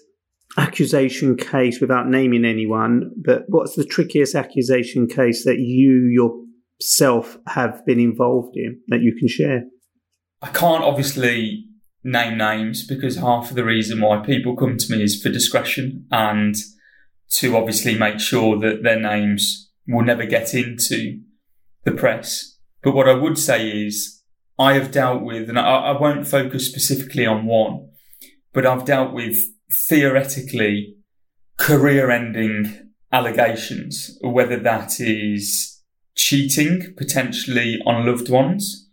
accusation 0.56 1.36
case 1.36 1.80
without 1.80 2.08
naming 2.08 2.44
anyone, 2.44 3.10
but 3.22 3.42
what's 3.48 3.76
the 3.76 3.84
trickiest 3.84 4.34
accusation 4.34 5.06
case 5.06 5.44
that 5.44 5.58
you 5.58 6.42
yourself 6.80 7.38
have 7.46 7.84
been 7.84 8.00
involved 8.00 8.56
in 8.56 8.80
that 8.88 9.02
you 9.02 9.14
can 9.18 9.28
share? 9.28 9.64
I 10.40 10.48
can't 10.48 10.84
obviously 10.84 11.66
name 12.02 12.38
names 12.38 12.86
because 12.86 13.16
half 13.16 13.50
of 13.50 13.56
the 13.56 13.64
reason 13.64 14.00
why 14.00 14.18
people 14.24 14.56
come 14.56 14.76
to 14.76 14.96
me 14.96 15.02
is 15.02 15.20
for 15.20 15.28
discretion 15.28 16.06
and 16.10 16.54
to 17.30 17.56
obviously 17.56 17.96
make 17.98 18.20
sure 18.20 18.58
that 18.58 18.82
their 18.82 18.98
names 18.98 19.70
will 19.86 20.04
never 20.04 20.26
get 20.26 20.54
into 20.54 21.20
the 21.84 21.92
press. 21.92 22.56
But 22.82 22.94
what 22.94 23.08
I 23.08 23.14
would 23.14 23.38
say 23.38 23.68
is 23.68 24.22
I 24.58 24.74
have 24.74 24.90
dealt 24.90 25.22
with, 25.22 25.48
and 25.48 25.58
I, 25.58 25.62
I 25.62 26.00
won't 26.00 26.26
focus 26.26 26.66
specifically 26.66 27.26
on 27.26 27.46
one, 27.46 27.88
but 28.52 28.66
I've 28.66 28.84
dealt 28.84 29.12
with 29.12 29.36
theoretically 29.88 30.96
career 31.58 32.10
ending 32.10 32.92
allegations, 33.12 34.18
whether 34.22 34.58
that 34.58 35.00
is 35.00 35.82
cheating 36.16 36.94
potentially 36.96 37.78
on 37.86 38.04
loved 38.04 38.28
ones 38.28 38.88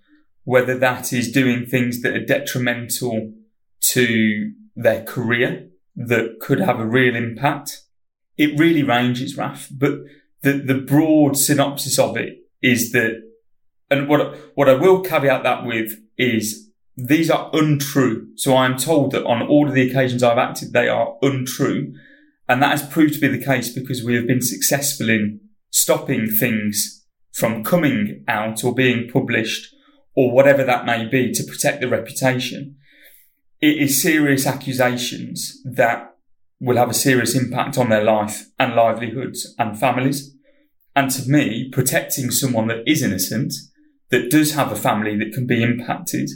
whether 0.45 0.77
that 0.77 1.11
is 1.11 1.31
doing 1.31 1.65
things 1.65 2.01
that 2.01 2.15
are 2.15 2.23
detrimental 2.23 3.33
to 3.81 4.53
their 4.75 5.03
career 5.03 5.67
that 5.95 6.37
could 6.39 6.59
have 6.59 6.79
a 6.79 6.85
real 6.85 7.15
impact. 7.15 7.81
It 8.37 8.59
really 8.59 8.83
ranges, 8.83 9.37
Raf, 9.37 9.67
but 9.71 9.99
the, 10.41 10.53
the 10.53 10.75
broad 10.75 11.37
synopsis 11.37 11.97
of 11.97 12.17
it 12.17 12.39
is 12.61 12.91
that, 12.91 13.21
and 13.89 14.07
what, 14.07 14.37
what 14.55 14.69
I 14.69 14.73
will 14.73 15.01
caveat 15.01 15.43
that 15.43 15.65
with 15.65 15.93
is 16.17 16.69
these 16.97 17.29
are 17.29 17.49
untrue. 17.53 18.27
So 18.35 18.55
I 18.55 18.65
am 18.65 18.77
told 18.77 19.11
that 19.11 19.25
on 19.25 19.41
all 19.47 19.67
of 19.67 19.73
the 19.73 19.89
occasions 19.89 20.23
I've 20.23 20.37
acted, 20.37 20.73
they 20.73 20.87
are 20.87 21.15
untrue. 21.21 21.93
And 22.47 22.61
that 22.61 22.71
has 22.71 22.87
proved 22.87 23.15
to 23.15 23.19
be 23.19 23.27
the 23.27 23.43
case 23.43 23.73
because 23.73 24.03
we 24.03 24.15
have 24.15 24.27
been 24.27 24.41
successful 24.41 25.09
in 25.09 25.41
stopping 25.71 26.27
things 26.27 27.05
from 27.33 27.63
coming 27.63 28.23
out 28.27 28.63
or 28.63 28.73
being 28.73 29.09
published 29.11 29.73
or 30.15 30.31
whatever 30.31 30.63
that 30.63 30.85
may 30.85 31.05
be 31.05 31.33
to 31.33 31.43
protect 31.43 31.81
the 31.81 31.89
reputation. 31.89 32.77
It 33.59 33.77
is 33.77 34.01
serious 34.01 34.45
accusations 34.47 35.61
that 35.65 36.14
will 36.59 36.77
have 36.77 36.89
a 36.89 36.93
serious 36.93 37.35
impact 37.35 37.77
on 37.77 37.89
their 37.89 38.03
life 38.03 38.45
and 38.57 38.75
livelihoods 38.75 39.53
and 39.57 39.79
families. 39.79 40.35
And 40.95 41.11
to 41.11 41.29
me, 41.29 41.69
protecting 41.71 42.31
someone 42.31 42.67
that 42.67 42.83
is 42.87 43.01
innocent, 43.01 43.53
that 44.09 44.29
does 44.29 44.53
have 44.53 44.71
a 44.71 44.75
family 44.75 45.17
that 45.17 45.33
can 45.33 45.45
be 45.45 45.61
impacted 45.61 46.29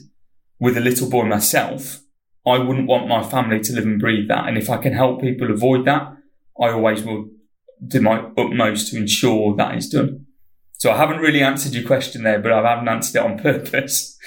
with 0.60 0.78
a 0.78 0.82
little 0.82 1.10
boy 1.10 1.24
myself, 1.24 2.02
I 2.46 2.58
wouldn't 2.58 2.88
want 2.88 3.08
my 3.08 3.24
family 3.24 3.60
to 3.62 3.74
live 3.74 3.86
and 3.86 4.00
breathe 4.00 4.28
that. 4.28 4.48
And 4.48 4.58
if 4.58 4.70
I 4.70 4.78
can 4.78 4.94
help 4.94 5.22
people 5.22 5.52
avoid 5.52 5.86
that, 5.86 6.14
I 6.60 6.70
always 6.70 7.04
will 7.04 7.30
do 7.86 8.02
my 8.02 8.30
utmost 8.38 8.92
to 8.92 8.98
ensure 8.98 9.56
that 9.56 9.76
is 9.76 9.90
done. 9.90 10.26
So 10.74 10.92
I 10.92 10.98
haven't 10.98 11.20
really 11.20 11.42
answered 11.42 11.74
your 11.74 11.86
question 11.86 12.24
there, 12.24 12.40
but 12.40 12.52
I 12.52 12.70
haven't 12.70 12.88
answered 12.88 13.20
it 13.20 13.26
on 13.26 13.40
purpose. 13.44 14.18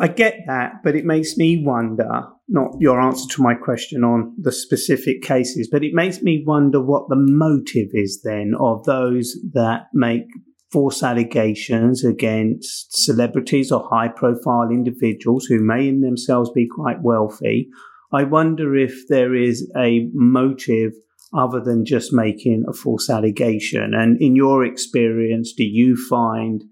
I 0.00 0.08
get 0.08 0.40
that, 0.46 0.82
but 0.84 0.94
it 0.94 1.04
makes 1.04 1.36
me 1.36 1.62
wonder, 1.64 2.26
not 2.48 2.72
your 2.80 3.00
answer 3.00 3.28
to 3.34 3.42
my 3.42 3.54
question 3.54 4.04
on 4.04 4.34
the 4.40 4.52
specific 4.52 5.22
cases, 5.22 5.68
but 5.70 5.84
it 5.84 5.92
makes 5.92 6.22
me 6.22 6.42
wonder 6.46 6.80
what 6.80 7.08
the 7.08 7.16
motive 7.16 7.90
is 7.92 8.22
then 8.24 8.54
of 8.58 8.84
those 8.84 9.36
that 9.52 9.88
make 9.92 10.24
false 10.72 11.02
allegations 11.02 12.04
against 12.04 12.96
celebrities 12.96 13.72
or 13.72 13.88
high 13.90 14.08
profile 14.08 14.68
individuals 14.70 15.46
who 15.46 15.60
may 15.60 15.88
in 15.88 16.00
themselves 16.00 16.50
be 16.50 16.66
quite 16.66 17.02
wealthy. 17.02 17.68
I 18.12 18.24
wonder 18.24 18.76
if 18.76 19.06
there 19.08 19.34
is 19.34 19.70
a 19.76 20.08
motive 20.12 20.92
other 21.32 21.60
than 21.60 21.84
just 21.84 22.12
making 22.12 22.64
a 22.68 22.72
false 22.72 23.10
allegation? 23.10 23.92
And 23.94 24.20
in 24.20 24.34
your 24.34 24.64
experience, 24.64 25.52
do 25.52 25.64
you 25.64 25.96
find 26.08 26.64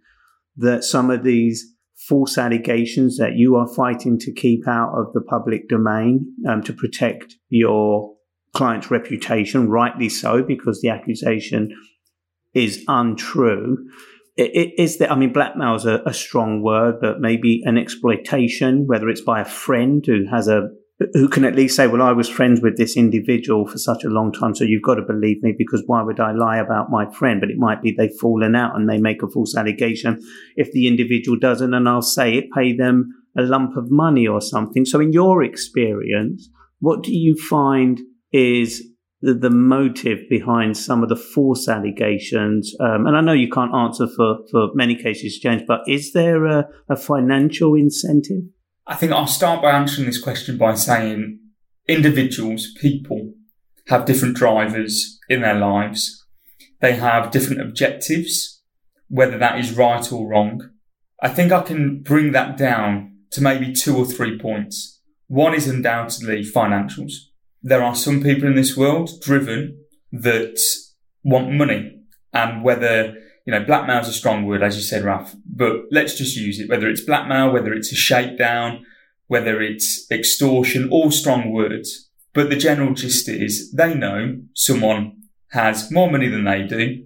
that 0.57 0.85
some 0.85 1.11
of 1.11 1.23
these 1.23 1.75
false 2.09 2.39
allegations 2.39 3.17
that 3.19 3.37
you 3.37 3.57
are 3.57 3.67
fighting 3.67 4.19
to 4.19 4.33
keep 4.33 4.67
out 4.69 4.93
of 4.97 5.13
the 5.13 5.21
public 5.21 5.69
domain 5.69 6.33
um, 6.49 6.63
to 6.63 6.73
protect 6.73 7.35
your 7.49 8.15
client's 8.55 8.91
reputation, 8.91 9.69
rightly 9.69 10.09
so, 10.09 10.43
because 10.43 10.81
the 10.81 10.89
accusation 10.89 11.77
is 12.55 12.85
untrue. 12.89 13.77
Is 14.37 14.99
there, 14.99 15.11
I 15.11 15.17
mean, 15.17 15.33
blackmail 15.33 15.75
is 15.75 15.87
a, 15.87 16.03
a 16.07 16.13
strong 16.13 16.63
word, 16.63 16.97
but 17.01 17.21
maybe 17.21 17.63
an 17.65 17.79
exploitation, 17.79 18.87
whether 18.87 19.09
it's 19.09 19.23
by 19.23 19.41
a 19.41 19.47
friend 19.47 20.05
who 20.05 20.27
has 20.31 20.47
a 20.49 20.69
who 21.13 21.29
can 21.29 21.45
at 21.45 21.55
least 21.55 21.77
say, 21.77 21.87
well, 21.87 22.01
I 22.01 22.13
was 22.13 22.29
friends 22.29 22.63
with 22.63 22.79
this 22.79 22.97
individual 22.97 23.67
for 23.67 23.77
such 23.77 24.05
a 24.05 24.09
long 24.09 24.33
time, 24.33 24.55
so 24.55 24.65
you've 24.65 24.83
got 24.83 24.95
to 24.95 25.03
believe 25.03 25.43
me 25.43 25.55
because 25.57 25.83
why 25.87 26.03
would 26.03 26.21
I 26.21 26.33
lie 26.33 26.57
about 26.57 26.91
my 26.91 27.11
friend? 27.11 27.39
But 27.41 27.51
it 27.51 27.59
might 27.59 27.83
be 27.83 27.93
they've 27.93 28.11
fallen 28.19 28.57
out 28.57 28.75
and 28.75 28.89
they 28.89 28.99
make 28.99 29.23
a 29.23 29.29
false 29.29 29.55
allegation. 29.57 30.19
If 30.57 30.73
the 30.73 30.87
individual 30.87 31.39
doesn't, 31.39 31.75
and 31.75 31.87
I'll 31.87 32.01
say 32.01 32.35
it, 32.39 32.47
pay 32.55 32.75
them 32.75 33.13
a 33.37 33.43
lump 33.43 33.77
of 33.77 33.91
money 33.91 34.27
or 34.27 34.41
something. 34.41 34.87
So 34.87 35.01
in 35.01 35.13
your 35.13 35.43
experience, 35.43 36.49
what 36.81 37.03
do 37.03 37.15
you 37.15 37.37
find 37.37 38.01
is 38.33 38.83
the, 39.21 39.35
the 39.35 39.51
motive 39.51 40.21
behind 40.31 40.79
some 40.79 41.03
of 41.03 41.11
the 41.11 41.17
false 41.17 41.69
allegations? 41.69 42.75
Um, 42.81 43.07
and 43.07 43.19
I 43.19 43.21
know 43.21 43.33
you 43.33 43.51
can't 43.51 43.75
answer 43.75 44.07
for, 44.17 44.39
for 44.51 44.69
many 44.75 44.95
cases, 44.97 45.39
James, 45.39 45.63
but 45.69 45.81
is 45.87 46.13
there 46.15 46.47
a, 46.47 46.69
a 46.89 46.97
financial 46.97 47.75
incentive? 47.75 48.45
I 48.87 48.95
think 48.95 49.13
I'll 49.13 49.27
start 49.27 49.63
by 49.63 49.73
answering 49.73 50.07
this 50.07 50.23
question 50.23 50.57
by 50.57 50.75
saying 50.75 51.41
individuals, 51.89 52.69
people, 52.81 53.33
have 53.89 54.05
different 54.05 54.37
drivers 54.37 55.19
in 55.29 55.43
their 55.43 55.59
lives. 55.59 56.25
They 56.81 56.95
have 56.95 57.33
different 57.33 57.63
objectives, 57.63 58.63
whether 59.09 59.39
that 59.39 59.59
is 59.59 59.77
right 59.77 60.13
or 60.13 60.29
wrong. 60.29 60.71
I 61.21 61.29
think 61.29 61.51
I 61.51 61.63
can 61.63 62.03
bring 62.03 62.33
that 62.33 62.57
down 62.57 63.17
to 63.33 63.43
maybe 63.43 63.73
two 63.73 63.97
or 63.97 64.05
three 64.05 64.39
points. 64.39 65.01
One 65.27 65.55
is 65.55 65.67
undoubtedly 65.67 66.45
financials. 66.45 67.13
There 67.63 67.83
are 67.83 67.97
some 67.97 68.23
people 68.23 68.47
in 68.47 68.55
this 68.55 68.77
world 68.77 69.11
driven 69.21 69.79
that 70.13 70.61
want 71.25 71.51
money 71.51 71.99
and 72.33 72.63
whether 72.63 73.17
you 73.47 73.53
know, 73.53 73.65
blackmail 73.65 74.01
is 74.01 74.09
a 74.09 74.13
strong 74.13 74.45
word, 74.45 74.63
as 74.63 74.77
you 74.77 74.83
said, 74.83 75.05
Raf, 75.05 75.35
but 75.47 75.85
let's 75.93 76.19
just 76.19 76.37
use 76.37 76.59
it. 76.59 76.69
Whether 76.69 76.89
it's 76.89 77.01
blackmail, 77.01 77.53
whether 77.53 77.73
it's 77.73 77.93
a 77.93 77.97
shakedown, 77.97 78.85
whether 79.29 79.63
it's 79.63 80.11
extortion, 80.11 80.89
all 80.91 81.13
strong 81.13 81.53
words. 81.53 82.11
But 82.35 82.51
the 82.51 82.57
general 82.57 82.93
gist 82.93 83.29
is 83.29 83.73
they 83.73 83.95
know 83.95 84.41
someone 84.53 85.23
has 85.53 85.93
more 85.93 86.11
money 86.11 86.29
than 86.29 86.45
they 86.45 86.65
do. 86.65 87.05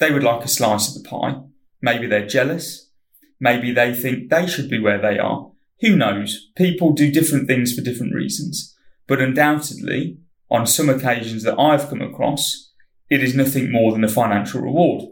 They 0.00 0.10
would 0.10 0.24
like 0.24 0.42
a 0.42 0.48
slice 0.48 0.88
of 0.88 1.02
the 1.02 1.08
pie. 1.08 1.42
Maybe 1.82 2.06
they're 2.06 2.26
jealous. 2.26 2.90
Maybe 3.38 3.70
they 3.70 3.94
think 3.94 4.30
they 4.30 4.46
should 4.46 4.70
be 4.70 4.80
where 4.80 5.00
they 5.00 5.18
are. 5.18 5.52
Who 5.80 5.96
knows? 5.96 6.50
People 6.56 6.92
do 6.92 7.12
different 7.12 7.46
things 7.46 7.74
for 7.74 7.82
different 7.82 8.14
reasons. 8.14 8.74
But 9.06 9.20
undoubtedly, 9.20 10.18
on 10.50 10.66
some 10.66 10.88
occasions 10.88 11.42
that 11.44 11.58
I've 11.58 11.88
come 11.88 12.00
across, 12.00 12.72
it 13.10 13.22
is 13.22 13.34
nothing 13.34 13.70
more 13.70 13.92
than 13.92 14.02
a 14.02 14.08
financial 14.08 14.62
reward. 14.62 15.04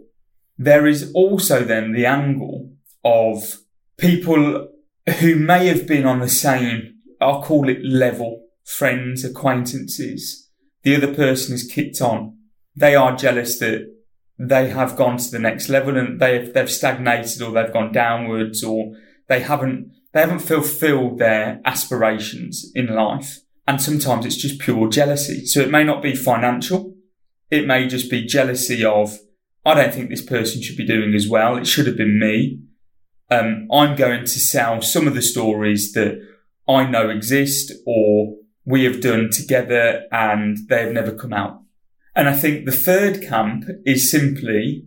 There 0.59 0.86
is 0.86 1.12
also 1.14 1.64
then 1.64 1.92
the 1.92 2.07
angle 2.07 2.72
of 3.04 3.59
people 3.98 4.68
who 5.20 5.36
may 5.36 5.66
have 5.66 5.86
been 5.86 6.07
on 6.07 6.20
the 6.20 6.28
same, 6.28 6.94
I'll 7.20 7.42
call 7.42 7.68
it 7.68 7.84
level, 7.84 8.46
friends, 8.64 9.24
acquaintances. 9.24 10.50
The 10.82 10.96
other 10.96 11.14
person 11.14 11.54
is 11.54 11.70
kicked 11.70 12.00
on. 12.00 12.38
They 12.74 12.94
are 12.94 13.16
jealous 13.16 13.59
that 13.59 13.86
they 14.38 14.68
have 14.68 14.96
gone 14.96 15.16
to 15.16 15.30
the 15.30 15.38
next 15.38 15.68
level 15.68 15.96
and 15.96 16.20
they've, 16.20 16.52
they've 16.52 16.70
stagnated 16.70 17.40
or 17.40 17.52
they've 17.52 17.72
gone 17.72 17.92
downwards 17.92 18.62
or 18.62 18.92
they 19.28 19.40
haven't, 19.40 19.90
they 20.12 20.20
haven't 20.20 20.40
fulfilled 20.40 21.18
their 21.18 21.61
aspirations 21.64 22.70
in 22.74 22.94
life. 22.94 23.40
And 23.66 23.80
sometimes 23.80 24.26
it's 24.26 24.36
just 24.36 24.61
pure 24.61 24.88
jealousy. 24.88 25.46
So 25.46 25.61
it 25.61 25.70
may 25.70 25.84
not 25.84 26.02
be 26.02 26.14
financial. 26.14 26.94
It 27.50 27.66
may 27.66 27.86
just 27.88 28.11
be 28.11 28.24
jealousy 28.24 28.84
of, 28.84 29.18
I 29.66 29.74
don't 29.74 29.92
think 29.92 30.08
this 30.08 30.24
person 30.24 30.62
should 30.62 30.76
be 30.76 30.86
doing 30.86 31.12
as 31.12 31.28
well. 31.28 31.56
It 31.56 31.66
should 31.66 31.88
have 31.88 31.96
been 31.96 32.20
me. 32.20 32.60
Um, 33.32 33.66
I'm 33.72 33.96
going 33.96 34.20
to 34.20 34.38
sell 34.38 34.80
some 34.80 35.08
of 35.08 35.16
the 35.16 35.22
stories 35.22 35.92
that 35.94 36.20
I 36.68 36.88
know 36.88 37.10
exist 37.10 37.72
or 37.84 38.36
we 38.64 38.84
have 38.84 39.00
done 39.00 39.30
together 39.30 40.04
and 40.12 40.56
they've 40.68 40.92
never 40.92 41.12
come 41.12 41.32
out. 41.32 41.62
And 42.14 42.28
I 42.28 42.32
think 42.32 42.64
the 42.64 42.72
third 42.72 43.22
camp 43.22 43.64
is 43.84 44.08
simply 44.08 44.86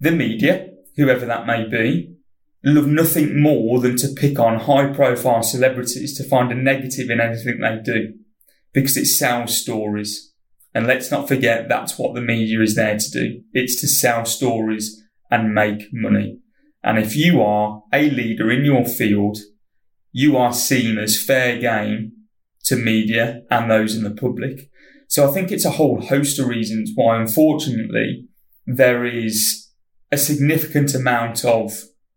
the 0.00 0.10
media, 0.10 0.70
whoever 0.96 1.24
that 1.24 1.46
may 1.46 1.68
be, 1.68 2.16
love 2.64 2.88
nothing 2.88 3.40
more 3.40 3.78
than 3.78 3.96
to 3.98 4.08
pick 4.08 4.40
on 4.40 4.58
high 4.58 4.92
profile 4.92 5.44
celebrities 5.44 6.16
to 6.16 6.28
find 6.28 6.50
a 6.50 6.56
negative 6.56 7.08
in 7.08 7.20
anything 7.20 7.60
they 7.60 7.78
do 7.84 8.14
because 8.72 8.96
it 8.96 9.06
sells 9.06 9.56
stories. 9.56 10.31
And 10.74 10.86
let's 10.86 11.10
not 11.10 11.28
forget 11.28 11.68
that's 11.68 11.98
what 11.98 12.14
the 12.14 12.20
media 12.20 12.60
is 12.60 12.74
there 12.74 12.98
to 12.98 13.10
do. 13.10 13.42
It's 13.52 13.80
to 13.80 13.86
sell 13.86 14.24
stories 14.24 15.02
and 15.30 15.54
make 15.54 15.92
money. 15.92 16.38
And 16.82 16.98
if 16.98 17.14
you 17.14 17.42
are 17.42 17.82
a 17.92 18.10
leader 18.10 18.50
in 18.50 18.64
your 18.64 18.84
field, 18.84 19.38
you 20.12 20.36
are 20.36 20.52
seen 20.52 20.98
as 20.98 21.22
fair 21.22 21.58
game 21.58 22.12
to 22.64 22.76
media 22.76 23.42
and 23.50 23.70
those 23.70 23.96
in 23.96 24.04
the 24.04 24.10
public. 24.10 24.70
So 25.08 25.28
I 25.28 25.32
think 25.32 25.50
it's 25.50 25.64
a 25.64 25.72
whole 25.72 26.00
host 26.00 26.38
of 26.38 26.48
reasons 26.48 26.92
why, 26.94 27.20
unfortunately, 27.20 28.28
there 28.66 29.04
is 29.04 29.68
a 30.10 30.16
significant 30.16 30.94
amount 30.94 31.44
of 31.44 31.72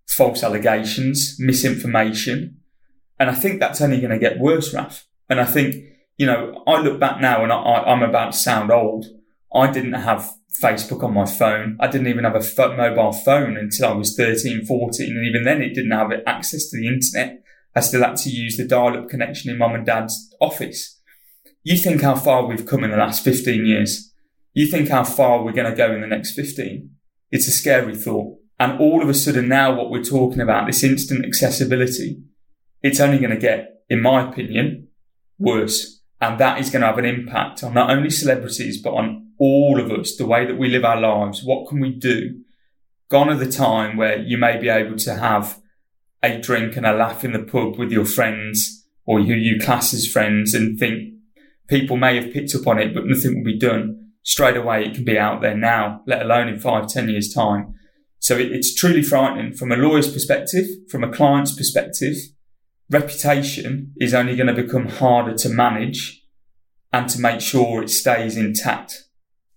false 0.08 0.44
allegations, 0.44 1.36
misinformation. 1.40 2.58
And 3.20 3.30
I 3.30 3.34
think 3.34 3.60
that's 3.60 3.82
only 3.82 4.00
going 4.00 4.12
to 4.12 4.20
get 4.20 4.40
worse, 4.40 4.74
Raf. 4.74 5.08
And 5.30 5.40
I 5.40 5.46
think, 5.46 5.76
you 6.18 6.26
know, 6.26 6.64
I 6.66 6.82
look 6.82 7.00
back 7.00 7.20
now 7.20 7.44
and 7.44 7.52
I, 7.52 7.92
am 7.92 8.04
about 8.04 8.34
to 8.34 8.38
sound 8.38 8.72
old. 8.72 9.06
I 9.54 9.72
didn't 9.72 9.94
have 9.94 10.32
Facebook 10.62 11.04
on 11.04 11.14
my 11.14 11.26
phone. 11.26 11.78
I 11.80 11.88
didn't 11.88 12.08
even 12.08 12.24
have 12.24 12.36
a 12.36 12.76
mobile 12.76 13.12
phone 13.12 13.58
until 13.58 13.90
I 13.90 13.94
was 13.94 14.16
13, 14.16 14.66
14. 14.66 15.16
And 15.16 15.26
even 15.26 15.44
then 15.44 15.62
it 15.62 15.74
didn't 15.74 15.92
have 15.92 16.12
access 16.26 16.70
to 16.70 16.78
the 16.78 16.88
internet. 16.88 17.44
I 17.76 17.82
still 17.82 18.04
had 18.04 18.18
to 18.18 18.30
use 18.30 18.56
the 18.56 18.66
dial 18.66 18.98
up 18.98 19.10
connection 19.10 19.52
in 19.52 19.58
mum 19.58 19.76
and 19.76 19.86
dad's 19.86 20.34
office. 20.40 21.00
You 21.64 21.78
think 21.78 22.02
how 22.02 22.16
far 22.16 22.46
we've 22.46 22.66
come 22.66 22.84
in 22.84 22.92
the 22.92 22.98
last 22.98 23.24
15 23.24 23.66
years. 23.66 24.14
You 24.54 24.68
think 24.68 24.90
how 24.90 25.04
far 25.04 25.44
we're 25.44 25.52
going 25.52 25.70
to 25.70 25.76
go 25.76 25.94
in 25.94 26.02
the 26.02 26.08
next 26.08 26.34
15. 26.34 26.90
It's 27.32 27.48
a 27.48 27.52
scary 27.52 27.96
thought. 27.96 28.38
And 28.58 28.80
all 28.80 29.02
of 29.02 29.10
a 29.10 29.14
sudden 29.14 29.50
now 29.50 29.76
what 29.76 29.90
we're 29.90 30.04
talking 30.04 30.40
about, 30.40 30.68
this 30.68 30.84
instant 30.84 31.26
accessibility, 31.26 32.22
it's 32.82 33.02
only 33.02 33.18
going 33.18 33.32
to 33.32 33.38
get, 33.38 33.84
in 33.90 34.02
my 34.02 34.30
opinion, 34.30 34.88
worse. 35.38 35.95
And 36.22 36.40
that 36.40 36.60
is 36.60 36.70
going 36.70 36.82
to 36.82 36.88
have 36.88 36.98
an 36.98 37.06
impact 37.06 37.64
on 37.64 37.74
not 37.74 37.90
only 37.90 38.10
celebrities, 38.10 38.82
but 38.82 38.94
on 38.94 39.32
all 39.38 39.80
of 39.80 39.92
us, 39.92 40.16
the 40.16 40.26
way 40.26 40.46
that 40.46 40.58
we 40.58 40.70
live 40.70 40.86
our 40.86 41.00
lives. 41.00 41.44
What 41.44 41.68
can 41.68 41.80
we 41.80 41.92
do? 41.92 42.42
Gone 43.10 43.30
are 43.30 43.36
the 43.36 43.52
time 43.52 43.98
where 43.98 44.20
you 44.20 44.38
may 44.38 44.58
be 44.58 44.70
able 44.70 44.98
to 44.98 45.16
have 45.16 45.60
a 46.24 46.40
drink 46.40 46.76
and 46.76 46.86
a 46.86 46.94
laugh 46.94 47.24
in 47.24 47.34
the 47.34 47.40
pub 47.40 47.78
with 47.78 47.92
your 47.92 48.06
friends 48.06 48.86
or 49.06 49.20
who 49.20 49.34
you 49.34 49.60
class 49.60 49.94
as 49.94 50.08
friends 50.08 50.54
and 50.54 50.80
think 50.80 51.14
people 51.68 51.98
may 51.98 52.16
have 52.16 52.34
picked 52.34 52.56
up 52.56 52.66
on 52.66 52.80
it, 52.80 52.94
but 52.94 53.06
nothing 53.06 53.36
will 53.36 53.44
be 53.44 53.60
done 53.60 54.12
straight 54.24 54.58
away. 54.58 54.86
It 54.86 54.96
can 54.96 55.06
be 55.06 55.20
out 55.20 55.42
there 55.42 55.56
now, 55.56 56.02
let 56.08 56.22
alone 56.22 56.48
in 56.48 56.60
five, 56.60 56.88
ten 56.88 57.10
years 57.10 57.32
time. 57.34 57.76
So 58.20 58.38
it's 58.38 58.74
truly 58.74 59.04
frightening 59.04 59.54
from 59.54 59.72
a 59.72 59.76
lawyer's 59.76 60.12
perspective, 60.12 60.66
from 60.90 61.04
a 61.04 61.12
client's 61.12 61.56
perspective. 61.56 62.16
Reputation 62.90 63.94
is 63.98 64.14
only 64.14 64.36
going 64.36 64.54
to 64.54 64.62
become 64.62 64.88
harder 64.88 65.34
to 65.34 65.50
manage 65.50 66.24
and 66.94 67.10
to 67.10 67.20
make 67.20 67.42
sure 67.42 67.82
it 67.82 67.90
stays 67.90 68.38
intact. 68.38 69.06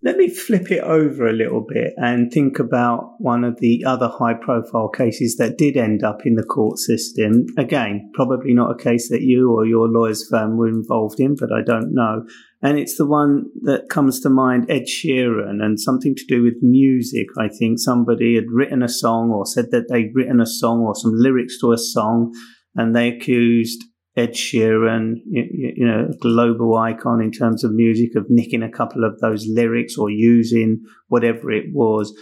Let 0.00 0.16
me 0.16 0.28
flip 0.28 0.70
it 0.70 0.82
over 0.84 1.26
a 1.26 1.32
little 1.32 1.66
bit 1.68 1.92
and 1.96 2.32
think 2.32 2.60
about 2.60 3.14
one 3.18 3.42
of 3.42 3.58
the 3.58 3.84
other 3.84 4.08
high 4.08 4.34
profile 4.34 4.88
cases 4.88 5.36
that 5.38 5.58
did 5.58 5.76
end 5.76 6.04
up 6.04 6.24
in 6.24 6.36
the 6.36 6.44
court 6.44 6.78
system. 6.78 7.46
Again, 7.58 8.10
probably 8.14 8.54
not 8.54 8.70
a 8.70 8.82
case 8.82 9.08
that 9.08 9.22
you 9.22 9.50
or 9.50 9.66
your 9.66 9.88
lawyer's 9.88 10.26
firm 10.28 10.56
were 10.56 10.68
involved 10.68 11.18
in, 11.18 11.34
but 11.34 11.52
I 11.52 11.62
don't 11.62 11.92
know. 11.92 12.24
And 12.62 12.78
it's 12.78 12.96
the 12.96 13.06
one 13.06 13.46
that 13.62 13.88
comes 13.88 14.20
to 14.20 14.30
mind, 14.30 14.70
Ed 14.70 14.84
Sheeran, 14.84 15.60
and 15.62 15.80
something 15.80 16.14
to 16.14 16.26
do 16.28 16.44
with 16.44 16.62
music. 16.62 17.26
I 17.36 17.48
think 17.48 17.80
somebody 17.80 18.36
had 18.36 18.50
written 18.52 18.84
a 18.84 18.88
song 18.88 19.30
or 19.30 19.46
said 19.46 19.72
that 19.72 19.88
they'd 19.88 20.14
written 20.14 20.40
a 20.40 20.46
song 20.46 20.82
or 20.82 20.94
some 20.94 21.12
lyrics 21.14 21.58
to 21.60 21.72
a 21.72 21.78
song, 21.78 22.32
and 22.74 22.94
they 22.94 23.08
accused 23.08 23.84
Ed 24.18 24.32
Sheeran, 24.32 25.16
you, 25.30 25.74
you, 25.76 25.86
know, 25.86 26.08
a 26.10 26.16
global 26.16 26.76
icon 26.76 27.22
in 27.22 27.30
terms 27.30 27.62
of 27.62 27.72
music, 27.72 28.16
of 28.16 28.26
nicking 28.28 28.64
a 28.64 28.70
couple 28.70 29.04
of 29.04 29.20
those 29.20 29.46
lyrics 29.46 29.96
or 29.96 30.10
using 30.10 30.82
whatever 31.06 31.52
it 31.52 31.66
was. 31.72 32.12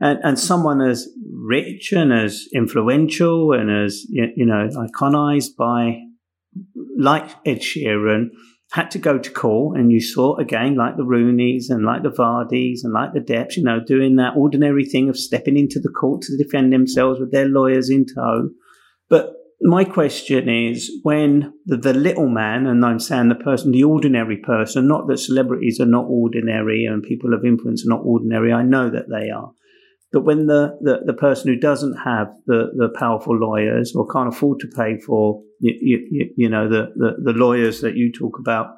And, 0.00 0.20
and 0.22 0.38
someone 0.38 0.80
as 0.80 1.08
rich 1.32 1.92
and 1.92 2.12
as 2.12 2.46
influential 2.54 3.52
and 3.52 3.70
as, 3.70 4.04
you 4.08 4.46
know, 4.46 4.68
iconized 4.68 5.56
by, 5.58 5.98
like 6.96 7.28
Ed 7.44 7.60
Sheeran, 7.62 8.28
had 8.72 8.90
to 8.92 8.98
go 8.98 9.18
to 9.18 9.30
court. 9.30 9.76
And 9.76 9.90
you 9.90 10.00
saw 10.00 10.36
again, 10.36 10.76
like 10.76 10.96
the 10.96 11.02
Rooneys 11.02 11.64
and 11.68 11.84
like 11.84 12.04
the 12.04 12.10
Vardys 12.10 12.84
and 12.84 12.92
like 12.92 13.12
the 13.12 13.20
Depps, 13.20 13.56
you 13.56 13.64
know, 13.64 13.80
doing 13.84 14.14
that 14.16 14.36
ordinary 14.36 14.84
thing 14.84 15.08
of 15.08 15.18
stepping 15.18 15.58
into 15.58 15.80
the 15.80 15.90
court 15.90 16.22
to 16.22 16.36
defend 16.36 16.72
themselves 16.72 17.18
with 17.18 17.32
their 17.32 17.48
lawyers 17.48 17.90
in 17.90 18.06
tow. 18.06 18.50
But 19.08 19.34
my 19.62 19.84
question 19.84 20.48
is 20.48 20.90
when 21.02 21.52
the, 21.66 21.76
the, 21.76 21.92
little 21.92 22.28
man, 22.28 22.66
and 22.66 22.84
I'm 22.84 22.98
saying 22.98 23.28
the 23.28 23.34
person, 23.34 23.72
the 23.72 23.84
ordinary 23.84 24.38
person, 24.38 24.88
not 24.88 25.06
that 25.08 25.18
celebrities 25.18 25.78
are 25.80 25.86
not 25.86 26.06
ordinary 26.08 26.86
and 26.86 27.02
people 27.02 27.34
of 27.34 27.44
influence 27.44 27.84
are 27.84 27.90
not 27.90 28.04
ordinary, 28.04 28.52
I 28.52 28.62
know 28.62 28.88
that 28.88 29.10
they 29.10 29.30
are. 29.30 29.52
But 30.12 30.24
when 30.24 30.46
the, 30.46 30.78
the, 30.80 31.00
the 31.04 31.12
person 31.12 31.52
who 31.52 31.60
doesn't 31.60 31.98
have 32.04 32.28
the, 32.46 32.70
the 32.74 32.88
powerful 32.98 33.36
lawyers 33.36 33.94
or 33.94 34.08
can't 34.08 34.34
afford 34.34 34.60
to 34.60 34.66
pay 34.66 34.98
for, 34.98 35.42
you, 35.60 36.06
you, 36.10 36.30
you 36.36 36.48
know, 36.48 36.68
the, 36.68 36.92
the, 36.96 37.32
the 37.32 37.38
lawyers 37.38 37.82
that 37.82 37.96
you 37.96 38.10
talk 38.12 38.38
about, 38.38 38.68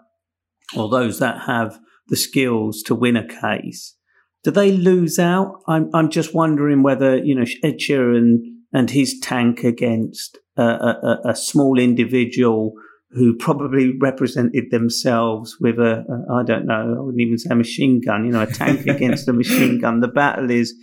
or 0.76 0.88
those 0.88 1.20
that 1.20 1.42
have 1.46 1.78
the 2.08 2.16
skills 2.16 2.82
to 2.82 2.94
win 2.94 3.16
a 3.16 3.26
case, 3.26 3.96
do 4.42 4.50
they 4.50 4.72
lose 4.72 5.18
out? 5.18 5.60
I'm, 5.68 5.90
I'm 5.94 6.10
just 6.10 6.34
wondering 6.34 6.82
whether, 6.82 7.16
you 7.16 7.36
know, 7.36 7.46
Ed 7.62 7.78
Sheeran 7.78 8.38
and 8.72 8.90
his 8.90 9.18
tank 9.20 9.62
against 9.62 10.38
a, 10.56 10.62
a, 10.62 11.20
a 11.30 11.36
small 11.36 11.78
individual 11.78 12.74
who 13.12 13.36
probably 13.36 13.92
represented 14.00 14.70
themselves 14.70 15.56
with 15.60 15.78
a, 15.78 16.04
a 16.08 16.34
I 16.34 16.42
don't 16.44 16.66
know, 16.66 16.94
I 16.96 17.00
wouldn't 17.00 17.20
even 17.20 17.38
say 17.38 17.50
a 17.50 17.56
machine 17.56 18.00
gun, 18.04 18.24
you 18.24 18.32
know, 18.32 18.42
a 18.42 18.46
tank 18.46 18.86
against 18.86 19.28
a 19.28 19.32
machine 19.32 19.80
gun. 19.80 20.00
The 20.00 20.08
battle 20.08 20.50
is 20.50 20.74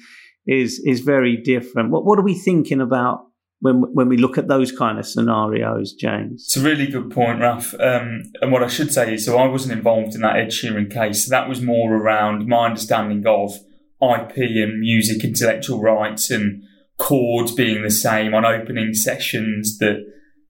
is 0.47 0.81
is 0.85 1.01
very 1.01 1.37
different. 1.37 1.91
What 1.91 2.05
what 2.05 2.19
are 2.19 2.23
we 2.23 2.35
thinking 2.35 2.81
about 2.81 3.25
when 3.61 3.81
when 3.93 4.09
we 4.09 4.17
look 4.17 4.37
at 4.37 4.47
those 4.47 4.71
kind 4.71 4.99
of 4.99 5.07
scenarios, 5.07 5.93
James? 5.93 6.45
It's 6.45 6.57
a 6.57 6.61
really 6.61 6.87
good 6.87 7.09
point, 7.09 7.41
Raf. 7.41 7.73
Um, 7.79 8.23
and 8.41 8.51
what 8.51 8.63
I 8.63 8.67
should 8.67 8.93
say 8.93 9.15
is, 9.15 9.25
so 9.25 9.37
I 9.37 9.47
wasn't 9.47 9.77
involved 9.77 10.15
in 10.15 10.21
that 10.21 10.37
Ed 10.37 10.49
Sheeran 10.49 10.91
case. 10.91 11.27
That 11.27 11.49
was 11.49 11.61
more 11.61 11.95
around 11.95 12.47
my 12.47 12.67
understanding 12.67 13.25
of 13.25 13.53
IP 14.01 14.37
and 14.37 14.79
music 14.79 15.23
intellectual 15.23 15.81
rights 15.81 16.31
and 16.31 16.63
chords 16.99 17.51
being 17.53 17.81
the 17.81 17.89
same 17.89 18.35
on 18.35 18.45
opening 18.45 18.93
sessions 18.93 19.79
that 19.79 20.05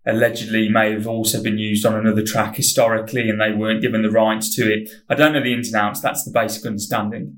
allegedly 0.06 0.68
may 0.68 0.92
have 0.92 1.08
also 1.08 1.42
been 1.42 1.58
used 1.58 1.86
on 1.86 1.96
another 1.96 2.24
track 2.24 2.56
historically 2.56 3.30
and 3.30 3.40
they 3.40 3.52
weren't 3.52 3.82
given 3.82 4.02
the 4.02 4.12
rights 4.12 4.54
to 4.56 4.64
it. 4.64 4.90
I 5.08 5.16
don't 5.16 5.34
know 5.34 5.44
the 5.44 5.54
ins 5.54 5.72
and 5.72 5.82
outs. 5.82 6.02
That's 6.02 6.26
the 6.26 6.32
basic 6.32 6.66
understanding. 6.66 7.38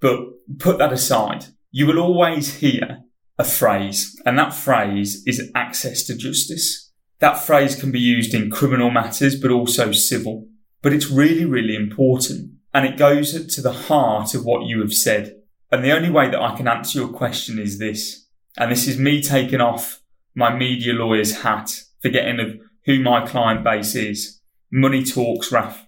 But 0.00 0.18
put 0.58 0.78
that 0.78 0.92
aside. 0.92 1.46
You 1.70 1.86
will 1.86 2.00
always 2.00 2.56
hear 2.56 3.04
a 3.38 3.44
phrase 3.44 4.20
and 4.26 4.38
that 4.38 4.52
phrase 4.52 5.22
is 5.26 5.50
access 5.54 6.02
to 6.04 6.16
justice. 6.16 6.90
That 7.20 7.38
phrase 7.38 7.78
can 7.78 7.92
be 7.92 8.00
used 8.00 8.34
in 8.34 8.50
criminal 8.50 8.90
matters, 8.90 9.38
but 9.38 9.50
also 9.50 9.92
civil. 9.92 10.48
But 10.82 10.94
it's 10.94 11.10
really, 11.10 11.44
really 11.44 11.76
important. 11.76 12.52
And 12.72 12.86
it 12.86 12.96
goes 12.96 13.46
to 13.46 13.60
the 13.60 13.72
heart 13.72 14.34
of 14.34 14.44
what 14.44 14.66
you 14.66 14.80
have 14.80 14.94
said. 14.94 15.36
And 15.70 15.84
the 15.84 15.92
only 15.92 16.10
way 16.10 16.30
that 16.30 16.40
I 16.40 16.56
can 16.56 16.66
answer 16.66 16.98
your 16.98 17.08
question 17.08 17.58
is 17.58 17.78
this. 17.78 18.26
And 18.60 18.70
this 18.70 18.86
is 18.86 18.98
me 18.98 19.22
taking 19.22 19.62
off 19.62 20.02
my 20.34 20.54
media 20.54 20.92
lawyer's 20.92 21.40
hat, 21.40 21.70
forgetting 22.02 22.38
of 22.38 22.60
who 22.84 23.00
my 23.00 23.26
client 23.26 23.64
base 23.64 23.94
is. 23.94 24.42
Money 24.70 25.02
talks, 25.02 25.50
Raf. 25.50 25.86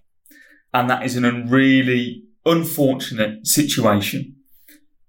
And 0.73 0.89
that 0.89 1.05
is 1.05 1.15
an 1.15 1.51
really 1.51 2.25
unfortunate 2.47 3.47
situation 3.47 4.37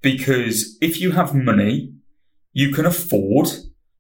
because 0.02 0.78
if 0.82 1.00
you 1.00 1.12
have 1.12 1.34
money, 1.34 1.94
you 2.52 2.74
can 2.74 2.86
afford 2.86 3.48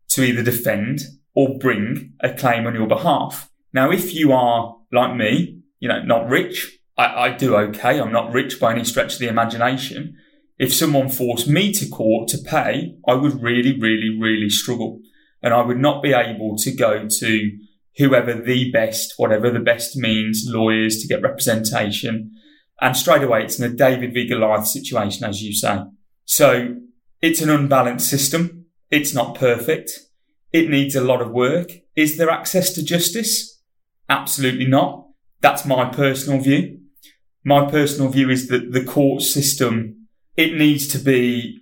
to 0.09 0.23
either 0.23 0.43
defend 0.43 0.99
or 1.33 1.57
bring 1.57 2.13
a 2.19 2.33
claim 2.33 2.67
on 2.67 2.75
your 2.75 2.85
behalf. 2.85 3.49
Now, 3.71 3.91
if 3.91 4.13
you 4.13 4.33
are 4.33 4.75
like 4.91 5.15
me, 5.15 5.61
you 5.79 5.87
know, 5.87 6.03
not 6.03 6.27
rich, 6.27 6.79
I, 6.97 7.05
I 7.05 7.29
do 7.29 7.55
okay. 7.55 7.99
I'm 7.99 8.11
not 8.11 8.33
rich 8.33 8.59
by 8.59 8.73
any 8.73 8.83
stretch 8.83 9.13
of 9.13 9.19
the 9.19 9.29
imagination, 9.29 10.17
if 10.63 10.73
someone 10.73 11.09
forced 11.09 11.45
me 11.45 11.73
to 11.73 11.89
court 11.89 12.29
to 12.29 12.37
pay, 12.37 12.95
I 13.05 13.15
would 13.15 13.43
really, 13.43 13.77
really, 13.77 14.17
really 14.17 14.49
struggle. 14.49 15.01
And 15.41 15.53
I 15.53 15.61
would 15.61 15.77
not 15.77 16.01
be 16.01 16.13
able 16.13 16.55
to 16.59 16.71
go 16.71 17.05
to 17.19 17.51
whoever 17.97 18.33
the 18.33 18.71
best, 18.71 19.15
whatever 19.17 19.51
the 19.51 19.59
best 19.59 19.97
means, 19.97 20.45
lawyers 20.47 21.01
to 21.01 21.07
get 21.09 21.21
representation. 21.21 22.31
And 22.79 22.95
straight 22.95 23.23
away, 23.23 23.43
it's 23.43 23.59
in 23.59 23.69
a 23.69 23.75
David 23.75 24.13
v. 24.13 24.25
Goliath 24.25 24.67
situation, 24.67 25.25
as 25.25 25.43
you 25.43 25.53
say. 25.53 25.79
So 26.23 26.77
it's 27.21 27.41
an 27.41 27.49
unbalanced 27.49 28.09
system. 28.09 28.67
It's 28.89 29.13
not 29.13 29.35
perfect. 29.35 29.91
It 30.53 30.69
needs 30.69 30.95
a 30.95 31.03
lot 31.03 31.21
of 31.21 31.31
work. 31.31 31.73
Is 31.97 32.15
there 32.15 32.29
access 32.29 32.71
to 32.75 32.85
justice? 32.85 33.61
Absolutely 34.07 34.67
not. 34.67 35.09
That's 35.41 35.65
my 35.65 35.89
personal 35.89 36.39
view. 36.39 36.79
My 37.43 37.69
personal 37.69 38.09
view 38.09 38.29
is 38.29 38.47
that 38.47 38.71
the 38.71 38.85
court 38.85 39.23
system, 39.23 40.02
it 40.35 40.55
needs 40.55 40.87
to 40.89 40.99
be 40.99 41.61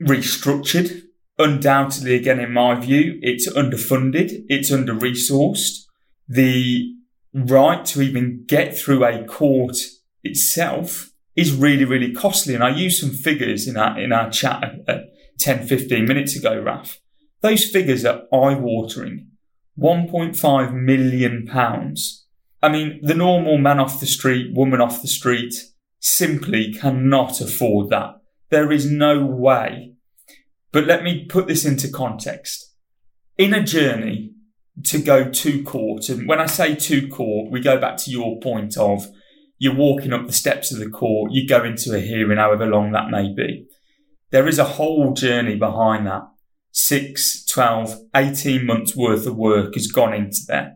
restructured. 0.00 1.02
Undoubtedly, 1.38 2.14
again, 2.14 2.38
in 2.38 2.52
my 2.52 2.74
view, 2.76 3.18
it's 3.20 3.48
underfunded. 3.52 4.44
It's 4.48 4.70
under 4.70 4.94
resourced. 4.94 5.84
The 6.28 6.94
right 7.32 7.84
to 7.86 8.00
even 8.02 8.44
get 8.46 8.76
through 8.78 9.04
a 9.04 9.24
court 9.24 9.76
itself 10.22 11.10
is 11.34 11.52
really, 11.52 11.84
really 11.84 12.12
costly. 12.12 12.54
And 12.54 12.62
I 12.62 12.70
used 12.70 13.00
some 13.00 13.10
figures 13.10 13.66
in 13.66 13.76
our, 13.76 13.98
in 13.98 14.12
our 14.12 14.30
chat 14.30 14.62
uh, 14.86 14.98
10, 15.38 15.66
15 15.66 16.04
minutes 16.04 16.36
ago, 16.36 16.60
Raf. 16.60 17.00
Those 17.40 17.68
figures 17.68 18.04
are 18.04 18.22
eye 18.32 18.54
watering. 18.54 19.28
1.5 19.78 20.72
million 20.72 21.46
pounds. 21.46 22.26
I 22.62 22.68
mean, 22.68 23.00
the 23.02 23.14
normal 23.14 23.58
man 23.58 23.80
off 23.80 23.98
the 23.98 24.06
street, 24.06 24.54
woman 24.54 24.80
off 24.80 25.02
the 25.02 25.08
street 25.08 25.52
simply 26.04 26.74
cannot 26.74 27.40
afford 27.40 27.88
that. 27.88 28.16
There 28.50 28.70
is 28.70 28.90
no 28.90 29.24
way. 29.24 29.94
But 30.70 30.86
let 30.86 31.02
me 31.02 31.24
put 31.24 31.46
this 31.46 31.64
into 31.64 31.88
context. 31.88 32.72
In 33.38 33.54
a 33.54 33.62
journey 33.62 34.32
to 34.84 35.00
go 35.00 35.30
to 35.30 35.62
court, 35.64 36.08
and 36.10 36.28
when 36.28 36.40
I 36.40 36.46
say 36.46 36.74
to 36.74 37.08
court, 37.08 37.50
we 37.50 37.60
go 37.60 37.80
back 37.80 37.96
to 37.98 38.10
your 38.10 38.38
point 38.40 38.76
of 38.76 39.06
you're 39.58 39.74
walking 39.74 40.12
up 40.12 40.26
the 40.26 40.32
steps 40.32 40.72
of 40.72 40.78
the 40.78 40.90
court, 40.90 41.32
you 41.32 41.48
go 41.48 41.64
into 41.64 41.94
a 41.94 42.00
hearing, 42.00 42.38
however 42.38 42.66
long 42.66 42.92
that 42.92 43.08
may 43.08 43.32
be. 43.34 43.66
There 44.30 44.46
is 44.46 44.58
a 44.58 44.64
whole 44.64 45.14
journey 45.14 45.56
behind 45.56 46.06
that. 46.06 46.22
Six, 46.72 47.44
12, 47.46 47.98
18 48.14 48.66
months 48.66 48.94
worth 48.94 49.26
of 49.26 49.36
work 49.36 49.74
has 49.74 49.86
gone 49.86 50.12
into 50.12 50.40
there. 50.48 50.74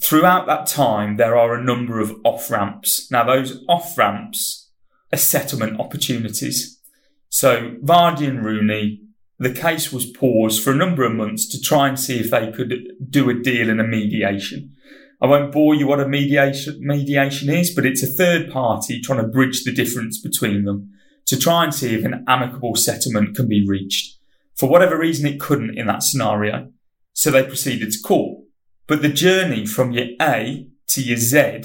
Throughout 0.00 0.46
that 0.46 0.66
time, 0.66 1.16
there 1.16 1.36
are 1.36 1.54
a 1.54 1.64
number 1.64 1.98
of 1.98 2.14
off 2.24 2.50
ramps. 2.50 3.10
Now, 3.10 3.24
those 3.24 3.64
off 3.68 3.96
ramps 3.98 4.67
settlement 5.16 5.80
opportunities. 5.80 6.80
So, 7.28 7.76
Vardy 7.82 8.28
and 8.28 8.44
Rooney, 8.44 9.00
the 9.38 9.52
case 9.52 9.92
was 9.92 10.10
paused 10.10 10.62
for 10.62 10.72
a 10.72 10.76
number 10.76 11.04
of 11.04 11.14
months 11.14 11.48
to 11.48 11.60
try 11.60 11.88
and 11.88 11.98
see 11.98 12.18
if 12.18 12.30
they 12.30 12.50
could 12.50 12.74
do 13.08 13.30
a 13.30 13.34
deal 13.34 13.70
in 13.70 13.80
a 13.80 13.86
mediation. 13.86 14.74
I 15.20 15.26
won't 15.26 15.52
bore 15.52 15.74
you 15.74 15.86
what 15.86 16.00
a 16.00 16.08
mediation, 16.08 16.78
mediation 16.80 17.50
is, 17.50 17.74
but 17.74 17.86
it's 17.86 18.02
a 18.02 18.06
third 18.06 18.50
party 18.50 19.00
trying 19.00 19.20
to 19.20 19.28
bridge 19.28 19.64
the 19.64 19.72
difference 19.72 20.20
between 20.20 20.64
them 20.64 20.90
to 21.26 21.36
try 21.36 21.64
and 21.64 21.74
see 21.74 21.94
if 21.94 22.04
an 22.04 22.24
amicable 22.26 22.76
settlement 22.76 23.36
can 23.36 23.48
be 23.48 23.66
reached. 23.66 24.16
For 24.56 24.68
whatever 24.68 24.98
reason, 24.98 25.26
it 25.26 25.40
couldn't 25.40 25.78
in 25.78 25.86
that 25.86 26.02
scenario. 26.02 26.70
So 27.12 27.30
they 27.30 27.42
proceeded 27.44 27.92
to 27.92 27.98
court. 28.00 28.44
But 28.86 29.02
the 29.02 29.08
journey 29.08 29.66
from 29.66 29.92
your 29.92 30.06
A 30.20 30.68
to 30.88 31.02
your 31.02 31.18
Z, 31.18 31.62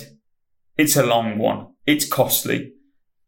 it's 0.78 0.98
a 0.98 1.06
long 1.06 1.38
one. 1.38 1.68
It's 1.86 2.08
costly. 2.08 2.74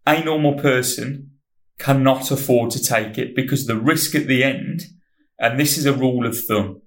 A 0.08 0.24
normal 0.24 0.53
person 0.53 1.32
cannot 1.80 2.32
afford 2.32 2.72
to 2.72 2.84
take 2.84 3.18
it 3.18 3.36
because 3.36 3.66
the 3.66 3.78
risk 3.78 4.16
at 4.16 4.28
the 4.28 4.43
end, 4.43 4.84
and 5.39 5.60
this 5.60 5.78
is 5.78 5.86
a 5.86 5.93
rule 5.93 6.26
of 6.26 6.39
thumb, 6.45 6.82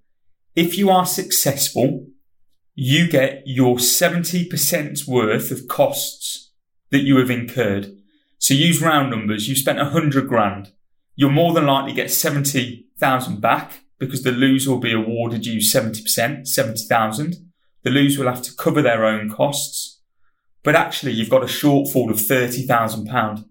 if 0.54 0.78
you 0.78 0.90
are 0.90 1.06
successful, 1.06 2.06
you 2.74 3.08
get 3.08 3.42
your 3.44 3.76
70% 3.76 5.08
worth 5.08 5.50
of 5.50 5.68
costs 5.68 6.52
that 6.90 7.02
you 7.02 7.16
have 7.18 7.30
incurred. 7.30 7.96
So 8.38 8.54
use 8.54 8.80
round 8.80 9.10
numbers. 9.10 9.48
You've 9.48 9.58
spent 9.58 9.80
a 9.80 9.84
100 9.84 10.28
grand. 10.28 10.72
You'll 11.16 11.30
more 11.30 11.52
than 11.52 11.66
likely 11.66 11.92
get 11.92 12.12
70,000 12.12 13.40
back 13.40 13.80
because 13.98 14.22
the 14.22 14.30
loser 14.30 14.70
will 14.70 14.78
be 14.78 14.92
awarded 14.92 15.44
you 15.44 15.58
70%, 15.58 16.46
70,000. 16.46 17.34
The 17.82 17.90
loser 17.90 18.22
will 18.22 18.32
have 18.32 18.42
to 18.42 18.54
cover 18.54 18.80
their 18.80 19.04
own 19.04 19.28
costs. 19.28 19.97
But 20.62 20.74
actually, 20.74 21.12
you've 21.12 21.30
got 21.30 21.42
a 21.42 21.46
shortfall 21.46 22.10
of 22.10 22.20
30,000 22.20 23.06
pound. 23.06 23.44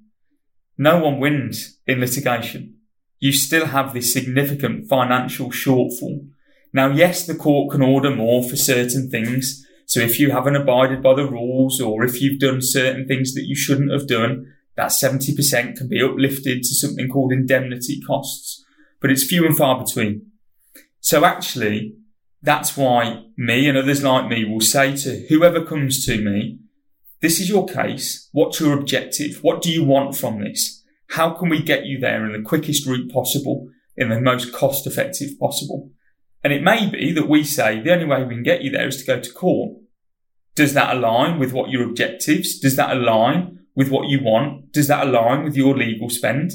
No 0.78 1.00
one 1.00 1.20
wins 1.20 1.80
in 1.88 2.00
litigation. 2.00 2.76
You 3.20 3.32
still 3.32 3.68
have 3.68 3.94
this 3.94 4.14
significant 4.14 4.88
financial 4.88 5.50
shortfall 5.50 6.28
now, 6.74 6.92
yes, 6.92 7.26
the 7.26 7.36
court 7.36 7.72
can 7.72 7.82
order 7.82 8.16
more 8.16 8.48
for 8.48 8.56
certain 8.56 9.10
things. 9.10 9.66
So 9.86 10.00
if 10.00 10.20
you 10.20 10.32
haven't 10.32 10.56
abided 10.56 11.02
by 11.02 11.16
the 11.16 11.30
rules 11.30 11.80
or 11.80 12.04
if 12.04 12.22
you've 12.22 12.40
done 12.40 12.60
certain 12.62 13.08
things 13.08 13.34
that 13.34 13.46
you 13.46 13.56
shouldn't 13.56 13.92
have 13.92 14.08
done, 14.08 14.54
that 14.76 14.90
70% 14.90 15.76
can 15.76 15.88
be 15.88 16.04
uplifted 16.04 16.62
to 16.62 16.76
something 16.76 17.08
called 17.08 17.32
indemnity 17.32 18.00
costs, 18.02 18.64
but 19.02 19.10
it's 19.10 19.26
few 19.26 19.46
and 19.46 19.58
far 19.58 19.84
between. 19.84 20.28
So 21.00 21.26
actually, 21.26 21.96
that's 22.44 22.78
why 22.78 23.24
me 23.38 23.68
and 23.68 23.78
others 23.78 24.04
like 24.04 24.30
me 24.30 24.46
will 24.46 24.62
say 24.62 24.96
to 24.98 25.26
whoever 25.30 25.66
comes 25.66 26.06
to 26.06 26.22
me, 26.22 26.60
this 27.22 27.40
is 27.40 27.50
your 27.50 27.66
case. 27.66 28.30
What's 28.32 28.60
your 28.60 28.78
objective? 28.78 29.40
What 29.42 29.62
do 29.62 29.72
you 29.72 29.84
want 29.84 30.16
from 30.16 30.44
this? 30.44 30.84
How 31.10 31.32
can 31.32 31.50
we 31.50 31.62
get 31.62 31.86
you 31.86 32.00
there 32.00 32.26
in 32.26 32.34
the 32.34 32.48
quickest 32.48 32.86
route 32.86 33.12
possible, 33.12 33.70
in 33.96 34.10
the 34.10 34.22
most 34.22 34.54
cost 34.54 34.86
effective 34.86 35.40
possible? 35.40 35.92
And 36.44 36.54
it 36.54 36.62
may 36.62 36.90
be 36.90 37.12
that 37.14 37.28
we 37.28 37.44
say 37.44 37.82
the 37.82 37.94
only 37.94 38.06
way 38.06 38.24
we 38.24 38.36
can 38.36 38.44
get 38.44 38.62
you 38.62 38.70
there 38.70 38.88
is 38.88 38.98
to 38.98 39.06
go 39.06 39.20
to 39.20 39.34
court. 39.34 39.78
Does 40.56 40.74
that 40.74 40.96
align 40.96 41.40
with 41.40 41.54
what 41.54 41.70
your 41.70 41.84
objectives? 41.84 42.60
Does 42.60 42.76
that 42.76 42.96
align 42.96 43.60
with 43.76 43.90
what 43.90 44.10
you 44.10 44.24
want? 44.24 44.72
Does 44.72 44.88
that 44.88 45.08
align 45.08 45.44
with 45.44 45.56
your 45.56 45.76
legal 45.78 46.10
spend? 46.10 46.52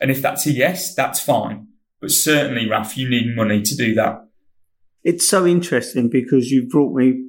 And 0.00 0.10
if 0.10 0.22
that's 0.22 0.46
a 0.46 0.52
yes, 0.52 0.94
that's 0.94 1.20
fine. 1.20 1.68
But 2.00 2.10
certainly, 2.10 2.68
Raf, 2.68 2.96
you 2.96 3.08
need 3.08 3.36
money 3.36 3.62
to 3.62 3.76
do 3.76 3.94
that. 3.94 4.26
It's 5.02 5.28
so 5.28 5.46
interesting 5.46 6.08
because 6.08 6.50
you've 6.50 6.70
brought 6.70 6.94
me 6.94 7.22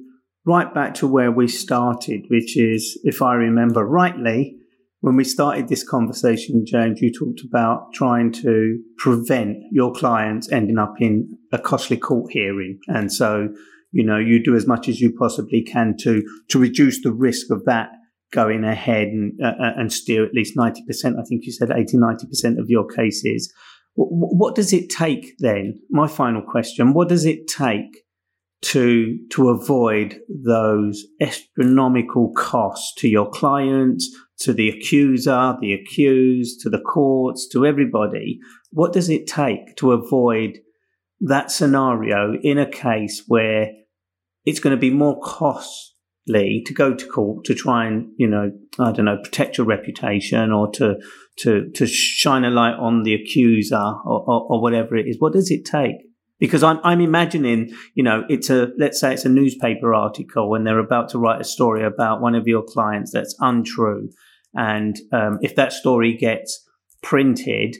right 0.44 0.72
back 0.74 0.94
to 0.94 1.06
where 1.06 1.30
we 1.30 1.48
started, 1.48 2.24
which 2.28 2.56
is, 2.56 2.98
if 3.04 3.22
I 3.22 3.34
remember 3.34 3.84
rightly, 3.84 4.56
when 5.00 5.16
we 5.16 5.24
started 5.24 5.68
this 5.68 5.86
conversation, 5.86 6.64
James, 6.64 7.00
you 7.00 7.12
talked 7.12 7.40
about 7.44 7.92
trying 7.92 8.32
to 8.32 8.78
prevent 8.98 9.56
your 9.72 9.92
clients 9.92 10.50
ending 10.50 10.78
up 10.78 10.94
in 11.00 11.38
a 11.52 11.58
costly 11.58 11.96
court 11.96 12.32
hearing. 12.32 12.78
And 12.86 13.12
so, 13.12 13.48
you 13.90 14.04
know, 14.04 14.18
you 14.18 14.42
do 14.42 14.54
as 14.54 14.66
much 14.66 14.88
as 14.88 15.00
you 15.00 15.12
possibly 15.18 15.62
can 15.62 15.96
to, 16.02 16.22
to 16.50 16.58
reduce 16.58 17.02
the 17.02 17.12
risk 17.12 17.50
of 17.50 17.64
that 17.64 17.90
going 18.32 18.64
ahead 18.64 19.08
and, 19.08 19.32
uh, 19.44 19.72
and 19.76 19.92
steer 19.92 20.24
at 20.24 20.34
least 20.34 20.56
90%. 20.56 20.74
I 21.18 21.24
think 21.28 21.44
you 21.44 21.52
said 21.52 21.70
80, 21.70 21.98
90% 21.98 22.58
of 22.58 22.70
your 22.70 22.86
cases. 22.86 23.52
What 23.94 24.54
does 24.54 24.72
it 24.72 24.88
take 24.88 25.34
then? 25.40 25.80
My 25.90 26.06
final 26.06 26.42
question. 26.42 26.94
What 26.94 27.08
does 27.08 27.26
it 27.26 27.46
take 27.46 28.01
to 28.62 29.18
to 29.30 29.50
avoid 29.50 30.20
those 30.28 31.04
astronomical 31.20 32.32
costs 32.32 32.94
to 32.98 33.08
your 33.08 33.28
clients, 33.28 34.08
to 34.38 34.52
the 34.52 34.68
accuser, 34.68 35.56
the 35.60 35.72
accused, 35.72 36.60
to 36.60 36.70
the 36.70 36.80
courts, 36.80 37.48
to 37.48 37.66
everybody. 37.66 38.38
What 38.70 38.92
does 38.92 39.08
it 39.08 39.26
take 39.26 39.76
to 39.76 39.92
avoid 39.92 40.60
that 41.20 41.50
scenario 41.50 42.34
in 42.42 42.58
a 42.58 42.68
case 42.68 43.24
where 43.26 43.70
it's 44.44 44.60
going 44.60 44.74
to 44.74 44.80
be 44.80 44.90
more 44.90 45.20
costly 45.20 46.62
to 46.66 46.74
go 46.74 46.94
to 46.94 47.06
court 47.06 47.44
to 47.44 47.54
try 47.54 47.86
and, 47.86 48.10
you 48.16 48.26
know, 48.26 48.50
I 48.78 48.90
don't 48.92 49.04
know, 49.04 49.18
protect 49.22 49.58
your 49.58 49.66
reputation 49.66 50.50
or 50.50 50.70
to, 50.72 50.96
to, 51.38 51.70
to 51.70 51.86
shine 51.86 52.44
a 52.44 52.50
light 52.50 52.74
on 52.74 53.04
the 53.04 53.14
accuser 53.14 53.76
or, 53.76 54.24
or, 54.26 54.46
or 54.50 54.62
whatever 54.62 54.96
it 54.96 55.06
is? 55.06 55.16
What 55.20 55.32
does 55.32 55.50
it 55.50 55.64
take? 55.64 56.11
Because 56.42 56.64
I'm, 56.64 56.80
I'm 56.82 57.00
imagining, 57.00 57.72
you 57.94 58.02
know, 58.02 58.24
it's 58.28 58.50
a, 58.50 58.72
let's 58.76 58.98
say 58.98 59.14
it's 59.14 59.24
a 59.24 59.28
newspaper 59.28 59.94
article 59.94 60.56
and 60.56 60.66
they're 60.66 60.80
about 60.80 61.08
to 61.10 61.18
write 61.20 61.40
a 61.40 61.44
story 61.44 61.84
about 61.84 62.20
one 62.20 62.34
of 62.34 62.48
your 62.48 62.64
clients 62.64 63.12
that's 63.12 63.36
untrue. 63.38 64.10
And 64.52 64.98
um, 65.12 65.38
if 65.40 65.54
that 65.54 65.72
story 65.72 66.16
gets 66.16 66.68
printed, 67.00 67.76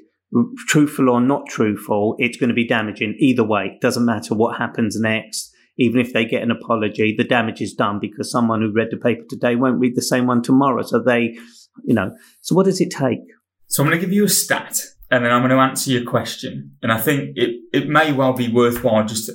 truthful 0.69 1.11
or 1.11 1.21
not 1.21 1.49
truthful, 1.49 2.15
it's 2.21 2.37
going 2.37 2.51
to 2.51 2.55
be 2.55 2.65
damaging 2.65 3.17
either 3.19 3.43
way. 3.43 3.73
It 3.75 3.81
doesn't 3.81 4.05
matter 4.05 4.37
what 4.37 4.59
happens 4.59 4.97
next. 4.97 5.53
Even 5.77 6.01
if 6.01 6.13
they 6.13 6.25
get 6.25 6.45
an 6.45 6.53
apology, 6.53 7.17
the 7.19 7.25
damage 7.25 7.61
is 7.61 7.75
done 7.75 7.99
because 8.01 8.31
someone 8.31 8.61
who 8.61 8.71
read 8.73 8.93
the 8.93 8.97
paper 8.97 9.25
today 9.29 9.57
won't 9.57 9.81
read 9.81 9.97
the 9.97 10.03
same 10.03 10.29
one 10.29 10.41
tomorrow. 10.41 10.83
So 10.83 11.03
they, 11.03 11.37
you 11.83 11.95
know, 11.97 12.17
so 12.43 12.55
what 12.55 12.67
does 12.67 12.81
it 12.81 12.93
take? 12.93 13.27
So 13.67 13.83
I'm 13.83 13.89
going 13.89 13.99
to 13.99 14.07
give 14.07 14.15
you 14.15 14.27
a 14.27 14.29
stat 14.29 14.79
and 15.13 15.27
then 15.27 15.31
I'm 15.31 15.43
going 15.43 15.51
to 15.51 15.59
answer 15.59 15.91
your 15.91 16.05
question. 16.05 16.75
And 16.83 16.91
I 16.91 16.99
think 16.99 17.37
it, 17.37 17.61
it 17.75 17.87
may 17.87 18.13
well 18.13 18.33
be 18.33 18.51
worthwhile 18.51 19.05
just 19.05 19.31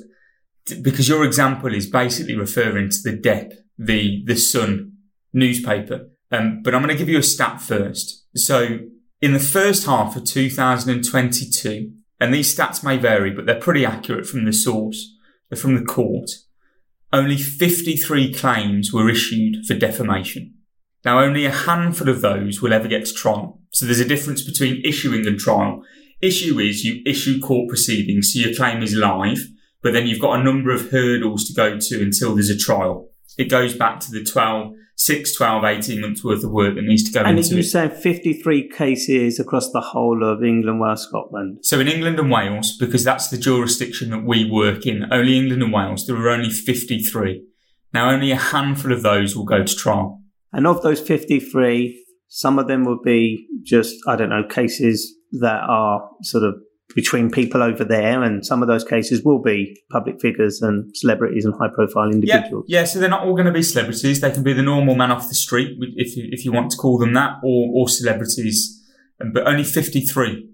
to, 0.66 0.76
because 0.76 1.08
your 1.08 1.24
example 1.24 1.72
is 1.72 1.88
basically 1.88 2.36
referring 2.36 2.90
to 2.90 2.98
the 3.04 3.16
Depp, 3.16 3.54
the, 3.78 4.24
the 4.26 4.36
Sun 4.36 4.94
newspaper. 5.34 6.10
Um, 6.32 6.62
but 6.64 6.74
I'm 6.74 6.82
going 6.82 6.96
to 6.96 6.98
give 6.98 7.10
you 7.10 7.20
a 7.20 7.24
stat 7.24 7.62
first. 7.62 8.26
So 8.36 8.80
in 9.22 9.34
the 9.34 9.40
first 9.40 9.86
half 9.86 10.16
of 10.16 10.26
2022, 10.26 11.92
and 12.20 12.34
these 12.34 12.54
stats 12.54 12.84
may 12.84 12.98
vary, 12.98 13.30
but 13.30 13.46
they're 13.46 13.60
pretty 13.60 13.86
accurate 13.86 14.26
from 14.26 14.46
the 14.46 14.54
source, 14.54 15.16
from 15.56 15.76
the 15.76 15.86
court. 15.86 16.32
only 17.14 17.38
53 17.38 18.34
claims 18.34 18.92
were 18.92 19.12
issued 19.12 19.64
for 19.68 19.76
defamation. 19.76 20.56
Now, 21.06 21.20
only 21.20 21.46
a 21.46 21.52
handful 21.52 22.10
of 22.10 22.22
those 22.22 22.62
will 22.62 22.74
ever 22.74 22.88
get 22.88 23.06
to 23.06 23.14
trial. 23.14 23.60
So 23.72 23.86
there's 23.86 24.00
a 24.00 24.08
difference 24.08 24.42
between 24.42 24.82
issuing 24.84 25.28
and 25.28 25.40
trial. 25.40 25.84
Issue 26.22 26.60
is 26.60 26.84
you 26.84 27.02
issue 27.06 27.40
court 27.40 27.70
proceedings, 27.70 28.34
so 28.34 28.40
your 28.40 28.56
claim 28.56 28.82
is 28.82 28.96
live, 28.96 29.40
but 29.84 29.94
then 29.94 30.08
you've 30.08 30.20
got 30.20 30.40
a 30.40 30.44
number 30.44 30.72
of 30.72 30.90
hurdles 30.90 31.46
to 31.46 31.54
go 31.54 31.78
to 31.80 32.02
until 32.02 32.34
there's 32.34 32.50
a 32.50 32.58
trial. 32.58 33.10
It 33.38 33.50
goes 33.50 33.76
back 33.76 34.00
to 34.02 34.12
the 34.12 34.24
12, 34.24 34.74
6, 34.96 35.36
12, 35.36 35.64
18 35.64 36.02
months 36.02 36.24
worth 36.24 36.44
of 36.44 36.50
work 36.50 36.74
that 36.74 36.82
needs 36.82 37.04
to 37.04 37.12
go 37.12 37.20
into. 37.20 37.30
And 37.30 37.38
into 37.38 37.54
you 37.54 37.60
it. 37.60 37.66
say 37.66 37.88
53 37.88 38.70
cases 38.70 39.40
across 39.40 39.72
the 39.72 39.82
whole 39.82 40.24
of 40.24 40.44
England, 40.44 40.82
Wales, 40.82 41.04
Scotland. 41.04 41.60
So 41.62 41.80
in 41.80 41.88
England 41.88 42.20
and 42.20 42.32
Wales, 42.32 42.76
because 42.76 43.04
that's 43.04 43.30
the 43.30 43.38
jurisdiction 43.38 44.10
that 44.10 44.24
we 44.24 44.50
work 44.50 44.88
in, 44.88 45.06
only 45.14 45.38
England 45.38 45.62
and 45.62 45.72
Wales, 45.72 46.08
there 46.08 46.16
are 46.16 46.30
only 46.30 46.50
53. 46.50 47.44
Now 47.94 48.10
only 48.10 48.32
a 48.32 48.38
handful 48.38 48.92
of 48.92 49.04
those 49.04 49.36
will 49.36 49.46
go 49.46 49.64
to 49.64 49.76
trial. 49.76 50.24
And 50.54 50.66
of 50.66 50.82
those 50.82 51.00
53, 51.00 52.04
some 52.28 52.60
of 52.60 52.68
them 52.68 52.84
would 52.86 53.02
be 53.04 53.48
just, 53.64 53.96
I 54.08 54.16
don't 54.16 54.30
know, 54.30 54.44
cases 54.44 55.16
that 55.34 55.64
are 55.68 56.10
sort 56.22 56.44
of 56.44 56.56
between 56.96 57.30
people 57.30 57.62
over 57.62 57.84
there, 57.84 58.24
and 58.24 58.46
some 58.46 58.62
of 58.62 58.68
those 58.68 58.84
cases 58.84 59.24
will 59.24 59.42
be 59.42 59.78
public 59.92 60.22
figures 60.22 60.62
and 60.62 60.90
celebrities 60.96 61.46
and 61.46 61.54
high 61.60 61.68
profile 61.74 62.10
individuals. 62.10 62.66
yeah. 62.68 62.86
So 62.86 63.00
they're 63.00 63.10
not 63.10 63.24
all 63.24 63.34
going 63.34 63.46
to 63.46 63.52
be 63.52 63.62
celebrities. 63.62 64.22
They 64.22 64.32
can 64.32 64.44
be 64.44 64.54
the 64.54 64.64
normal 64.64 64.96
man 64.96 65.12
off 65.12 65.28
the 65.28 65.36
street, 65.36 65.78
if 65.96 66.16
you, 66.16 66.28
if 66.32 66.46
you 66.46 66.52
want 66.52 66.72
to 66.72 66.78
call 66.78 66.98
them 66.98 67.14
that, 67.14 67.36
or, 67.44 67.70
or 67.76 67.90
celebrities, 67.90 68.84
um, 69.22 69.32
but 69.34 69.48
only 69.48 69.64
53. 69.64 70.50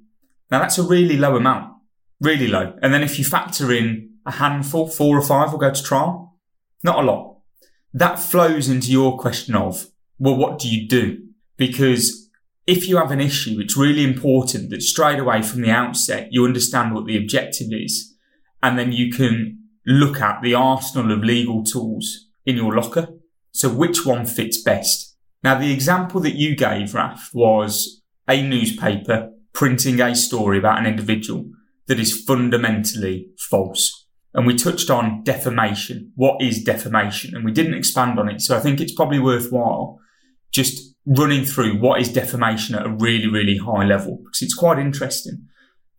Now 0.52 0.60
that's 0.60 0.78
a 0.78 0.84
really 0.84 1.18
low 1.18 1.36
amount, 1.36 1.74
really 2.20 2.48
low. 2.48 2.76
And 2.82 2.94
then 2.94 3.04
if 3.04 3.20
you 3.20 3.26
factor 3.26 3.72
in 3.72 4.10
a 4.26 4.32
handful, 4.32 4.88
four 4.88 5.18
or 5.18 5.22
five 5.22 5.52
will 5.52 5.60
go 5.60 5.72
to 5.72 5.84
trial. 5.84 6.36
Not 6.84 7.00
a 7.00 7.02
lot. 7.04 7.33
That 7.94 8.20
flows 8.20 8.70
into 8.70 8.92
your 8.92 9.18
question 9.18 9.56
of, 9.56 9.88
well, 10.18 10.36
what 10.36 10.60
do 10.60 10.68
you 10.68 10.88
do? 10.88 11.20
Because 11.58 12.30
if 12.66 12.88
you 12.88 12.98
have 12.98 13.12
an 13.12 13.22
issue, 13.22 13.60
it's 13.60 13.78
really 13.78 14.04
important 14.04 14.70
that 14.70 14.82
straight 14.82 15.20
away 15.20 15.42
from 15.42 15.62
the 15.62 15.70
outset, 15.70 16.30
you 16.32 16.46
understand 16.46 16.94
what 16.94 17.06
the 17.06 17.18
objective 17.18 17.68
is. 17.72 18.16
And 18.62 18.80
then 18.80 18.92
you 18.92 19.12
can 19.12 19.60
look 19.86 20.22
at 20.22 20.42
the 20.42 20.56
arsenal 20.56 21.12
of 21.12 21.24
legal 21.24 21.64
tools 21.64 22.30
in 22.46 22.56
your 22.56 22.74
locker. 22.74 23.10
So 23.52 23.70
which 23.70 24.06
one 24.06 24.26
fits 24.26 24.62
best? 24.62 25.16
Now, 25.44 25.60
the 25.60 25.74
example 25.74 26.22
that 26.22 26.36
you 26.36 26.56
gave, 26.56 26.94
Raf, 26.94 27.30
was 27.34 28.02
a 28.28 28.42
newspaper 28.42 29.32
printing 29.52 30.00
a 30.00 30.16
story 30.16 30.58
about 30.58 30.80
an 30.80 30.86
individual 30.86 31.52
that 31.88 32.00
is 32.00 32.24
fundamentally 32.24 33.28
false. 33.38 34.03
And 34.34 34.48
we 34.48 34.56
touched 34.56 34.90
on 34.90 35.24
defamation. 35.24 36.12
What 36.16 36.42
is 36.42 36.64
defamation? 36.64 37.36
And 37.36 37.46
we 37.46 37.52
didn't 37.52 37.76
expand 37.76 38.20
on 38.20 38.30
it. 38.30 38.42
So 38.42 38.58
I 38.58 38.60
think 38.60 38.82
it's 38.82 38.94
probably 38.94 39.20
worthwhile 39.20 40.00
just 40.52 40.96
running 41.06 41.44
through 41.44 41.80
what 41.80 42.02
is 42.02 42.12
defamation 42.12 42.76
at 42.76 42.86
a 42.86 42.90
really, 42.90 43.28
really 43.28 43.58
high 43.58 43.84
level 43.84 44.18
because 44.24 44.42
it's 44.42 44.54
quite 44.54 44.80
interesting. 44.80 45.48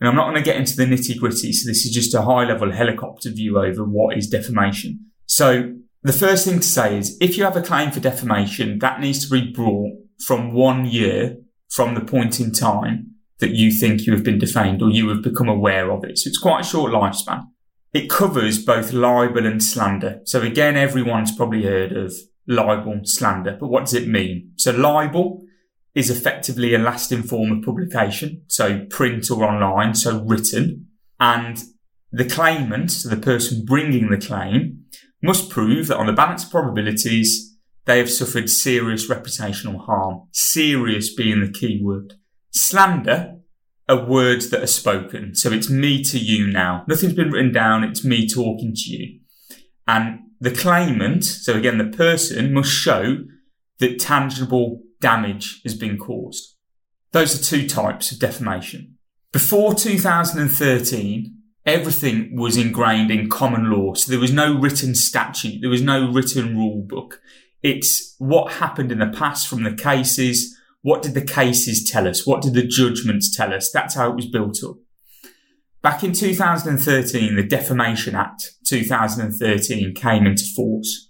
And 0.01 0.09
I'm 0.09 0.17
not 0.17 0.25
going 0.25 0.37
to 0.37 0.43
get 0.43 0.57
into 0.57 0.77
the 0.77 0.85
nitty 0.85 1.19
gritty. 1.19 1.53
So 1.53 1.69
this 1.69 1.85
is 1.85 1.93
just 1.93 2.15
a 2.15 2.23
high 2.23 2.45
level 2.45 2.73
helicopter 2.73 3.31
view 3.31 3.59
over 3.59 3.85
what 3.85 4.17
is 4.17 4.29
defamation. 4.29 5.11
So 5.27 5.75
the 6.03 6.13
first 6.13 6.47
thing 6.47 6.61
to 6.61 6.67
say 6.67 6.99
is 6.99 7.17
if 7.21 7.37
you 7.37 7.45
have 7.45 7.57
a 7.57 7.63
claim 7.63 7.91
for 7.91 8.01
defamation, 8.01 8.79
that 8.81 9.01
needs 9.01 9.25
to 9.25 9.31
be 9.31 9.53
brought 9.53 9.93
from 10.27 10.53
one 10.53 10.87
year 10.87 11.37
from 11.71 11.95
the 11.95 12.01
point 12.01 12.41
in 12.41 12.53
time 12.53 13.15
that 13.39 13.51
you 13.51 13.71
think 13.71 14.07
you 14.07 14.13
have 14.13 14.23
been 14.23 14.39
defamed 14.39 14.83
or 14.83 14.91
you 14.91 15.09
have 15.09 15.23
become 15.23 15.49
aware 15.49 15.91
of 15.91 16.05
it. 16.05 16.19
So 16.19 16.29
it's 16.29 16.39
quite 16.39 16.61
a 16.61 16.69
short 16.69 16.93
lifespan. 16.93 17.45
It 17.95 18.11
covers 18.11 18.63
both 18.63 18.93
libel 18.93 19.47
and 19.47 19.63
slander. 19.63 20.21
So 20.25 20.43
again, 20.43 20.77
everyone's 20.77 21.35
probably 21.35 21.63
heard 21.63 21.93
of 21.93 22.13
libel, 22.47 23.01
slander, 23.05 23.57
but 23.59 23.69
what 23.69 23.85
does 23.85 23.95
it 23.95 24.09
mean? 24.09 24.53
So 24.57 24.73
libel 24.73 25.45
is 25.95 26.11
effectively 26.11 26.75
a 26.75 26.79
lasting 26.79 27.23
form 27.23 27.53
of 27.53 27.65
publication. 27.65 28.43
So 28.49 28.85
print 28.87 29.31
or 29.31 29.45
online, 29.45 29.95
so 29.95 30.25
written. 30.25 30.89
And 31.21 31.63
the 32.11 32.25
claimant, 32.25 32.91
so 32.91 33.09
the 33.09 33.17
person 33.17 33.65
bringing 33.65 34.11
the 34.11 34.19
claim, 34.19 34.87
must 35.23 35.49
prove 35.49 35.87
that 35.87 35.97
on 35.97 36.07
the 36.07 36.13
balance 36.13 36.45
of 36.45 36.51
probabilities, 36.51 37.57
they 37.85 37.99
have 37.99 38.11
suffered 38.11 38.51
serious 38.51 39.09
reputational 39.09 39.87
harm. 39.87 40.23
Serious 40.33 41.15
being 41.15 41.41
the 41.41 41.53
key 41.53 41.81
word. 41.81 42.15
Slander 42.51 43.34
are 43.89 44.05
words 44.05 44.51
that 44.51 44.63
are 44.63 44.69
spoken. 44.69 45.35
So 45.35 45.53
it's 45.53 45.69
me 45.69 46.03
to 46.05 46.19
you 46.19 46.47
now. 46.47 46.85
Nothing's 46.89 47.13
been 47.13 47.31
written 47.31 47.53
down. 47.53 47.85
It's 47.85 48.05
me 48.05 48.29
talking 48.29 48.73
to 48.75 48.91
you. 48.91 49.21
And 49.87 50.21
the 50.41 50.51
claimant, 50.51 51.25
so 51.25 51.55
again, 51.55 51.79
the 51.79 51.97
person 51.97 52.53
must 52.53 52.71
show 52.71 53.25
that 53.79 53.99
tangible 53.99 54.83
damage 55.01 55.61
has 55.65 55.75
been 55.75 55.99
caused. 55.99 56.57
Those 57.13 57.39
are 57.39 57.45
two 57.45 57.69
types 57.69 58.11
of 58.11 58.19
defamation. 58.19 58.97
Before 59.33 59.75
2013, 59.75 61.37
everything 61.67 62.37
was 62.37 62.57
ingrained 62.57 63.11
in 63.11 63.29
common 63.29 63.71
law. 63.71 63.95
So 63.95 64.11
there 64.11 64.21
was 64.21 64.33
no 64.33 64.59
written 64.59 64.95
statute. 64.95 65.61
There 65.61 65.71
was 65.71 65.83
no 65.83 66.11
written 66.11 66.57
rule 66.57 66.83
book. 66.87 67.21
It's 67.63 68.15
what 68.19 68.55
happened 68.55 68.93
in 68.93 68.99
the 68.99 69.07
past 69.07 69.49
from 69.49 69.63
the 69.63 69.75
cases. 69.75 70.57
What 70.85 71.01
did 71.01 71.15
the 71.15 71.23
cases 71.25 71.83
tell 71.91 72.07
us? 72.07 72.27
What 72.27 72.43
did 72.43 72.53
the 72.53 72.67
judgments 72.67 73.35
tell 73.35 73.55
us? 73.55 73.71
That's 73.73 73.95
how 73.95 74.11
it 74.11 74.17
was 74.17 74.29
built 74.29 74.59
up. 74.63 74.77
Back 75.81 76.05
in 76.05 76.13
2013, 76.13 77.37
the 77.37 77.43
Defamation 77.43 78.15
Act 78.15 78.51
2013 78.67 79.95
came 79.95 80.27
into 80.27 80.45
force. 80.55 81.09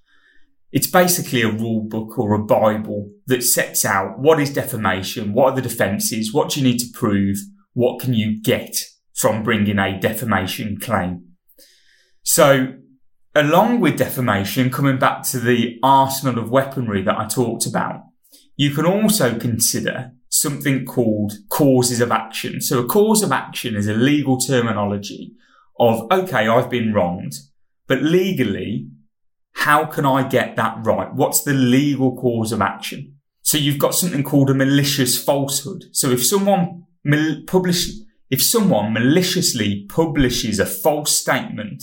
It's 0.70 0.86
basically 0.86 1.42
a 1.42 1.50
rule 1.50 1.82
book 1.88 2.16
or 2.20 2.34
a 2.34 2.44
Bible 2.44 3.10
that 3.26 3.42
sets 3.42 3.84
out 3.84 4.20
what 4.20 4.38
is 4.38 4.52
defamation, 4.52 5.32
what 5.32 5.52
are 5.52 5.56
the 5.56 5.62
defences, 5.62 6.32
what 6.32 6.50
do 6.50 6.60
you 6.60 6.70
need 6.70 6.78
to 6.78 6.92
prove, 6.94 7.38
what 7.72 7.98
can 7.98 8.14
you 8.14 8.40
get 8.40 8.76
from 9.12 9.42
bringing 9.42 9.80
a 9.80 9.98
defamation 9.98 10.78
claim. 10.80 11.32
So, 12.22 12.74
along 13.34 13.80
with 13.80 13.98
defamation, 13.98 14.70
coming 14.70 15.00
back 15.00 15.24
to 15.24 15.40
the 15.40 15.80
arsenal 15.82 16.38
of 16.38 16.48
weaponry 16.48 17.02
that 17.02 17.18
I 17.18 17.26
talked 17.26 17.66
about, 17.66 18.02
you 18.56 18.70
can 18.70 18.86
also 18.86 19.38
consider 19.38 20.12
something 20.28 20.84
called 20.84 21.32
causes 21.48 22.00
of 22.00 22.10
action. 22.10 22.60
So 22.60 22.80
a 22.80 22.86
cause 22.86 23.22
of 23.22 23.32
action 23.32 23.76
is 23.76 23.86
a 23.86 23.94
legal 23.94 24.38
terminology 24.38 25.32
of, 25.78 26.10
okay, 26.10 26.48
I've 26.48 26.70
been 26.70 26.92
wronged, 26.92 27.34
but 27.86 28.02
legally, 28.02 28.88
how 29.54 29.86
can 29.86 30.04
I 30.04 30.26
get 30.26 30.56
that 30.56 30.78
right? 30.84 31.12
What's 31.14 31.42
the 31.42 31.54
legal 31.54 32.16
cause 32.16 32.52
of 32.52 32.60
action? 32.60 33.16
So 33.42 33.58
you've 33.58 33.78
got 33.78 33.94
something 33.94 34.22
called 34.22 34.50
a 34.50 34.54
malicious 34.54 35.22
falsehood. 35.22 35.84
So 35.92 36.10
if 36.10 36.24
someone 36.24 36.84
mal- 37.04 37.42
publish, 37.46 37.88
if 38.30 38.42
someone 38.42 38.92
maliciously 38.92 39.86
publishes 39.88 40.58
a 40.58 40.66
false 40.66 41.14
statement 41.14 41.82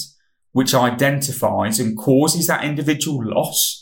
which 0.51 0.73
identifies 0.73 1.79
and 1.79 1.97
causes 1.97 2.47
that 2.47 2.65
individual 2.65 3.23
loss, 3.23 3.80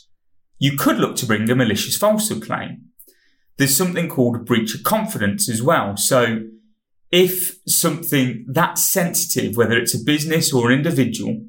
you 0.60 0.76
could 0.76 0.98
look 0.98 1.16
to 1.16 1.26
bring 1.26 1.50
a 1.50 1.56
malicious 1.56 1.96
falsehood 1.96 2.42
claim. 2.42 2.82
There's 3.56 3.76
something 3.76 4.08
called 4.08 4.44
breach 4.44 4.74
of 4.74 4.84
confidence 4.84 5.48
as 5.48 5.62
well. 5.62 5.96
So 5.96 6.42
if 7.10 7.58
something 7.66 8.44
that 8.46 8.78
sensitive, 8.78 9.56
whether 9.56 9.76
it's 9.76 9.94
a 9.94 10.04
business 10.04 10.52
or 10.52 10.70
an 10.70 10.78
individual, 10.78 11.46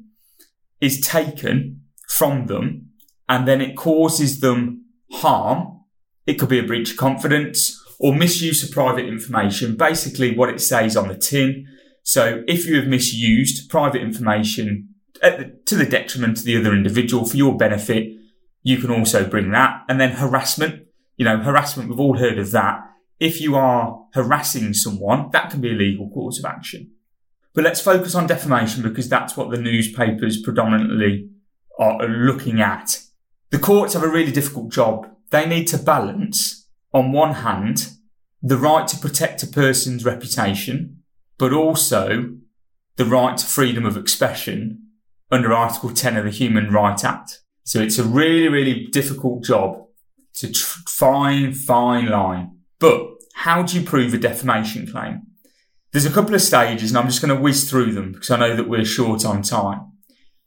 is 0.80 1.02
taken 1.02 1.82
from 2.08 2.48
them 2.48 2.90
and 3.28 3.48
then 3.48 3.62
it 3.62 3.76
causes 3.76 4.40
them 4.40 4.86
harm, 5.12 5.82
it 6.26 6.36
could 6.40 6.50
be 6.50 6.60
a 6.60 6.66
breach 6.66 6.92
of 6.92 6.98
confidence 6.98 7.78
or 8.00 8.16
misuse 8.16 8.64
of 8.64 8.72
private 8.72 9.06
information. 9.06 9.76
Basically 9.76 10.36
what 10.36 10.50
it 10.50 10.62
says 10.62 10.96
on 10.96 11.10
the 11.10 11.18
tin. 11.18 11.68
So 12.04 12.44
if 12.48 12.66
you 12.66 12.78
have 12.78 12.88
misused 12.88 13.70
private 13.70 14.02
information 14.02 14.96
the, 15.22 15.60
to 15.66 15.76
the 15.76 15.86
detriment 15.86 16.40
of 16.40 16.46
the 16.46 16.58
other 16.58 16.74
individual 16.74 17.26
for 17.26 17.38
your 17.38 17.58
benefit, 17.58 18.08
you 18.64 18.78
can 18.78 18.92
also 18.92 19.28
bring 19.28 19.52
that. 19.52 19.84
And 19.90 20.00
then 20.00 20.12
harassment, 20.12 20.88
you 21.18 21.26
know, 21.26 21.38
harassment, 21.38 21.90
we've 21.90 22.00
all 22.00 22.18
heard 22.18 22.38
of 22.38 22.52
that. 22.52 22.82
If 23.20 23.40
you 23.40 23.56
are 23.56 24.06
harassing 24.14 24.74
someone, 24.74 25.30
that 25.32 25.50
can 25.50 25.62
be 25.62 25.72
a 25.72 25.76
legal 25.76 26.10
cause 26.10 26.40
of 26.40 26.46
action. 26.46 26.92
But 27.54 27.64
let's 27.64 27.82
focus 27.82 28.16
on 28.16 28.28
defamation 28.28 28.82
because 28.82 29.10
that's 29.10 29.36
what 29.36 29.52
the 29.52 29.58
newspapers 29.58 30.42
predominantly 30.42 31.30
are 31.78 32.08
looking 32.08 32.62
at. 32.62 33.00
The 33.50 33.60
courts 33.60 33.94
have 33.94 34.04
a 34.04 34.10
really 34.10 34.32
difficult 34.32 34.72
job. 34.72 35.08
They 35.30 35.46
need 35.46 35.68
to 35.68 35.78
balance, 35.78 36.68
on 36.94 37.12
one 37.12 37.36
hand, 37.36 37.90
the 38.42 38.58
right 38.58 38.88
to 38.88 38.98
protect 38.98 39.44
a 39.44 39.48
person's 39.48 40.06
reputation, 40.06 41.04
but 41.38 41.54
also 41.54 42.36
the 42.96 43.06
right 43.06 43.38
to 43.38 43.46
freedom 43.46 43.86
of 43.86 43.98
expression 43.98 44.88
under 45.30 45.54
Article 45.54 45.94
10 45.94 46.18
of 46.18 46.26
the 46.26 46.32
Human 46.32 46.72
Rights 46.72 47.04
Act. 47.04 47.40
So 47.64 47.80
it's 47.82 48.00
a 48.00 48.04
really, 48.04 48.48
really 48.48 48.88
difficult 48.88 49.44
job 49.44 49.86
to 50.36 50.52
tr- 50.52 50.80
fine, 50.88 51.54
fine 51.54 52.08
line. 52.08 52.58
But 52.80 53.08
how 53.34 53.64
do 53.64 53.80
you 53.80 53.86
prove 53.86 54.14
a 54.14 54.18
defamation 54.18 54.88
claim? 54.88 55.24
There's 55.92 56.06
a 56.06 56.12
couple 56.12 56.34
of 56.34 56.42
stages 56.42 56.92
and 56.92 56.98
I'm 56.98 57.08
just 57.08 57.22
going 57.22 57.36
to 57.36 57.42
whiz 57.42 57.70
through 57.70 57.94
them 57.94 58.14
because 58.14 58.32
I 58.32 58.38
know 58.38 58.56
that 58.56 58.70
we're 58.70 58.86
short 58.86 59.26
on 59.26 59.42
time. 59.42 59.92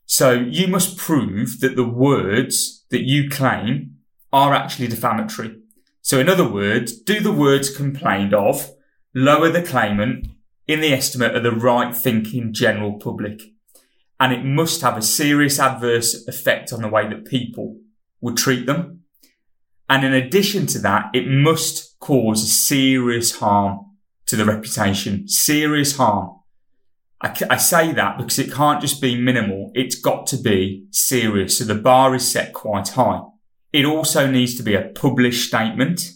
So 0.05 0.31
you 0.31 0.67
must 0.67 0.97
prove 0.97 1.59
that 1.61 1.75
the 1.75 1.87
words 1.87 2.85
that 2.89 3.03
you 3.03 3.29
claim 3.29 3.97
are 4.31 4.53
actually 4.53 4.87
defamatory. 4.87 5.57
So 6.01 6.19
in 6.19 6.29
other 6.29 6.47
words, 6.47 6.97
do 6.99 7.19
the 7.19 7.31
words 7.31 7.75
complained 7.75 8.33
of 8.33 8.71
lower 9.13 9.49
the 9.49 9.63
claimant 9.63 10.27
in 10.67 10.81
the 10.81 10.93
estimate 10.93 11.35
of 11.35 11.43
the 11.43 11.51
right 11.51 11.95
thinking 11.95 12.53
general 12.53 12.93
public? 12.99 13.41
And 14.19 14.31
it 14.31 14.43
must 14.45 14.81
have 14.81 14.97
a 14.97 15.01
serious 15.01 15.59
adverse 15.59 16.27
effect 16.27 16.71
on 16.71 16.81
the 16.81 16.87
way 16.87 17.07
that 17.07 17.25
people 17.25 17.77
would 18.21 18.37
treat 18.37 18.65
them. 18.65 19.01
And 19.89 20.03
in 20.03 20.13
addition 20.13 20.65
to 20.67 20.79
that, 20.79 21.07
it 21.13 21.27
must 21.27 21.99
cause 21.99 22.51
serious 22.51 23.37
harm 23.37 23.85
to 24.27 24.35
the 24.35 24.45
reputation, 24.45 25.27
serious 25.27 25.97
harm. 25.97 26.39
I, 27.21 27.35
I, 27.49 27.57
say 27.57 27.91
that 27.93 28.17
because 28.17 28.39
it 28.39 28.51
can't 28.51 28.81
just 28.81 29.01
be 29.01 29.19
minimal. 29.19 29.71
It's 29.73 29.95
got 29.95 30.27
to 30.27 30.37
be 30.37 30.87
serious. 30.91 31.57
So 31.57 31.65
the 31.65 31.75
bar 31.75 32.15
is 32.15 32.29
set 32.29 32.53
quite 32.53 32.89
high. 32.89 33.21
It 33.71 33.85
also 33.85 34.29
needs 34.29 34.55
to 34.55 34.63
be 34.63 34.75
a 34.75 34.89
published 34.89 35.47
statement 35.47 36.11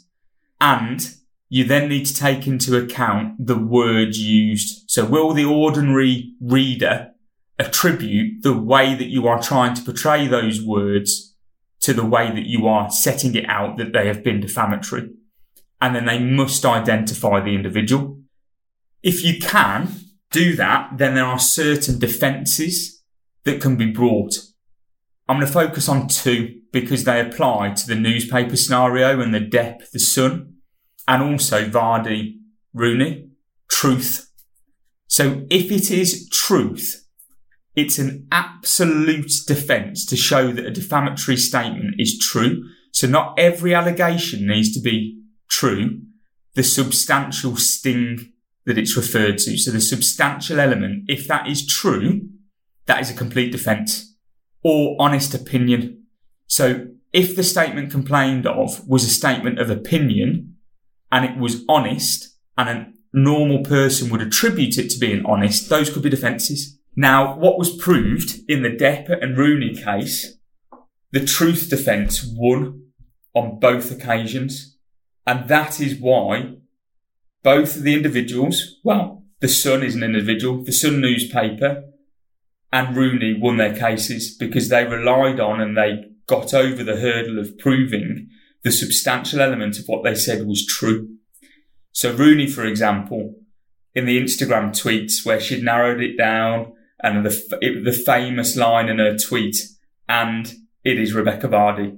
and 0.60 1.16
you 1.50 1.64
then 1.64 1.90
need 1.90 2.06
to 2.06 2.14
take 2.14 2.48
into 2.48 2.78
account 2.78 3.46
the 3.46 3.58
words 3.58 4.20
used. 4.20 4.90
So 4.90 5.06
will 5.06 5.34
the 5.34 5.46
ordinary 5.46 6.34
reader 6.40 7.12
attribute 7.60 8.42
the 8.42 8.58
way 8.58 8.96
that 8.96 9.10
you 9.10 9.28
are 9.28 9.42
trying 9.42 9.76
to 9.76 9.84
portray 9.84 10.28
those 10.28 10.64
words 10.64 11.36
to 11.82 11.94
the 11.94 12.06
way 12.06 12.30
that 12.32 12.48
you 12.48 12.68
are 12.68 12.90
setting 12.90 13.36
it 13.36 13.48
out 13.48 13.78
that 13.78 13.94
they 13.94 14.08
have 14.08 14.24
been 14.24 14.40
defamatory? 14.40 15.10
And 15.82 15.96
then 15.96 16.06
they 16.06 16.20
must 16.20 16.66
identify 16.66 17.40
the 17.40 17.56
individual. 17.56 18.20
If 19.04 19.24
you 19.24 19.40
can 19.40 19.96
do 20.32 20.56
that, 20.56 20.98
then 20.98 21.16
there 21.16 21.26
are 21.26 21.40
certain 21.40 22.00
defences 22.00 23.02
that 23.44 23.62
can 23.62 23.78
be 23.78 23.92
brought. 23.92 24.36
I'm 25.28 25.38
going 25.38 25.48
to 25.48 25.54
focus 25.54 25.88
on 25.88 26.08
two 26.08 26.62
because 26.72 27.04
they 27.04 27.22
apply 27.22 27.74
to 27.74 27.88
the 27.88 27.96
newspaper 27.96 28.56
scenario 28.56 29.22
and 29.22 29.34
the 29.34 29.40
Depp, 29.40 29.90
the 29.92 30.00
Sun 30.00 30.56
and 31.08 31.24
also 31.24 31.68
Vardy 31.68 32.38
Rooney, 32.74 33.30
truth. 33.68 34.30
So 35.08 35.46
if 35.50 35.72
it 35.72 35.90
is 35.90 36.30
truth, 36.30 37.08
it's 37.76 38.00
an 38.00 38.28
absolute 38.32 39.32
defence 39.48 40.06
to 40.08 40.16
show 40.16 40.52
that 40.52 40.66
a 40.66 40.72
defamatory 40.72 41.38
statement 41.38 41.96
is 41.98 42.18
true. 42.18 42.64
So 42.92 43.08
not 43.08 43.38
every 43.38 43.74
allegation 43.74 44.48
needs 44.48 44.74
to 44.74 44.82
be 44.82 45.22
true. 45.50 46.02
The 46.56 46.64
substantial 46.64 47.56
sting 47.56 48.34
that 48.66 48.78
it's 48.78 48.98
referred 48.98 49.38
to. 49.40 49.58
So 49.58 49.72
the 49.72 49.82
substantial 49.82 50.60
element, 50.60 51.06
if 51.08 51.28
that 51.28 51.48
is 51.48 51.66
true, 51.66 52.30
that 52.86 53.02
is 53.02 53.10
a 53.10 53.16
complete 53.16 53.52
defence 53.52 54.16
or 54.64 54.96
honest 55.00 55.34
opinion. 55.34 56.04
So 56.48 56.88
if 57.14 57.36
the 57.36 57.44
statement 57.44 57.92
complained 57.92 58.46
of 58.46 58.88
was 58.88 59.04
a 59.04 59.10
statement 59.10 59.60
of 59.60 59.70
opinion, 59.70 60.56
and 61.12 61.26
it 61.26 61.38
was 61.38 61.64
honest 61.68 62.36
and 62.58 62.70
a 62.70 62.92
normal 63.14 63.64
person 63.64 64.10
would 64.10 64.22
attribute 64.22 64.78
it 64.78 64.90
to 64.90 65.00
being 65.00 65.26
honest, 65.26 65.70
those 65.70 65.90
could 65.90 66.04
be 66.04 66.10
defences. 66.10 66.79
Now, 67.00 67.34
what 67.38 67.58
was 67.58 67.78
proved 67.78 68.42
in 68.50 68.62
the 68.62 68.76
Depp 68.76 69.08
and 69.24 69.38
Rooney 69.38 69.74
case, 69.74 70.36
the 71.14 71.24
truth 71.24 71.70
defence 71.70 72.30
won 72.30 72.88
on 73.34 73.58
both 73.58 73.90
occasions. 73.90 74.78
And 75.26 75.48
that 75.48 75.80
is 75.80 75.98
why 75.98 76.58
both 77.42 77.78
of 77.78 77.84
the 77.84 77.94
individuals, 77.94 78.82
well, 78.84 79.24
the 79.40 79.48
Sun 79.48 79.82
is 79.82 79.96
an 79.96 80.04
individual, 80.04 80.62
the 80.62 80.74
Sun 80.74 81.00
newspaper 81.00 81.86
and 82.74 82.98
Rooney 82.98 83.34
won 83.40 83.56
their 83.56 83.74
cases 83.74 84.36
because 84.36 84.68
they 84.68 84.84
relied 84.84 85.40
on 85.40 85.62
and 85.62 85.78
they 85.78 86.04
got 86.28 86.54
over 86.54 86.84
the 86.84 86.98
hurdle 86.98 87.40
of 87.40 87.58
proving 87.58 88.28
the 88.64 88.74
substantial 88.74 89.40
element 89.40 89.80
of 89.80 89.86
what 89.86 90.04
they 90.04 90.16
said 90.16 90.46
was 90.46 90.66
true. 90.66 91.16
So 91.94 92.12
Rooney, 92.12 92.48
for 92.48 92.66
example, 92.66 93.36
in 93.96 94.06
the 94.06 94.22
Instagram 94.22 94.72
tweets 94.72 95.26
where 95.26 95.40
she'd 95.40 95.64
narrowed 95.64 96.02
it 96.02 96.18
down 96.18 96.74
and 97.02 97.26
the, 97.26 97.58
it, 97.62 97.84
the 97.84 97.94
famous 97.94 98.56
line 98.56 98.90
in 98.90 99.00
her 99.00 99.18
tweet, 99.18 99.56
and 100.08 100.54
it 100.84 101.00
is 101.00 101.14
Rebekah 101.14 101.48
Vardy. 101.48 101.98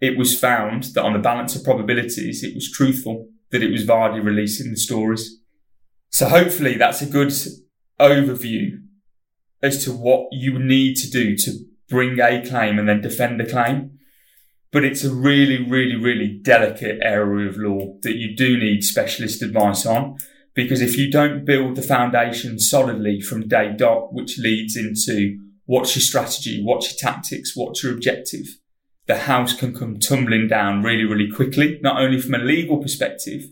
It 0.00 0.16
was 0.16 0.38
found 0.38 0.84
that 0.94 1.02
on 1.02 1.12
the 1.12 1.18
balance 1.18 1.56
of 1.56 1.64
probabilities, 1.64 2.44
it 2.44 2.54
was 2.54 2.70
truthful 2.70 3.28
that 3.50 3.62
it 3.62 3.70
was 3.70 3.86
Vardy 3.86 4.22
releasing 4.22 4.70
the 4.70 4.76
stories. 4.76 5.40
So 6.10 6.28
hopefully 6.28 6.76
that's 6.76 7.02
a 7.02 7.06
good 7.06 7.32
overview 8.00 8.82
as 9.62 9.84
to 9.84 9.92
what 9.92 10.28
you 10.30 10.58
need 10.58 10.96
to 10.96 11.10
do 11.10 11.36
to 11.36 11.52
bring 11.88 12.20
a 12.20 12.46
claim 12.46 12.78
and 12.78 12.88
then 12.88 13.00
defend 13.00 13.40
a 13.40 13.46
claim 13.46 13.98
but 14.70 14.84
it's 14.84 15.04
a 15.04 15.14
really, 15.14 15.64
really, 15.64 15.96
really 15.96 16.28
delicate 16.28 16.98
area 17.02 17.48
of 17.48 17.56
law 17.56 17.94
that 18.02 18.16
you 18.16 18.36
do 18.36 18.58
need 18.58 18.84
specialist 18.84 19.42
advice 19.42 19.86
on. 19.86 20.18
Because 20.58 20.80
if 20.80 20.98
you 20.98 21.08
don't 21.08 21.44
build 21.44 21.76
the 21.76 21.82
foundation 21.82 22.58
solidly 22.58 23.20
from 23.20 23.46
day 23.46 23.72
dot, 23.76 24.12
which 24.12 24.40
leads 24.40 24.76
into 24.76 25.38
what's 25.66 25.94
your 25.94 26.02
strategy, 26.02 26.60
what's 26.64 26.90
your 26.90 27.12
tactics, 27.12 27.52
what's 27.54 27.84
your 27.84 27.92
objective, 27.92 28.44
the 29.06 29.18
house 29.18 29.52
can 29.52 29.72
come 29.72 30.00
tumbling 30.00 30.48
down 30.48 30.82
really, 30.82 31.04
really 31.04 31.30
quickly, 31.30 31.78
not 31.80 32.02
only 32.02 32.20
from 32.20 32.34
a 32.34 32.38
legal 32.38 32.78
perspective, 32.78 33.44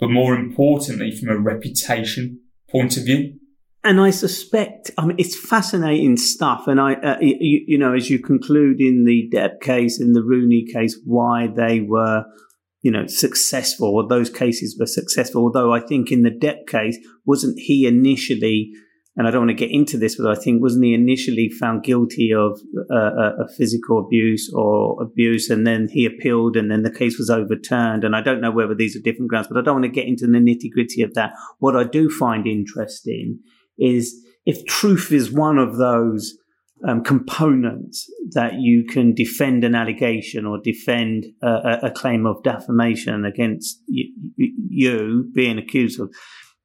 but 0.00 0.10
more 0.10 0.34
importantly, 0.34 1.14
from 1.14 1.28
a 1.28 1.38
reputation 1.38 2.40
point 2.68 2.96
of 2.96 3.04
view 3.04 3.38
and 3.84 4.00
I 4.00 4.10
suspect, 4.10 4.90
I 4.98 5.06
mean, 5.06 5.16
it's 5.18 5.38
fascinating 5.38 6.16
stuff. 6.16 6.66
And 6.66 6.80
I, 6.80 6.94
uh, 6.94 7.16
you, 7.20 7.62
you, 7.66 7.78
know, 7.78 7.94
as 7.94 8.10
you 8.10 8.18
conclude 8.18 8.80
in 8.80 9.04
the 9.04 9.30
Depp 9.32 9.60
case, 9.60 10.00
in 10.00 10.12
the 10.12 10.22
Rooney 10.22 10.66
case, 10.70 10.98
why 11.06 11.46
they 11.46 11.80
were, 11.80 12.24
you 12.82 12.90
know, 12.90 13.06
successful, 13.06 13.88
or 13.88 14.06
those 14.06 14.30
cases 14.30 14.76
were 14.78 14.86
successful. 14.86 15.42
Although 15.42 15.72
I 15.72 15.80
think 15.80 16.12
in 16.12 16.22
the 16.22 16.30
Depp 16.30 16.66
case, 16.66 16.98
wasn't 17.26 17.58
he 17.58 17.86
initially, 17.86 18.70
and 19.16 19.26
I 19.26 19.30
don't 19.30 19.46
want 19.46 19.58
to 19.58 19.66
get 19.66 19.74
into 19.74 19.98
this, 19.98 20.16
but 20.16 20.30
I 20.30 20.40
think 20.40 20.62
wasn't 20.62 20.84
he 20.84 20.94
initially 20.94 21.48
found 21.48 21.82
guilty 21.82 22.32
of 22.32 22.60
uh, 22.90 22.94
uh 22.94 23.44
a 23.44 23.48
physical 23.56 23.98
abuse 23.98 24.52
or 24.54 25.02
abuse, 25.02 25.50
and 25.50 25.66
then 25.66 25.88
he 25.90 26.06
appealed, 26.06 26.56
and 26.56 26.70
then 26.70 26.82
the 26.82 26.90
case 26.90 27.18
was 27.18 27.30
overturned. 27.30 28.04
And 28.04 28.14
I 28.14 28.20
don't 28.20 28.40
know 28.40 28.52
whether 28.52 28.74
these 28.74 28.96
are 28.96 29.00
different 29.00 29.30
grounds, 29.30 29.48
but 29.48 29.58
I 29.58 29.62
don't 29.62 29.80
want 29.80 29.84
to 29.86 30.00
get 30.00 30.06
into 30.06 30.26
the 30.26 30.38
nitty 30.38 30.70
gritty 30.72 31.02
of 31.02 31.14
that. 31.14 31.32
What 31.58 31.76
I 31.76 31.84
do 31.84 32.08
find 32.08 32.46
interesting 32.46 33.40
is 33.76 34.24
if 34.46 34.64
truth 34.66 35.10
is 35.12 35.32
one 35.32 35.58
of 35.58 35.78
those 35.78 36.38
um, 36.86 37.02
components 37.02 38.10
that 38.30 38.54
you 38.60 38.84
can 38.84 39.14
defend 39.14 39.64
an 39.64 39.74
allegation 39.74 40.46
or 40.46 40.58
defend 40.62 41.26
a, 41.42 41.78
a 41.84 41.90
claim 41.90 42.26
of 42.26 42.42
defamation 42.42 43.24
against 43.24 43.82
you, 43.88 44.12
you 44.68 45.30
being 45.34 45.58
accused 45.58 46.00
of, 46.00 46.10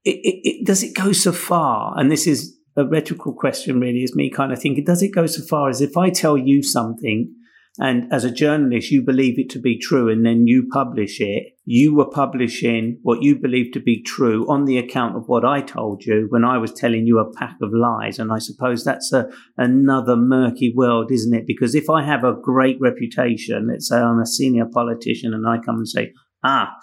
it, 0.03 0.15
it, 0.23 0.39
it, 0.43 0.65
does 0.65 0.83
it 0.83 0.95
go 0.95 1.11
so 1.11 1.31
far? 1.31 1.93
And 1.97 2.11
this 2.11 2.27
is 2.27 2.57
a 2.75 2.85
rhetorical 2.85 3.33
question, 3.33 3.79
really, 3.79 4.03
is 4.03 4.15
me 4.15 4.29
kind 4.29 4.51
of 4.51 4.61
thinking, 4.61 4.83
does 4.83 5.01
it 5.01 5.13
go 5.13 5.25
so 5.25 5.43
far 5.45 5.69
as 5.69 5.81
if 5.81 5.97
I 5.97 6.09
tell 6.09 6.37
you 6.37 6.61
something 6.61 7.33
and 7.79 8.11
as 8.13 8.23
a 8.23 8.31
journalist, 8.31 8.91
you 8.91 9.01
believe 9.01 9.39
it 9.39 9.49
to 9.51 9.59
be 9.59 9.79
true 9.79 10.07
and 10.07 10.23
then 10.23 10.45
you 10.45 10.67
publish 10.71 11.19
it. 11.19 11.53
You 11.65 11.95
were 11.95 12.09
publishing 12.09 12.99
what 13.01 13.23
you 13.23 13.35
believe 13.35 13.71
to 13.73 13.79
be 13.79 14.03
true 14.03 14.45
on 14.47 14.65
the 14.65 14.77
account 14.77 15.15
of 15.15 15.23
what 15.25 15.43
I 15.43 15.61
told 15.61 16.03
you 16.05 16.27
when 16.29 16.45
I 16.45 16.59
was 16.59 16.71
telling 16.71 17.07
you 17.07 17.17
a 17.17 17.33
pack 17.33 17.55
of 17.63 17.73
lies. 17.73 18.19
And 18.19 18.31
I 18.31 18.37
suppose 18.37 18.83
that's 18.83 19.11
a, 19.11 19.27
another 19.57 20.15
murky 20.15 20.71
world, 20.75 21.11
isn't 21.11 21.33
it? 21.33 21.47
Because 21.47 21.73
if 21.73 21.89
I 21.89 22.03
have 22.03 22.23
a 22.23 22.35
great 22.39 22.77
reputation, 22.79 23.69
let's 23.71 23.89
say 23.89 23.97
I'm 23.97 24.19
a 24.19 24.27
senior 24.27 24.65
politician 24.71 25.33
and 25.33 25.47
I 25.47 25.57
come 25.57 25.77
and 25.77 25.89
say, 25.89 26.13
ah, 26.43 26.75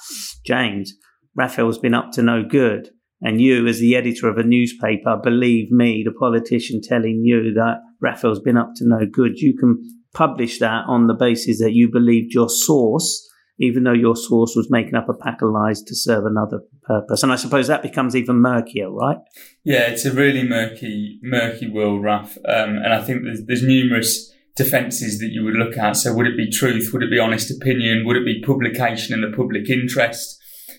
James, 0.45 0.95
Raphael's 1.37 1.79
been 1.79 1.95
up 1.95 2.11
to 2.13 2.23
no 2.23 2.43
good. 2.43 2.91
And 3.23 3.41
you, 3.41 3.67
as 3.69 3.79
the 3.79 3.95
editor 3.95 4.29
of 4.29 4.39
a 4.39 4.43
newspaper, 4.43 5.21
believe 5.23 5.71
me, 5.71 6.03
the 6.05 6.19
politician 6.19 6.81
telling 6.83 7.23
you 7.23 7.53
that 7.55 7.77
Raphael's 8.01 8.41
been 8.41 8.57
up 8.57 8.71
to 8.77 8.89
no 8.89 9.07
good. 9.07 9.37
You 9.37 9.57
can 9.57 9.79
publish 10.13 10.59
that 10.59 10.85
on 10.87 11.07
the 11.07 11.15
basis 11.15 11.61
that 11.61 11.73
you 11.73 11.91
believed 11.91 12.33
your 12.33 12.49
source, 12.49 13.29
even 13.59 13.85
though 13.85 13.93
your 13.93 14.17
source 14.17 14.55
was 14.57 14.71
making 14.71 14.95
up 14.95 15.09
a 15.09 15.15
pack 15.15 15.43
of 15.43 15.51
lies 15.51 15.83
to 15.83 15.95
serve 15.95 16.25
another 16.25 16.61
purpose. 16.83 17.23
And 17.23 17.31
I 17.31 17.37
suppose 17.37 17.69
that 17.69 17.83
becomes 17.83 18.17
even 18.17 18.37
murkier, 18.37 18.91
right? 18.91 19.19
Yeah, 19.65 19.83
it's 19.83 20.05
a 20.05 20.13
really 20.13 20.43
murky, 20.43 21.19
murky 21.23 21.69
world, 21.69 22.03
Raf. 22.03 22.37
Um, 22.39 22.77
and 22.79 22.93
I 22.93 23.03
think 23.03 23.23
there's, 23.25 23.45
there's 23.47 23.63
numerous 23.63 24.33
defences 24.57 25.19
that 25.21 25.31
you 25.31 25.45
would 25.45 25.55
look 25.55 25.77
at. 25.77 25.97
So 25.97 26.15
would 26.15 26.27
it 26.27 26.37
be 26.37 26.51
truth? 26.51 26.91
Would 26.93 27.03
it 27.03 27.11
be 27.11 27.19
honest 27.19 27.51
opinion? 27.51 28.05
Would 28.07 28.17
it 28.17 28.25
be 28.25 28.43
publication 28.45 29.15
in 29.15 29.21
the 29.21 29.37
public 29.37 29.69
interest? 29.69 30.39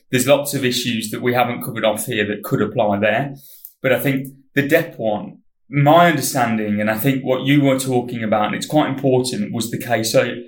There's 0.09 0.27
lots 0.27 0.53
of 0.53 0.65
issues 0.65 1.09
that 1.11 1.21
we 1.21 1.34
haven't 1.34 1.63
covered 1.63 1.86
off 1.86 2.05
here 2.05 2.27
that 2.27 2.43
could 2.43 2.61
apply 2.61 2.99
there. 2.99 3.36
But 3.82 3.93
I 3.93 3.99
think 3.99 4.27
the 4.55 4.67
Depp 4.67 4.97
one 4.97 5.40
my 5.72 6.09
understanding, 6.09 6.82
and 6.82 6.91
I 6.91 6.97
think 6.97 7.24
what 7.24 7.45
you 7.45 7.61
were 7.61 7.80
talking 7.80 8.24
about, 8.24 8.47
and 8.47 8.55
it's 8.55 8.65
quite 8.65 8.89
important, 8.89 9.53
was 9.53 9.72
the 9.72 9.78
case, 9.78 10.13
o- 10.13 10.43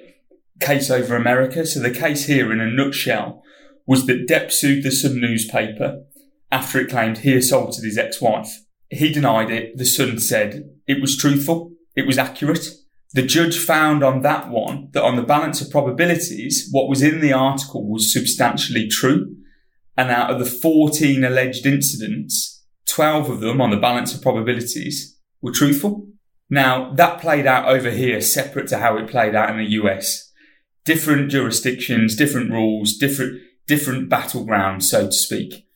case 0.59 0.91
over 0.91 1.15
America. 1.15 1.65
So 1.65 1.79
the 1.79 1.91
case 1.91 2.25
here, 2.25 2.51
in 2.51 2.59
a 2.59 2.69
nutshell, 2.69 3.41
was 3.87 4.05
that 4.07 4.27
Depp 4.27 4.51
sued 4.51 4.83
the 4.83 4.91
Sun 4.91 5.21
newspaper 5.21 6.03
after 6.51 6.79
it 6.79 6.89
claimed 6.89 7.19
he 7.19 7.35
assaulted 7.35 7.85
his 7.85 7.97
ex-wife. 7.97 8.63
He 8.89 9.11
denied 9.11 9.49
it. 9.49 9.77
The 9.77 9.85
Sun 9.85 10.19
said 10.19 10.69
it 10.87 11.01
was 11.01 11.17
truthful. 11.17 11.71
it 11.95 12.05
was 12.05 12.17
accurate. 12.17 12.67
The 13.13 13.21
judge 13.21 13.57
found 13.59 14.03
on 14.03 14.23
that 14.23 14.49
one 14.49 14.89
that 14.93 15.03
on 15.03 15.15
the 15.15 15.23
balance 15.23 15.61
of 15.61 15.69
probabilities, 15.69 16.67
what 16.71 16.89
was 16.89 17.01
in 17.03 17.21
the 17.21 17.31
article 17.31 17.87
was 17.87 18.11
substantially 18.11 18.87
true. 18.87 19.35
And 19.95 20.09
out 20.09 20.31
of 20.31 20.39
the 20.39 20.45
14 20.45 21.23
alleged 21.23 21.65
incidents, 21.67 22.65
12 22.87 23.29
of 23.29 23.39
them 23.39 23.61
on 23.61 23.69
the 23.69 23.77
balance 23.77 24.15
of 24.15 24.21
probabilities 24.21 25.12
were 25.43 25.51
truthful. 25.51 26.07
Now, 26.49 26.93
that 26.93 27.21
played 27.21 27.45
out 27.45 27.67
over 27.67 27.91
here 27.91 28.21
separate 28.21 28.67
to 28.69 28.79
how 28.79 28.97
it 28.97 29.09
played 29.09 29.35
out 29.35 29.51
in 29.51 29.57
the 29.57 29.71
US. 29.71 30.31
Different 30.85 31.29
jurisdictions, 31.29 32.15
different 32.15 32.51
rules, 32.51 32.97
different, 32.97 33.41
different 33.67 34.09
battlegrounds, 34.09 34.83
so 34.83 35.05
to 35.05 35.11
speak. 35.11 35.67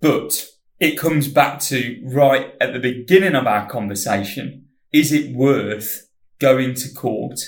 But 0.00 0.46
it 0.80 0.98
comes 0.98 1.28
back 1.28 1.60
to 1.60 2.00
right 2.04 2.54
at 2.60 2.72
the 2.72 2.80
beginning 2.80 3.34
of 3.34 3.46
our 3.46 3.68
conversation. 3.68 4.66
Is 4.92 5.12
it 5.12 5.36
worth 5.36 6.08
going 6.38 6.74
to 6.74 6.92
court, 6.92 7.38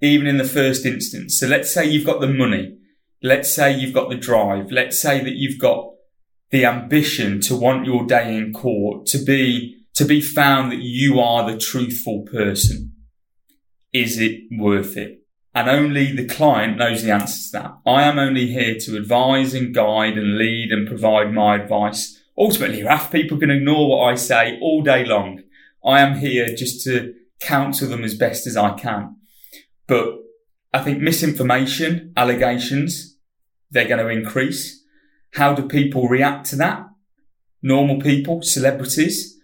even 0.00 0.26
in 0.26 0.38
the 0.38 0.44
first 0.44 0.86
instance? 0.86 1.38
So 1.38 1.46
let's 1.46 1.72
say 1.72 1.84
you've 1.84 2.06
got 2.06 2.20
the 2.20 2.28
money. 2.28 2.78
Let's 3.22 3.52
say 3.52 3.76
you've 3.76 3.94
got 3.94 4.08
the 4.08 4.16
drive. 4.16 4.70
Let's 4.70 5.00
say 5.00 5.22
that 5.24 5.34
you've 5.34 5.58
got 5.58 5.90
the 6.50 6.64
ambition 6.64 7.40
to 7.40 7.56
want 7.56 7.86
your 7.86 8.06
day 8.06 8.36
in 8.36 8.52
court 8.52 9.06
to 9.06 9.18
be, 9.18 9.75
to 9.96 10.04
be 10.04 10.20
found 10.20 10.72
that 10.72 10.80
you 10.80 11.20
are 11.20 11.50
the 11.50 11.58
truthful 11.58 12.22
person. 12.30 12.92
Is 13.92 14.18
it 14.18 14.42
worth 14.52 14.96
it? 14.96 15.20
And 15.54 15.68
only 15.68 16.12
the 16.12 16.26
client 16.26 16.76
knows 16.76 17.02
the 17.02 17.10
answer 17.10 17.50
to 17.50 17.62
that. 17.62 17.78
I 17.86 18.02
am 18.02 18.18
only 18.18 18.46
here 18.46 18.76
to 18.80 18.96
advise 18.96 19.54
and 19.54 19.74
guide 19.74 20.18
and 20.18 20.36
lead 20.36 20.70
and 20.70 20.86
provide 20.86 21.32
my 21.32 21.56
advice 21.56 22.16
ultimately, 22.38 22.82
Raf, 22.82 23.10
people 23.10 23.38
can 23.38 23.50
ignore 23.50 23.88
what 23.88 24.12
I 24.12 24.14
say 24.14 24.58
all 24.60 24.82
day 24.82 25.04
long. 25.04 25.42
I 25.84 26.00
am 26.00 26.18
here 26.18 26.54
just 26.54 26.84
to 26.84 27.14
counsel 27.40 27.88
them 27.88 28.04
as 28.04 28.14
best 28.14 28.46
as 28.46 28.56
I 28.56 28.74
can. 28.74 29.16
But 29.86 30.18
I 30.72 30.82
think 30.82 31.00
misinformation, 31.00 32.12
allegations, 32.16 33.16
they're 33.70 33.88
going 33.88 34.04
to 34.04 34.08
increase. 34.08 34.84
How 35.34 35.54
do 35.54 35.68
people 35.68 36.08
react 36.08 36.46
to 36.46 36.56
that? 36.56 36.86
Normal 37.62 38.00
people, 38.00 38.42
celebrities. 38.42 39.35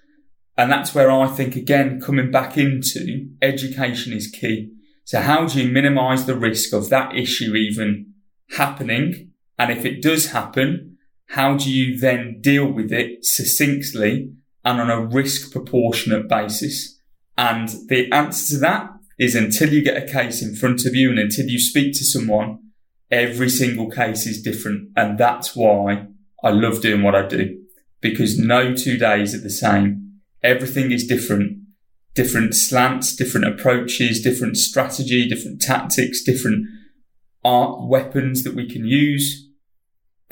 And 0.56 0.70
that's 0.70 0.94
where 0.94 1.10
I 1.10 1.26
think, 1.28 1.56
again, 1.56 2.00
coming 2.00 2.30
back 2.30 2.58
into 2.58 3.28
education 3.40 4.12
is 4.12 4.26
key. 4.28 4.72
So 5.04 5.20
how 5.20 5.46
do 5.46 5.62
you 5.62 5.72
minimize 5.72 6.26
the 6.26 6.36
risk 6.36 6.72
of 6.72 6.90
that 6.90 7.14
issue 7.16 7.54
even 7.54 8.12
happening? 8.56 9.32
And 9.58 9.72
if 9.72 9.84
it 9.84 10.02
does 10.02 10.32
happen, 10.32 10.98
how 11.28 11.56
do 11.56 11.70
you 11.70 11.98
then 11.98 12.40
deal 12.40 12.70
with 12.70 12.92
it 12.92 13.24
succinctly 13.24 14.32
and 14.64 14.80
on 14.80 14.90
a 14.90 15.04
risk 15.04 15.50
proportionate 15.50 16.28
basis? 16.28 16.98
And 17.38 17.68
the 17.88 18.10
answer 18.12 18.54
to 18.54 18.60
that 18.60 18.90
is 19.18 19.34
until 19.34 19.72
you 19.72 19.82
get 19.82 20.02
a 20.02 20.12
case 20.12 20.42
in 20.42 20.54
front 20.54 20.84
of 20.84 20.94
you 20.94 21.10
and 21.10 21.18
until 21.18 21.46
you 21.46 21.58
speak 21.58 21.94
to 21.94 22.04
someone, 22.04 22.58
every 23.10 23.48
single 23.48 23.90
case 23.90 24.26
is 24.26 24.42
different. 24.42 24.90
And 24.96 25.16
that's 25.16 25.56
why 25.56 26.06
I 26.44 26.50
love 26.50 26.82
doing 26.82 27.02
what 27.02 27.14
I 27.14 27.26
do 27.26 27.58
because 28.00 28.38
no 28.38 28.74
two 28.74 28.98
days 28.98 29.34
are 29.34 29.40
the 29.40 29.50
same. 29.50 30.01
Everything 30.42 30.92
is 30.92 31.06
different. 31.06 31.58
Different 32.14 32.54
slants, 32.54 33.16
different 33.16 33.46
approaches, 33.46 34.20
different 34.20 34.56
strategy, 34.56 35.28
different 35.28 35.62
tactics, 35.62 36.22
different 36.22 36.66
art 37.44 37.88
weapons 37.88 38.44
that 38.44 38.54
we 38.54 38.68
can 38.68 38.84
use 38.84 39.48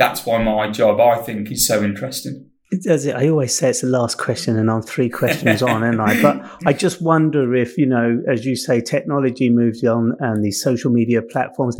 that's 0.00 0.24
why 0.24 0.42
my 0.42 0.70
job, 0.70 0.98
I 0.98 1.16
think, 1.18 1.52
is 1.52 1.66
so 1.66 1.84
interesting. 1.84 2.46
I 2.88 3.28
always 3.28 3.54
say, 3.54 3.68
it's 3.68 3.82
the 3.82 3.88
last 3.88 4.16
question, 4.16 4.56
and 4.56 4.70
I'm 4.70 4.80
three 4.80 5.10
questions 5.10 5.60
on, 5.62 5.82
and 5.82 6.00
I. 6.00 6.22
But 6.22 6.42
I 6.66 6.72
just 6.72 7.02
wonder 7.02 7.54
if 7.54 7.76
you 7.76 7.84
know, 7.84 8.22
as 8.26 8.46
you 8.46 8.56
say, 8.56 8.80
technology 8.80 9.50
moves 9.50 9.84
on, 9.84 10.12
and 10.20 10.42
these 10.42 10.62
social 10.62 10.90
media 10.90 11.20
platforms. 11.20 11.76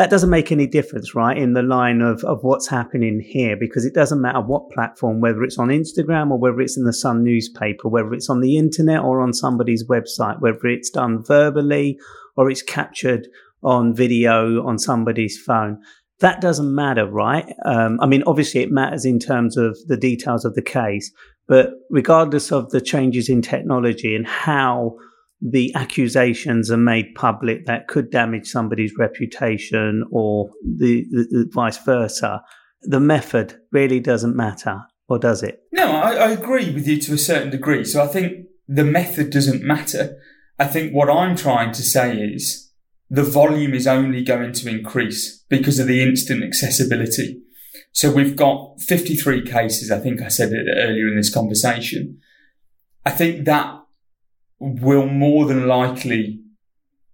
That 0.00 0.08
doesn't 0.08 0.30
make 0.30 0.50
any 0.50 0.66
difference, 0.66 1.14
right? 1.14 1.36
In 1.36 1.52
the 1.52 1.60
line 1.60 2.00
of, 2.00 2.24
of 2.24 2.38
what's 2.40 2.66
happening 2.66 3.20
here, 3.20 3.54
because 3.54 3.84
it 3.84 3.92
doesn't 3.92 4.22
matter 4.22 4.40
what 4.40 4.70
platform, 4.70 5.20
whether 5.20 5.42
it's 5.42 5.58
on 5.58 5.68
Instagram 5.68 6.30
or 6.30 6.38
whether 6.38 6.58
it's 6.62 6.78
in 6.78 6.84
the 6.84 6.92
Sun 6.94 7.22
newspaper, 7.22 7.86
whether 7.86 8.14
it's 8.14 8.30
on 8.30 8.40
the 8.40 8.56
internet 8.56 9.02
or 9.02 9.20
on 9.20 9.34
somebody's 9.34 9.86
website, 9.86 10.40
whether 10.40 10.66
it's 10.68 10.88
done 10.88 11.22
verbally 11.22 11.98
or 12.38 12.50
it's 12.50 12.62
captured 12.62 13.28
on 13.62 13.94
video 13.94 14.66
on 14.66 14.78
somebody's 14.78 15.38
phone 15.38 15.78
that 16.20 16.40
doesn't 16.40 16.74
matter, 16.74 17.06
right? 17.06 17.52
Um, 17.64 17.98
I 18.00 18.06
mean, 18.06 18.22
obviously 18.26 18.60
it 18.62 18.70
matters 18.70 19.04
in 19.04 19.18
terms 19.18 19.56
of 19.56 19.76
the 19.86 19.96
details 19.96 20.44
of 20.44 20.54
the 20.54 20.62
case, 20.62 21.10
but 21.46 21.72
regardless 21.90 22.52
of 22.52 22.70
the 22.70 22.80
changes 22.80 23.28
in 23.28 23.42
technology 23.42 24.14
and 24.14 24.26
how 24.26 24.96
the 25.40 25.74
accusations 25.74 26.70
are 26.70 26.76
made 26.76 27.14
public 27.14 27.66
that 27.66 27.88
could 27.88 28.10
damage 28.10 28.46
somebody's 28.46 28.92
reputation 28.98 30.04
or 30.10 30.50
the, 30.62 31.06
the, 31.10 31.26
the 31.30 31.50
vice 31.52 31.78
versa, 31.78 32.42
the 32.82 33.00
method 33.00 33.58
really 33.72 34.00
doesn't 34.00 34.36
matter, 34.36 34.80
or 35.08 35.18
does 35.18 35.42
it? 35.42 35.62
No, 35.72 35.90
I, 35.90 36.12
I 36.12 36.30
agree 36.30 36.72
with 36.72 36.86
you 36.86 36.98
to 36.98 37.14
a 37.14 37.18
certain 37.18 37.50
degree. 37.50 37.84
So 37.84 38.02
I 38.02 38.06
think 38.06 38.46
the 38.68 38.84
method 38.84 39.30
doesn't 39.30 39.62
matter. 39.62 40.16
I 40.58 40.66
think 40.66 40.92
what 40.92 41.10
I'm 41.10 41.36
trying 41.36 41.72
to 41.72 41.82
say 41.82 42.16
is 42.16 42.70
the 43.08 43.24
volume 43.24 43.74
is 43.74 43.86
only 43.86 44.22
going 44.22 44.52
to 44.52 44.68
increase 44.68 45.44
because 45.48 45.78
of 45.78 45.86
the 45.86 46.02
instant 46.02 46.44
accessibility. 46.44 47.42
So 47.92 48.12
we've 48.12 48.36
got 48.36 48.80
53 48.80 49.42
cases. 49.44 49.90
I 49.90 49.98
think 49.98 50.22
I 50.22 50.28
said 50.28 50.52
it 50.52 50.66
earlier 50.76 51.08
in 51.08 51.16
this 51.16 51.32
conversation. 51.32 52.18
I 53.04 53.10
think 53.10 53.46
that 53.46 53.79
will 54.60 55.06
more 55.06 55.46
than 55.46 55.66
likely 55.66 56.40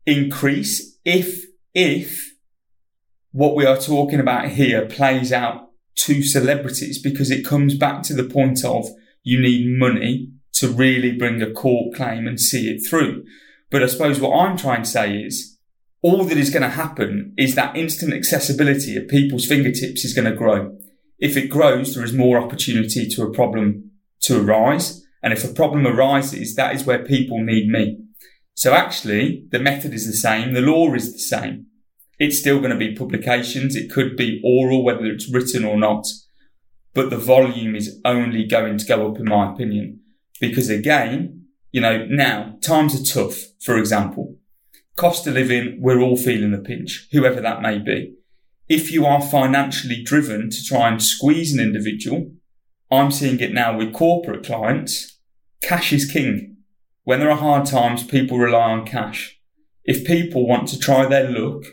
increase 0.04 0.98
if, 1.04 1.44
if 1.74 2.34
what 3.30 3.54
we 3.54 3.64
are 3.64 3.78
talking 3.78 4.20
about 4.20 4.48
here 4.48 4.86
plays 4.86 5.32
out 5.32 5.70
to 5.94 6.22
celebrities 6.22 7.00
because 7.00 7.30
it 7.30 7.46
comes 7.46 7.76
back 7.76 8.02
to 8.02 8.14
the 8.14 8.24
point 8.24 8.64
of 8.64 8.86
you 9.22 9.40
need 9.40 9.78
money 9.78 10.30
to 10.52 10.68
really 10.68 11.12
bring 11.12 11.40
a 11.42 11.52
court 11.52 11.94
claim 11.94 12.26
and 12.26 12.40
see 12.40 12.68
it 12.68 12.80
through. 12.88 13.24
But 13.70 13.82
I 13.82 13.86
suppose 13.86 14.20
what 14.20 14.36
I'm 14.36 14.56
trying 14.56 14.82
to 14.82 14.88
say 14.88 15.16
is 15.16 15.58
all 16.02 16.24
that 16.24 16.38
is 16.38 16.50
going 16.50 16.62
to 16.62 16.68
happen 16.68 17.34
is 17.36 17.54
that 17.54 17.76
instant 17.76 18.12
accessibility 18.12 18.96
at 18.96 19.08
people's 19.08 19.46
fingertips 19.46 20.04
is 20.04 20.14
going 20.14 20.30
to 20.30 20.36
grow. 20.36 20.76
If 21.18 21.36
it 21.36 21.48
grows, 21.48 21.94
there 21.94 22.04
is 22.04 22.12
more 22.12 22.38
opportunity 22.38 23.08
to 23.08 23.22
a 23.22 23.32
problem 23.32 23.90
to 24.22 24.40
arise. 24.40 25.05
And 25.26 25.32
if 25.32 25.44
a 25.44 25.52
problem 25.52 25.84
arises, 25.86 26.54
that 26.54 26.76
is 26.76 26.84
where 26.84 27.04
people 27.04 27.42
need 27.42 27.68
me. 27.68 27.98
So 28.54 28.72
actually, 28.74 29.46
the 29.50 29.58
method 29.58 29.92
is 29.92 30.06
the 30.06 30.12
same. 30.12 30.54
The 30.54 30.60
law 30.60 30.94
is 30.94 31.12
the 31.12 31.18
same. 31.18 31.66
It's 32.20 32.38
still 32.38 32.60
going 32.60 32.70
to 32.70 32.76
be 32.76 32.94
publications. 32.94 33.74
It 33.74 33.90
could 33.90 34.16
be 34.16 34.40
oral, 34.44 34.84
whether 34.84 35.04
it's 35.06 35.28
written 35.28 35.64
or 35.64 35.76
not. 35.76 36.06
But 36.94 37.10
the 37.10 37.18
volume 37.18 37.74
is 37.74 38.00
only 38.04 38.46
going 38.46 38.78
to 38.78 38.86
go 38.86 39.10
up, 39.10 39.18
in 39.18 39.24
my 39.24 39.52
opinion. 39.52 40.00
Because 40.40 40.70
again, 40.70 41.48
you 41.72 41.80
know, 41.80 42.06
now 42.06 42.54
times 42.62 42.94
are 42.94 43.04
tough, 43.04 43.36
for 43.60 43.76
example 43.76 44.36
cost 44.96 45.26
of 45.26 45.34
living, 45.34 45.78
we're 45.80 46.00
all 46.00 46.16
feeling 46.16 46.50
the 46.50 46.58
pinch, 46.58 47.06
whoever 47.12 47.40
that 47.40 47.62
may 47.62 47.78
be. 47.78 48.14
If 48.68 48.90
you 48.90 49.06
are 49.06 49.22
financially 49.22 50.02
driven 50.02 50.50
to 50.50 50.64
try 50.64 50.88
and 50.88 51.02
squeeze 51.02 51.54
an 51.54 51.60
individual, 51.60 52.32
I'm 52.90 53.12
seeing 53.12 53.38
it 53.40 53.52
now 53.52 53.76
with 53.76 53.92
corporate 53.92 54.44
clients. 54.44 55.15
Cash 55.66 55.92
is 55.92 56.08
king. 56.08 56.58
When 57.02 57.18
there 57.18 57.28
are 57.28 57.36
hard 57.36 57.66
times, 57.66 58.04
people 58.04 58.38
rely 58.38 58.70
on 58.70 58.86
cash. 58.86 59.40
If 59.84 60.06
people 60.06 60.46
want 60.46 60.68
to 60.68 60.78
try 60.78 61.06
their 61.06 61.28
luck 61.28 61.64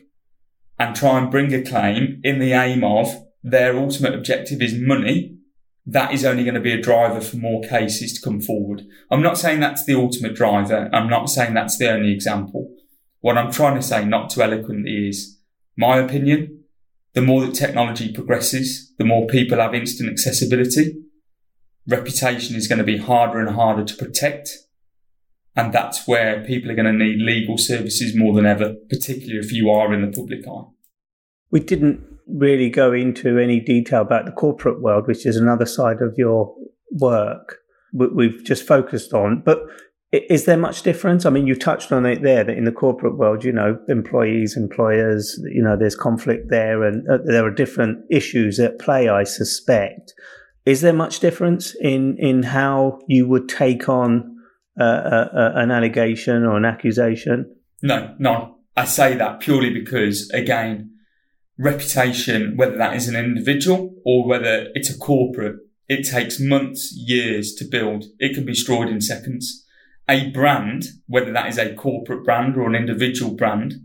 and 0.80 0.96
try 0.96 1.20
and 1.20 1.30
bring 1.30 1.54
a 1.54 1.62
claim 1.62 2.20
in 2.24 2.40
the 2.40 2.54
aim 2.54 2.84
of 2.84 3.24
their 3.44 3.78
ultimate 3.78 4.16
objective 4.16 4.64
is 4.64 4.74
money, 4.74 5.38
that 5.86 6.12
is 6.12 6.26
only 6.26 6.44
going 6.44 6.56
to 6.56 6.60
be 6.60 6.74
a 6.74 6.82
driver 6.82 7.22
for 7.22 7.38
more 7.38 7.62
cases 7.62 8.14
to 8.14 8.22
come 8.28 8.42
forward. 8.42 8.82
I'm 9.12 9.22
not 9.22 9.38
saying 9.38 9.60
that's 9.60 9.86
the 9.86 9.94
ultimate 9.94 10.34
driver. 10.34 10.90
I'm 10.92 11.08
not 11.08 11.30
saying 11.30 11.54
that's 11.54 11.78
the 11.78 11.92
only 11.92 12.14
example. 12.14 12.74
What 13.20 13.38
I'm 13.38 13.52
trying 13.52 13.76
to 13.76 13.84
say, 13.84 14.04
not 14.04 14.32
too 14.32 14.42
eloquently, 14.42 15.08
is 15.10 15.40
my 15.78 16.00
opinion. 16.00 16.64
The 17.14 17.22
more 17.22 17.46
that 17.46 17.54
technology 17.54 18.12
progresses, 18.12 18.92
the 18.98 19.06
more 19.06 19.28
people 19.28 19.60
have 19.60 19.76
instant 19.76 20.10
accessibility. 20.10 20.96
Reputation 21.88 22.56
is 22.56 22.68
going 22.68 22.80
to 22.80 22.84
be 22.84 22.98
harder 22.98 23.40
and 23.40 23.56
harder 23.56 23.84
to 23.84 23.96
protect. 23.96 24.50
And 25.56 25.74
that's 25.74 26.08
where 26.08 26.44
people 26.44 26.72
are 26.72 26.76
going 26.76 26.86
to 26.86 27.06
need 27.06 27.22
legal 27.22 27.58
services 27.58 28.16
more 28.16 28.34
than 28.34 28.46
ever, 28.46 28.76
particularly 28.90 29.40
if 29.40 29.52
you 29.52 29.70
are 29.70 29.94
in 29.94 30.02
the 30.02 30.16
public 30.16 30.48
eye. 30.48 30.70
We 31.52 31.60
didn't 31.60 32.04
really 32.28 32.70
go 32.70 32.94
into 32.94 33.38
any 33.38 33.60
detail 33.60 34.02
about 34.02 34.26
the 34.26 34.32
corporate 34.32 34.82
world, 34.82 35.08
which 35.08 35.26
is 35.26 35.38
another 35.38 35.66
side 35.66 36.02
of 36.02 36.16
your 36.18 36.56
work. 36.92 37.60
We've 37.94 38.44
just 38.44 38.66
focused 38.66 39.14
on, 39.14 39.44
but 39.46 39.60
is 40.12 40.46
there 40.46 40.58
much 40.58 40.84
difference? 40.84 41.26
I 41.26 41.32
mean, 41.32 41.48
you 41.48 41.56
touched 41.56 41.92
on 41.92 42.06
it 42.06 42.22
there 42.22 42.44
that 42.44 42.58
in 42.58 42.66
the 42.66 42.72
corporate 42.72 43.18
world, 43.18 43.44
you 43.44 43.52
know, 43.52 43.80
employees, 43.88 44.56
employers, 44.56 45.40
you 45.52 45.62
know, 45.62 45.76
there's 45.76 45.96
conflict 45.96 46.50
there 46.50 46.84
and 46.84 47.08
uh, 47.10 47.18
there 47.26 47.46
are 47.46 47.52
different 47.52 48.06
issues 48.12 48.60
at 48.60 48.80
play, 48.80 49.10
I 49.10 49.24
suspect. 49.24 50.14
Is 50.66 50.82
there 50.82 50.94
much 50.94 51.20
difference 51.20 51.76
in, 51.76 52.18
in 52.18 52.44
how 52.44 53.00
you 53.08 53.28
would 53.28 53.50
take 53.50 53.90
on 53.90 54.38
uh, 54.80 54.84
uh, 54.84 55.30
uh, 55.34 55.52
an 55.56 55.72
allegation 55.72 56.46
or 56.46 56.58
an 56.58 56.66
accusation? 56.66 57.54
No, 57.82 58.16
no. 58.18 58.58
I 58.76 58.86
say 58.86 59.16
that 59.16 59.40
purely 59.40 59.70
because, 59.70 60.30
again, 60.32 60.92
reputation, 61.60 62.56
whether 62.56 62.78
that 62.78 62.96
is 62.96 63.08
an 63.08 63.16
individual 63.16 63.94
or 64.06 64.28
whether 64.28 64.70
it's 64.74 64.90
a 64.90 64.98
corporate, 64.98 65.58
it 65.88 66.04
takes 66.04 66.40
months, 66.40 66.94
years 66.96 67.54
to 67.56 67.66
build. 67.66 68.06
It 68.20 68.34
can 68.34 68.46
be 68.46 68.54
destroyed 68.54 68.90
in 68.90 69.02
seconds. 69.02 69.66
A 70.10 70.30
brand, 70.32 70.86
whether 71.08 71.32
that 71.32 71.48
is 71.48 71.58
a 71.58 71.76
corporate 71.76 72.24
brand 72.24 72.58
or 72.58 72.68
an 72.68 72.76
individual 72.76 73.36
brand, 73.36 73.76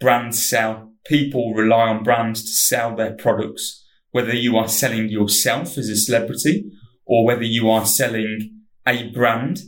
brands 0.00 0.46
sell. 0.46 0.92
People 1.06 1.54
rely 1.54 1.88
on 1.88 2.02
brands 2.02 2.42
to 2.42 2.50
sell 2.50 2.94
their 2.94 3.14
products. 3.14 3.84
Whether 4.16 4.34
you 4.34 4.56
are 4.56 4.66
selling 4.66 5.10
yourself 5.10 5.76
as 5.76 5.90
a 5.90 5.94
celebrity 5.94 6.72
or 7.04 7.26
whether 7.26 7.44
you 7.44 7.68
are 7.68 7.84
selling 7.84 8.62
a 8.86 9.10
brand 9.10 9.58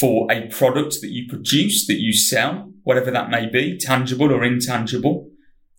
for 0.00 0.32
a 0.32 0.48
product 0.48 1.02
that 1.02 1.10
you 1.10 1.28
produce, 1.28 1.86
that 1.86 2.00
you 2.00 2.14
sell, 2.14 2.72
whatever 2.84 3.10
that 3.10 3.28
may 3.28 3.46
be, 3.50 3.76
tangible 3.76 4.32
or 4.32 4.42
intangible, 4.42 5.28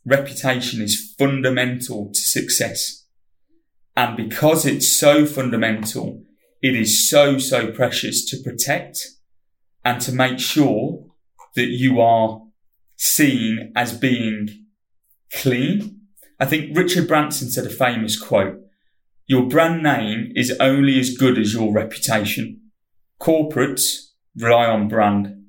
reputation 0.05 0.79
is 0.79 1.15
fundamental 1.17 2.11
to 2.13 2.19
success. 2.19 3.07
And 3.95 4.15
because 4.15 4.63
it's 4.67 4.87
so 4.87 5.25
fundamental, 5.25 6.21
it 6.61 6.75
is 6.75 7.09
so, 7.09 7.39
so 7.39 7.71
precious 7.71 8.23
to 8.29 8.37
protect 8.43 8.99
and 9.83 9.99
to 10.01 10.11
make 10.11 10.37
sure 10.37 11.03
that 11.55 11.69
you 11.69 11.99
are 11.99 12.43
seen 12.95 13.73
as 13.75 13.97
being 13.97 14.67
clean. 15.33 15.96
I 16.39 16.45
think 16.45 16.77
Richard 16.77 17.07
Branson 17.07 17.49
said 17.49 17.65
a 17.65 17.69
famous 17.69 18.19
quote, 18.19 18.59
your 19.25 19.47
brand 19.47 19.83
name 19.83 20.31
is 20.35 20.55
only 20.59 20.99
as 20.99 21.17
good 21.17 21.37
as 21.37 21.53
your 21.53 21.73
reputation. 21.73 22.61
Corporates 23.19 24.11
rely 24.37 24.67
on 24.67 24.87
brand. 24.87 25.43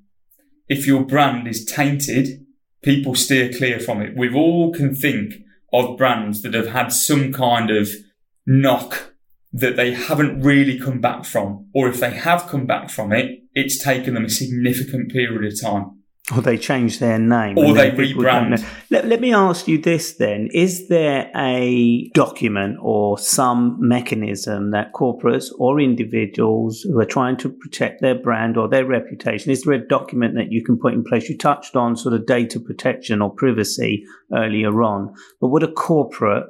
If 0.68 0.86
your 0.86 1.04
brand 1.04 1.46
is 1.46 1.64
tainted, 1.64 2.44
people 2.82 3.14
steer 3.14 3.52
clear 3.52 3.78
from 3.78 4.02
it. 4.02 4.16
We 4.16 4.34
all 4.34 4.72
can 4.72 4.94
think 4.94 5.34
of 5.72 5.96
brands 5.96 6.42
that 6.42 6.54
have 6.54 6.68
had 6.68 6.88
some 6.88 7.32
kind 7.32 7.70
of 7.70 7.88
knock 8.46 9.12
that 9.52 9.76
they 9.76 9.92
haven't 9.92 10.40
really 10.40 10.78
come 10.78 11.00
back 11.00 11.24
from. 11.24 11.68
Or 11.74 11.88
if 11.88 12.00
they 12.00 12.10
have 12.10 12.48
come 12.48 12.66
back 12.66 12.90
from 12.90 13.12
it, 13.12 13.42
it's 13.54 13.82
taken 13.82 14.14
them 14.14 14.24
a 14.24 14.30
significant 14.30 15.12
period 15.12 15.52
of 15.52 15.60
time. 15.60 15.97
Or 16.34 16.42
they 16.42 16.58
change 16.58 16.98
their 16.98 17.18
name. 17.18 17.56
Or 17.56 17.72
they 17.72 17.90
rebrand. 17.90 18.62
Let, 18.90 19.06
let 19.06 19.20
me 19.20 19.32
ask 19.32 19.66
you 19.66 19.78
this 19.78 20.14
then. 20.14 20.48
Is 20.52 20.88
there 20.88 21.30
a 21.34 22.10
document 22.12 22.76
or 22.82 23.18
some 23.18 23.76
mechanism 23.80 24.70
that 24.72 24.92
corporates 24.92 25.50
or 25.58 25.80
individuals 25.80 26.82
who 26.82 27.00
are 27.00 27.06
trying 27.06 27.38
to 27.38 27.48
protect 27.48 28.02
their 28.02 28.14
brand 28.14 28.58
or 28.58 28.68
their 28.68 28.84
reputation, 28.84 29.50
is 29.50 29.62
there 29.62 29.74
a 29.74 29.88
document 29.88 30.34
that 30.34 30.52
you 30.52 30.62
can 30.62 30.78
put 30.78 30.92
in 30.92 31.02
place? 31.02 31.28
You 31.28 31.38
touched 31.38 31.76
on 31.76 31.96
sort 31.96 32.14
of 32.14 32.26
data 32.26 32.60
protection 32.60 33.22
or 33.22 33.30
privacy 33.30 34.04
earlier 34.34 34.82
on, 34.82 35.14
but 35.40 35.48
would 35.48 35.62
a 35.62 35.72
corporate 35.72 36.44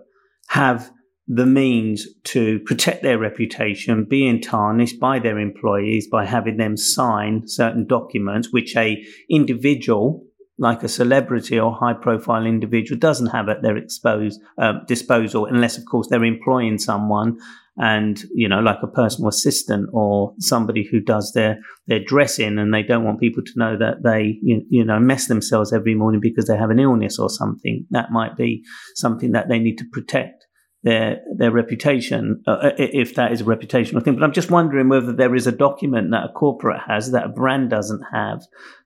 have 0.49 0.91
the 1.29 1.47
means 1.47 2.07
to 2.24 2.59
protect 2.61 3.03
their 3.03 3.18
reputation 3.18 4.05
being 4.05 4.41
tarnished 4.41 4.99
by 4.99 5.18
their 5.18 5.39
employees 5.39 6.09
by 6.09 6.24
having 6.24 6.57
them 6.57 6.76
sign 6.76 7.47
certain 7.47 7.87
documents 7.87 8.51
which 8.51 8.74
a 8.76 9.05
individual 9.29 10.24
like 10.61 10.83
a 10.83 10.89
celebrity 10.89 11.59
or 11.59 11.72
high 11.72 11.93
profile 11.93 12.45
individual 12.45 12.99
doesn't 12.99 13.29
have 13.29 13.49
at 13.49 13.62
their 13.62 13.76
exposed, 13.76 14.41
uh, 14.61 14.72
disposal 14.89 15.47
unless 15.47 15.79
of 15.79 15.85
course 15.85 16.09
they're 16.09 16.24
employing 16.24 16.79
someone 16.79 17.39
and 17.76 18.24
you 18.35 18.49
know 18.49 18.59
like 18.59 18.79
a 18.83 18.89
personal 18.89 19.29
assistant 19.29 19.89
or 19.93 20.35
somebody 20.41 20.85
who 20.91 20.99
does 20.99 21.33
their 21.33 21.61
their 21.87 22.03
dressing 22.03 22.59
and 22.59 22.74
they 22.74 22.83
don't 22.83 23.05
want 23.05 23.20
people 23.20 23.43
to 23.43 23.53
know 23.55 23.76
that 23.76 24.03
they 24.03 24.39
you, 24.43 24.62
you 24.68 24.85
know 24.85 24.99
mess 24.99 25.26
themselves 25.26 25.72
every 25.72 25.95
morning 25.95 26.20
because 26.20 26.47
they 26.47 26.57
have 26.57 26.70
an 26.70 26.81
illness 26.81 27.18
or 27.18 27.31
something. 27.31 27.87
That 27.91 28.11
might 28.11 28.37
be 28.37 28.64
something 28.97 29.33
that 29.33 29.49
they 29.49 29.61
need 29.61 29.79
to 29.79 29.85
protect 29.93 30.38
their 30.83 31.20
their 31.37 31.51
reputation, 31.51 32.43
uh, 32.47 32.51
uh 32.51 32.70
if 32.79 33.14
that 33.14 33.33
is 33.33 33.41
a 33.41 33.45
reputational 33.45 34.03
thing. 34.03 34.14
But 34.14 34.24
I'm 34.24 34.33
just 34.33 34.51
wondering 34.51 34.89
whether 34.89 35.12
there 35.12 35.35
is 35.35 35.47
a 35.47 35.53
document 35.53 36.11
that 36.12 36.24
a 36.24 36.33
corporate 36.33 36.81
has 36.87 37.11
that 37.12 37.26
a 37.26 37.29
brand 37.29 37.70
doesn't 37.70 38.03
have 38.12 38.43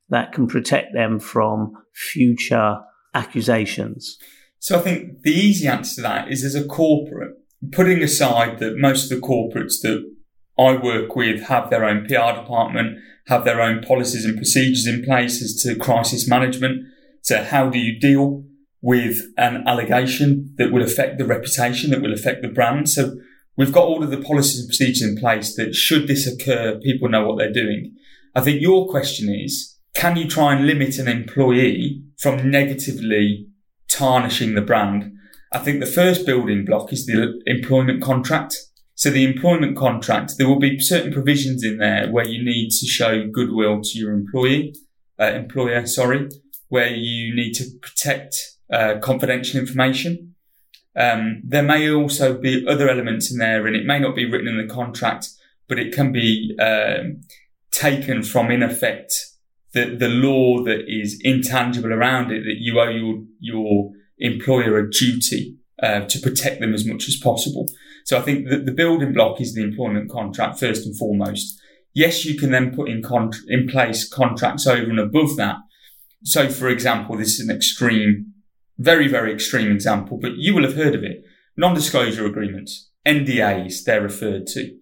that 0.09 0.33
can 0.33 0.47
protect 0.47 0.93
them 0.95 1.19
from 1.19 1.73
future 1.93 2.79
accusations. 3.15 4.19
So 4.59 4.79
I 4.79 4.83
think 4.83 5.23
the 5.23 5.33
easy 5.33 5.67
answer 5.67 5.97
to 5.97 6.03
that 6.03 6.31
is 6.31 6.45
as 6.45 6.55
a 6.55 6.65
corporate, 6.65 7.33
putting 7.73 8.03
aside 8.03 8.59
that 8.61 8.77
most 8.77 9.11
of 9.11 9.21
the 9.21 9.27
corporates 9.27 9.81
that 9.83 10.09
I 10.59 10.77
work 10.77 11.17
with 11.17 11.43
have 11.45 11.71
their 11.71 11.85
own 11.85 12.07
PR 12.07 12.39
department, 12.41 12.99
have 13.27 13.45
their 13.45 13.61
own 13.61 13.83
policies 13.83 14.25
and 14.25 14.37
procedures 14.37 14.87
in 14.87 15.05
place 15.05 15.43
as 15.43 15.55
to 15.63 15.77
crisis 15.77 16.29
management. 16.29 16.87
So 17.23 17.43
how 17.43 17.71
do 17.71 17.79
you 17.79 17.99
deal 17.99 18.45
with 18.83 19.19
an 19.39 19.65
allegation 19.67 20.53
that 20.59 20.73
will 20.73 20.83
affect 20.83 21.17
the 21.17 21.25
reputation, 21.25 21.91
that 21.91 22.03
will 22.03 22.13
affect 22.13 22.43
the 22.43 22.49
brand. 22.49 22.89
So 22.91 23.17
we've 23.57 23.73
got 23.73 23.85
all 23.85 24.03
of 24.03 24.11
the 24.11 24.21
policies 24.21 24.61
and 24.61 24.69
procedures 24.69 25.09
in 25.09 25.17
place 25.17 25.55
that 25.57 25.75
should 25.75 26.09
this 26.09 26.27
occur, 26.27 26.79
people 26.83 27.09
know 27.09 27.25
what 27.25 27.39
they're 27.39 27.53
doing. 27.53 27.95
I 28.35 28.41
think 28.41 28.61
your 28.61 28.89
question 28.89 29.33
is, 29.33 29.79
can 29.95 30.17
you 30.17 30.27
try 30.27 30.55
and 30.55 30.67
limit 30.67 30.99
an 30.99 31.07
employee 31.07 32.03
from 32.19 32.51
negatively 32.51 33.47
tarnishing 33.89 34.55
the 34.55 34.63
brand? 34.63 35.13
I 35.53 35.59
think 35.59 35.81
the 35.81 35.87
first 35.87 36.27
building 36.27 36.65
block 36.65 36.93
is 36.93 37.07
the 37.07 37.41
employment 37.47 38.03
contract. 38.03 38.57
So 38.95 39.11
the 39.11 39.25
employment 39.25 39.77
contract, 39.77 40.35
there 40.39 40.49
will 40.49 40.59
be 40.59 40.81
certain 40.81 41.13
provisions 41.13 41.63
in 41.63 41.79
there 41.79 42.11
where 42.11 42.27
you 42.27 42.45
need 42.45 42.71
to 42.71 42.87
show 42.87 43.29
goodwill 43.29 43.81
to 43.83 43.99
your 43.99 44.13
employee, 44.13 44.75
uh, 45.21 45.25
employer, 45.27 45.87
sorry, 45.87 46.29
where 46.69 46.91
you 46.91 47.35
need 47.35 47.53
to 47.55 47.65
protect 47.81 48.52
uh, 48.73 48.99
confidential 49.01 49.61
information. 49.61 50.35
Um, 50.97 51.43
there 51.45 51.63
may 51.63 51.91
also 51.91 52.39
be 52.39 52.67
other 52.67 52.89
elements 52.89 53.31
in 53.31 53.39
there, 53.39 53.67
and 53.67 53.77
it 53.77 53.87
may 53.87 53.99
not 53.99 54.17
be 54.17 54.31
written 54.31 54.49
in 54.49 54.59
the 54.59 54.73
contract, 54.73 55.29
but 55.69 55.79
it 55.79 55.95
can 55.95 56.13
be 56.13 56.57
um, 56.61 57.23
taken 57.71 58.23
from, 58.23 58.51
in 58.51 58.63
effect, 58.63 59.15
the, 59.73 59.97
the 59.97 60.09
law 60.09 60.63
that 60.65 60.85
is 60.87 61.19
intangible 61.23 61.93
around 61.93 62.31
it 62.31 62.45
that 62.45 62.59
you 62.59 62.79
owe 62.79 62.89
your, 62.89 63.23
your 63.41 63.91
employer 64.19 64.79
a 64.79 64.91
duty 64.91 65.57
uh, 65.83 66.01
to 66.01 66.19
protect 66.21 66.61
them 66.61 66.75
as 66.75 66.87
much 66.87 67.09
as 67.09 67.17
possible. 67.17 67.67
So 68.05 68.19
I 68.19 68.21
think 68.21 68.49
that 68.49 68.67
the 68.67 68.73
building 68.73 69.13
block 69.13 69.41
is 69.41 69.55
the 69.55 69.63
employment 69.63 70.11
contract 70.11 70.61
first 70.61 70.85
and 70.85 70.97
foremost. 70.97 71.59
Yes, 71.95 72.25
you 72.25 72.39
can 72.39 72.51
then 72.51 72.75
put 72.75 72.89
in 72.89 73.03
con- 73.03 73.33
in 73.49 73.69
place 73.69 74.09
contracts 74.09 74.67
over 74.67 74.91
and 74.91 74.99
above 74.99 75.37
that. 75.37 75.57
So, 76.25 76.49
for 76.49 76.69
example, 76.69 77.17
this 77.17 77.39
is 77.39 77.49
an 77.49 77.55
extreme 77.55 78.33
very, 78.79 79.09
very 79.09 79.33
extreme 79.33 79.71
example, 79.71 80.19
but 80.21 80.37
you 80.37 80.55
will 80.55 80.65
have 80.65 80.77
heard 80.77 80.95
of 80.95 81.05
it. 81.05 81.25
Non-disclosure 81.57 82.27
agreements, 82.27 82.91
NDAs, 83.07 83.85
they're 83.85 84.03
referred 84.03 84.47
to. 84.49 84.77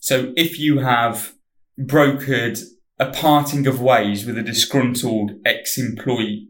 So 0.00 0.32
if 0.36 0.58
you 0.58 0.78
have 0.78 1.34
brokered 1.78 2.60
a 2.98 3.10
parting 3.10 3.66
of 3.66 3.80
ways 3.80 4.24
with 4.24 4.38
a 4.38 4.42
disgruntled 4.42 5.32
ex-employee, 5.44 6.48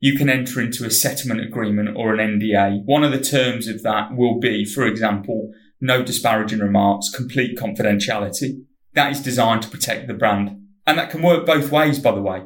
you 0.00 0.16
can 0.16 0.28
enter 0.28 0.60
into 0.60 0.84
a 0.84 0.90
settlement 0.90 1.40
agreement 1.40 1.96
or 1.96 2.14
an 2.14 2.40
NDA. 2.40 2.84
One 2.84 3.02
of 3.02 3.12
the 3.12 3.20
terms 3.20 3.66
of 3.66 3.82
that 3.82 4.16
will 4.16 4.38
be, 4.38 4.64
for 4.64 4.86
example, 4.86 5.50
no 5.80 6.02
disparaging 6.02 6.60
remarks, 6.60 7.10
complete 7.14 7.58
confidentiality. 7.58 8.64
That 8.94 9.12
is 9.12 9.20
designed 9.20 9.62
to 9.62 9.68
protect 9.68 10.06
the 10.06 10.14
brand. 10.14 10.56
And 10.86 10.98
that 10.98 11.10
can 11.10 11.22
work 11.22 11.46
both 11.46 11.70
ways, 11.70 11.98
by 11.98 12.12
the 12.12 12.22
way. 12.22 12.44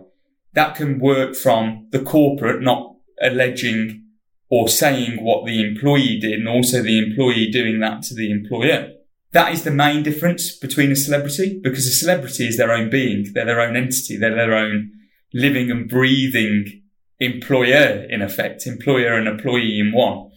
That 0.55 0.75
can 0.75 0.99
work 0.99 1.35
from 1.35 1.89
the 1.91 2.03
corporate 2.03 2.63
not 2.63 2.92
alleging 3.23 4.05
or 4.51 4.69
saying 4.69 5.25
what 5.25 5.47
the 5.47 5.67
employee 5.67 6.19
did 6.21 6.35
and 6.35 6.49
also 6.49 6.83
the 6.83 6.99
employee 6.99 7.51
doing 7.51 7.81
that 7.81 8.03
to 8.03 8.15
the 8.15 8.31
employer. 8.31 8.93
That 9.33 9.53
is 9.53 9.65
the 9.65 9.71
main 9.71 10.03
difference 10.03 10.55
between 10.55 10.93
a 10.93 10.97
celebrity 10.97 11.59
because 11.63 11.87
a 11.87 11.91
celebrity 11.91 12.47
is 12.47 12.59
their 12.59 12.73
own 12.73 12.91
being. 12.91 13.33
They're 13.33 13.47
their 13.47 13.61
own 13.61 13.77
entity. 13.77 14.19
They're 14.19 14.35
their 14.35 14.55
own 14.55 14.93
living 15.33 15.71
and 15.71 15.89
breathing 15.89 16.83
employer 17.19 18.07
in 18.11 18.21
effect, 18.21 18.67
employer 18.67 19.15
and 19.15 19.27
employee 19.27 19.79
in 19.79 19.93
one. 19.93 20.31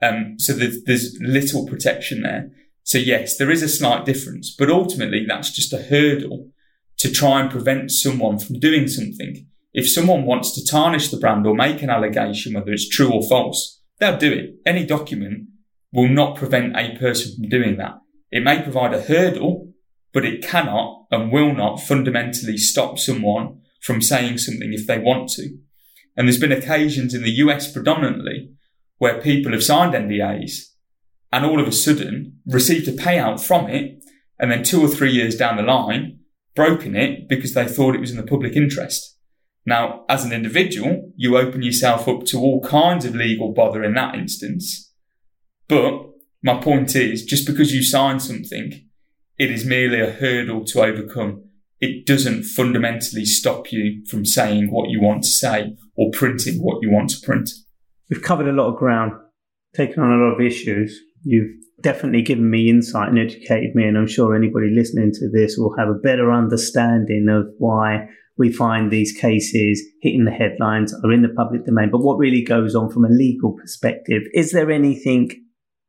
Um, 0.00 0.36
so 0.38 0.54
there's, 0.54 0.82
there's 0.84 1.18
little 1.20 1.66
protection 1.66 2.22
there. 2.22 2.50
So 2.84 2.98
yes, 2.98 3.36
there 3.36 3.50
is 3.50 3.62
a 3.62 3.68
slight 3.68 4.06
difference, 4.06 4.54
but 4.56 4.70
ultimately 4.70 5.24
that's 5.26 5.50
just 5.50 5.72
a 5.72 5.82
hurdle 5.82 6.48
to 6.98 7.10
try 7.10 7.40
and 7.40 7.50
prevent 7.50 7.90
someone 7.90 8.38
from 8.38 8.58
doing 8.58 8.88
something. 8.88 9.46
If 9.72 9.90
someone 9.90 10.24
wants 10.24 10.54
to 10.54 10.64
tarnish 10.64 11.08
the 11.08 11.16
brand 11.16 11.46
or 11.46 11.54
make 11.54 11.82
an 11.82 11.90
allegation, 11.90 12.54
whether 12.54 12.72
it's 12.72 12.88
true 12.88 13.10
or 13.10 13.26
false, 13.26 13.80
they'll 13.98 14.18
do 14.18 14.32
it. 14.32 14.56
Any 14.66 14.84
document 14.84 15.48
will 15.92 16.08
not 16.08 16.36
prevent 16.36 16.76
a 16.76 16.96
person 16.98 17.34
from 17.34 17.48
doing 17.48 17.76
that. 17.78 17.94
It 18.30 18.42
may 18.42 18.62
provide 18.62 18.94
a 18.94 19.02
hurdle, 19.02 19.72
but 20.12 20.24
it 20.24 20.42
cannot 20.42 21.06
and 21.10 21.32
will 21.32 21.54
not 21.54 21.80
fundamentally 21.80 22.56
stop 22.58 22.98
someone 22.98 23.60
from 23.80 24.02
saying 24.02 24.38
something 24.38 24.72
if 24.72 24.86
they 24.86 24.98
want 24.98 25.28
to. 25.30 25.56
And 26.16 26.28
there's 26.28 26.40
been 26.40 26.52
occasions 26.52 27.14
in 27.14 27.22
the 27.22 27.30
US 27.30 27.70
predominantly 27.72 28.50
where 28.98 29.20
people 29.20 29.52
have 29.52 29.64
signed 29.64 29.94
NDAs 29.94 30.72
and 31.32 31.46
all 31.46 31.60
of 31.60 31.66
a 31.66 31.72
sudden 31.72 32.38
received 32.46 32.88
a 32.88 32.92
payout 32.92 33.40
from 33.40 33.68
it. 33.68 34.04
And 34.38 34.50
then 34.50 34.62
two 34.62 34.82
or 34.84 34.88
three 34.88 35.12
years 35.12 35.36
down 35.36 35.56
the 35.56 35.62
line, 35.62 36.18
broken 36.54 36.96
it 36.96 37.28
because 37.28 37.54
they 37.54 37.66
thought 37.66 37.94
it 37.94 38.00
was 38.00 38.10
in 38.10 38.16
the 38.16 38.22
public 38.22 38.54
interest. 38.56 39.11
Now, 39.64 40.04
as 40.08 40.24
an 40.24 40.32
individual, 40.32 41.12
you 41.16 41.36
open 41.36 41.62
yourself 41.62 42.08
up 42.08 42.24
to 42.26 42.38
all 42.38 42.60
kinds 42.62 43.04
of 43.04 43.14
legal 43.14 43.52
bother 43.52 43.84
in 43.84 43.94
that 43.94 44.14
instance. 44.14 44.92
But 45.68 46.02
my 46.42 46.60
point 46.60 46.96
is, 46.96 47.24
just 47.24 47.46
because 47.46 47.72
you 47.72 47.82
sign 47.82 48.18
something, 48.18 48.72
it 49.38 49.50
is 49.50 49.64
merely 49.64 50.00
a 50.00 50.10
hurdle 50.10 50.64
to 50.66 50.82
overcome. 50.82 51.44
It 51.80 52.06
doesn't 52.06 52.44
fundamentally 52.44 53.24
stop 53.24 53.72
you 53.72 54.04
from 54.08 54.24
saying 54.24 54.70
what 54.70 54.90
you 54.90 55.00
want 55.00 55.22
to 55.24 55.30
say 55.30 55.76
or 55.96 56.10
printing 56.12 56.56
what 56.56 56.78
you 56.82 56.90
want 56.90 57.10
to 57.10 57.24
print. 57.24 57.50
We've 58.10 58.22
covered 58.22 58.48
a 58.48 58.52
lot 58.52 58.72
of 58.72 58.78
ground, 58.78 59.12
taken 59.74 60.02
on 60.02 60.12
a 60.12 60.22
lot 60.22 60.34
of 60.34 60.40
issues. 60.40 61.00
You've 61.22 61.50
definitely 61.80 62.22
given 62.22 62.50
me 62.50 62.68
insight 62.68 63.08
and 63.08 63.18
educated 63.18 63.74
me, 63.74 63.84
and 63.84 63.96
I'm 63.96 64.06
sure 64.06 64.34
anybody 64.34 64.70
listening 64.74 65.12
to 65.12 65.30
this 65.32 65.56
will 65.56 65.76
have 65.78 65.88
a 65.88 65.94
better 65.94 66.32
understanding 66.32 67.26
of 67.28 67.46
why 67.58 68.08
we 68.42 68.52
find 68.52 68.90
these 68.90 69.12
cases 69.12 69.80
hitting 70.00 70.24
the 70.24 70.32
headlines 70.32 70.92
are 71.04 71.12
in 71.12 71.22
the 71.22 71.28
public 71.28 71.64
domain. 71.64 71.90
But 71.92 72.00
what 72.00 72.18
really 72.18 72.42
goes 72.42 72.74
on 72.74 72.90
from 72.90 73.04
a 73.04 73.08
legal 73.08 73.52
perspective? 73.52 74.22
Is 74.34 74.50
there 74.50 74.68
anything 74.68 75.30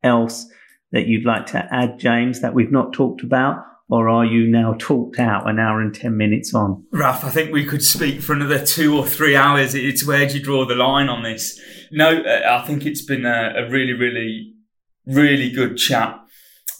else 0.04 0.46
that 0.92 1.08
you'd 1.08 1.26
like 1.26 1.46
to 1.46 1.66
add, 1.72 1.98
James, 1.98 2.42
that 2.42 2.54
we've 2.54 2.70
not 2.70 2.92
talked 2.92 3.24
about? 3.24 3.56
Or 3.88 4.08
are 4.08 4.24
you 4.24 4.46
now 4.46 4.76
talked 4.78 5.18
out 5.18 5.50
an 5.50 5.58
hour 5.58 5.80
and 5.80 5.92
10 5.92 6.16
minutes 6.16 6.54
on? 6.54 6.86
Raf, 6.92 7.24
I 7.24 7.30
think 7.30 7.52
we 7.52 7.64
could 7.64 7.82
speak 7.82 8.20
for 8.20 8.34
another 8.34 8.64
two 8.64 8.96
or 8.96 9.04
three 9.04 9.34
hours. 9.34 9.74
It's 9.74 10.06
where 10.06 10.24
do 10.24 10.38
you 10.38 10.42
draw 10.42 10.64
the 10.64 10.76
line 10.76 11.08
on 11.08 11.24
this? 11.24 11.60
No, 11.90 12.22
uh, 12.22 12.60
I 12.62 12.64
think 12.64 12.86
it's 12.86 13.04
been 13.04 13.26
a, 13.26 13.52
a 13.56 13.68
really, 13.68 13.94
really, 13.94 14.54
really 15.06 15.50
good 15.50 15.76
chat. 15.76 16.20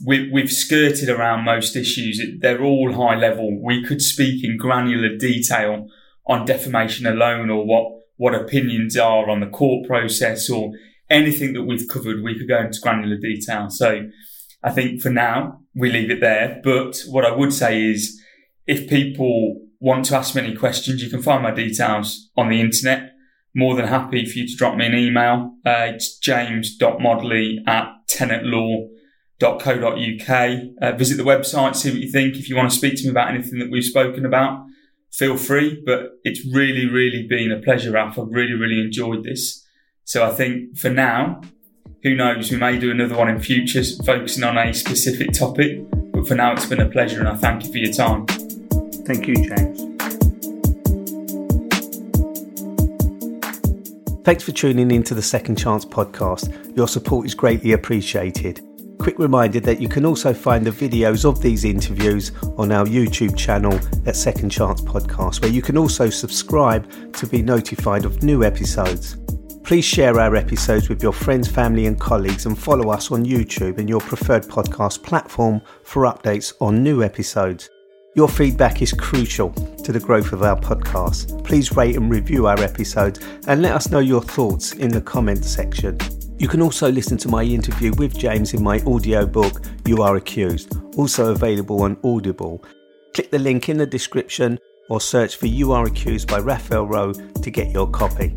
We, 0.05 0.31
we've 0.31 0.53
skirted 0.53 1.09
around 1.09 1.45
most 1.45 1.77
issues. 1.77 2.21
They're 2.41 2.63
all 2.63 2.93
high 2.93 3.17
level. 3.17 3.61
We 3.63 3.85
could 3.85 4.01
speak 4.01 4.45
in 4.45 4.57
granular 4.57 5.17
detail 5.17 5.89
on 6.27 6.47
defamation 6.47 7.07
alone 7.07 7.51
or 7.51 7.67
what, 7.67 7.93
what 8.17 8.35
opinions 8.35 8.97
are 8.97 9.29
on 9.29 9.41
the 9.41 9.47
court 9.47 9.87
process 9.87 10.49
or 10.49 10.73
anything 11.11 11.53
that 11.53 11.65
we've 11.65 11.89
covered, 11.89 12.23
we 12.23 12.39
could 12.39 12.49
go 12.49 12.61
into 12.61 12.81
granular 12.81 13.17
detail. 13.17 13.69
So 13.71 14.09
I 14.63 14.71
think 14.71 15.03
for 15.03 15.11
now, 15.11 15.61
we 15.75 15.91
leave 15.91 16.11
it 16.11 16.21
there. 16.21 16.61
But 16.65 17.03
what 17.09 17.25
I 17.25 17.31
would 17.31 17.53
say 17.53 17.83
is 17.83 18.21
if 18.67 18.89
people 18.89 19.61
want 19.81 20.07
to 20.07 20.17
ask 20.17 20.35
me 20.35 20.43
any 20.43 20.57
questions, 20.57 21.03
you 21.03 21.11
can 21.11 21.23
find 21.23 21.43
my 21.43 21.51
details 21.51 22.31
on 22.37 22.49
the 22.49 22.61
internet. 22.61 23.11
More 23.55 23.77
than 23.77 23.87
happy 23.87 24.25
for 24.25 24.39
you 24.39 24.49
to 24.49 24.57
drop 24.57 24.77
me 24.77 24.87
an 24.87 24.95
email. 24.95 25.55
Uh, 25.65 25.93
it's 25.95 26.19
james.modley 26.19 27.59
at 27.69 27.89
tenetlaw.co.uk. 29.45 30.73
Uh, 30.83 30.97
visit 30.97 31.17
the 31.17 31.23
website, 31.23 31.77
see 31.77 31.91
what 31.91 32.01
you 32.01 32.11
think. 32.11 32.37
If 32.37 32.49
you 32.49 32.57
want 32.57 32.71
to 32.71 32.77
speak 32.77 32.97
to 32.97 33.05
me 33.05 33.11
about 33.11 33.29
anything 33.29 33.59
that 33.59 33.71
we've 33.71 33.85
spoken 33.85 34.25
about, 34.25 34.67
feel 35.13 35.37
free. 35.37 35.83
But 35.85 36.19
it's 36.25 36.45
really, 36.53 36.87
really 36.87 37.27
been 37.27 37.53
a 37.53 37.61
pleasure, 37.61 37.93
Raf. 37.93 38.19
I've 38.19 38.29
really, 38.29 38.55
really 38.55 38.81
enjoyed 38.81 39.25
this. 39.25 39.65
So 40.05 40.25
I 40.25 40.31
think 40.31 40.77
for 40.77 40.91
now, 40.91 41.41
who 42.03 42.15
knows, 42.15 42.51
we 42.51 42.59
may 42.59 42.79
do 42.79 42.91
another 42.91 43.17
one 43.17 43.29
in 43.29 43.41
future 43.41 43.83
focusing 44.05 44.45
on 44.45 44.59
a 44.59 44.73
specific 44.75 45.33
topic. 45.33 45.81
But 46.13 46.29
for 46.29 46.35
now, 46.35 46.53
it's 46.53 46.67
been 46.67 46.81
a 46.81 46.89
pleasure 46.89 47.21
and 47.21 47.29
I 47.29 47.35
thank 47.35 47.65
you 47.65 47.73
for 47.73 47.79
your 47.79 47.93
time. 47.93 48.27
Thank 49.07 49.27
you, 49.27 49.35
James. 49.37 49.81
Thanks 54.25 54.43
for 54.43 54.53
tuning 54.53 54.91
in 54.91 55.03
to 55.05 55.15
the 55.15 55.21
Second 55.21 55.57
Chance 55.57 55.85
podcast. 55.85 56.77
Your 56.77 56.89
support 56.89 57.27
is 57.27 57.35
greatly 57.35 57.73
appreciated. 57.73 58.63
Quick 59.05 59.19
reminder 59.19 59.61
that 59.61 59.83
you 59.83 59.87
can 59.87 60.07
also 60.07 60.33
find 60.33 60.67
the 60.67 60.71
videos 60.71 61.27
of 61.27 61.43
these 61.43 61.67
interviews 61.67 62.33
on 62.57 62.73
our 62.73 62.87
YouTube 62.87 63.37
channel 63.37 63.79
at 64.07 64.17
Second 64.17 64.49
Chance 64.49 64.81
Podcast, 64.81 65.43
where 65.43 65.51
you 65.51 65.61
can 65.61 65.77
also 65.77 66.09
subscribe 66.09 67.13
to 67.13 67.27
be 67.27 67.43
notified 67.43 68.07
of 68.07 68.23
new 68.23 68.45
episodes. 68.45 69.19
Please 69.63 69.85
share 69.85 70.19
our 70.19 70.35
episodes 70.37 70.89
with 70.89 71.03
your 71.03 71.13
friends, 71.13 71.47
family, 71.47 71.85
and 71.85 72.01
colleagues, 72.01 72.47
and 72.47 72.59
follow 72.59 72.89
us 72.89 73.13
on 73.13 73.27
YouTube 73.27 73.77
and 73.77 73.91
your 73.91 74.01
preferred 74.01 74.45
podcast 74.45 75.03
platform 75.03 75.61
for 75.83 76.05
updates 76.05 76.55
on 76.63 76.83
new 76.83 77.03
episodes. 77.03 77.69
Your 78.15 78.31
feedback 78.31 78.81
is 78.81 78.95
crucial 78.95 79.51
to 79.51 79.93
the 79.93 80.01
growth 80.01 80.33
of 80.33 80.43
our 80.43 80.59
podcast. 80.59 81.45
Please 81.45 81.77
rate 81.77 81.97
and 81.97 82.11
review 82.11 82.47
our 82.47 82.59
episodes 82.59 83.21
and 83.49 83.61
let 83.61 83.73
us 83.73 83.91
know 83.91 83.99
your 83.99 84.23
thoughts 84.23 84.73
in 84.73 84.89
the 84.89 85.03
comments 85.03 85.51
section. 85.51 85.99
You 86.37 86.49
can 86.49 86.61
also 86.61 86.91
listen 86.91 87.17
to 87.19 87.29
my 87.29 87.45
interview 87.45 87.93
with 87.97 88.19
James 88.19 88.55
in 88.55 88.63
my 88.63 88.81
audio 88.87 89.25
book, 89.25 89.63
You 89.87 90.03
Are 90.03 90.17
Accused, 90.17 90.77
also 90.97 91.31
available 91.31 91.83
on 91.83 91.97
Audible. 92.03 92.63
Click 93.15 93.31
the 93.31 93.39
link 93.39 93.69
in 93.69 93.77
the 93.79 93.87
description 93.87 94.59
or 94.91 95.01
search 95.01 95.37
for 95.37 95.47
You 95.47 95.73
Are 95.73 95.87
Accused 95.87 96.29
by 96.29 96.39
Raphael 96.39 96.87
Rowe 96.87 97.13
to 97.13 97.51
get 97.51 97.71
your 97.71 97.89
copy. 97.89 98.35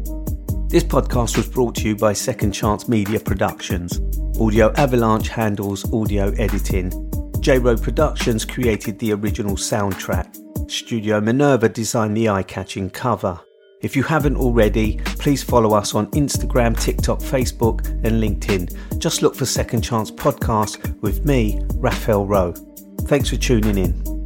This 0.67 0.83
podcast 0.83 1.37
was 1.37 1.49
brought 1.49 1.75
to 1.75 1.87
you 1.87 1.95
by 1.95 2.13
Second 2.13 2.51
Chance 2.51 2.87
Media 2.87 3.19
Productions. 3.19 3.99
Audio 4.39 4.71
Avalanche 4.73 5.29
handles 5.29 5.91
audio 5.91 6.29
editing. 6.37 6.91
J 7.39 7.57
Row 7.57 7.75
Productions 7.75 8.45
created 8.45 8.99
the 8.99 9.11
original 9.13 9.55
soundtrack. 9.55 10.69
Studio 10.69 11.19
Minerva 11.19 11.67
designed 11.67 12.15
the 12.15 12.29
eye 12.29 12.43
catching 12.43 12.89
cover. 12.89 13.39
If 13.81 13.95
you 13.95 14.01
haven't 14.01 14.37
already, 14.37 14.97
please 15.19 15.43
follow 15.43 15.75
us 15.75 15.93
on 15.93 16.09
Instagram, 16.11 16.79
TikTok, 16.79 17.19
Facebook, 17.19 17.85
and 18.03 18.23
LinkedIn. 18.23 18.97
Just 18.97 19.21
look 19.21 19.35
for 19.35 19.45
Second 19.45 19.83
Chance 19.83 20.11
Podcast 20.11 20.99
with 21.01 21.25
me, 21.25 21.59
Raphael 21.75 22.25
Rowe. 22.25 22.53
Thanks 23.01 23.29
for 23.29 23.37
tuning 23.37 23.77
in. 23.77 24.16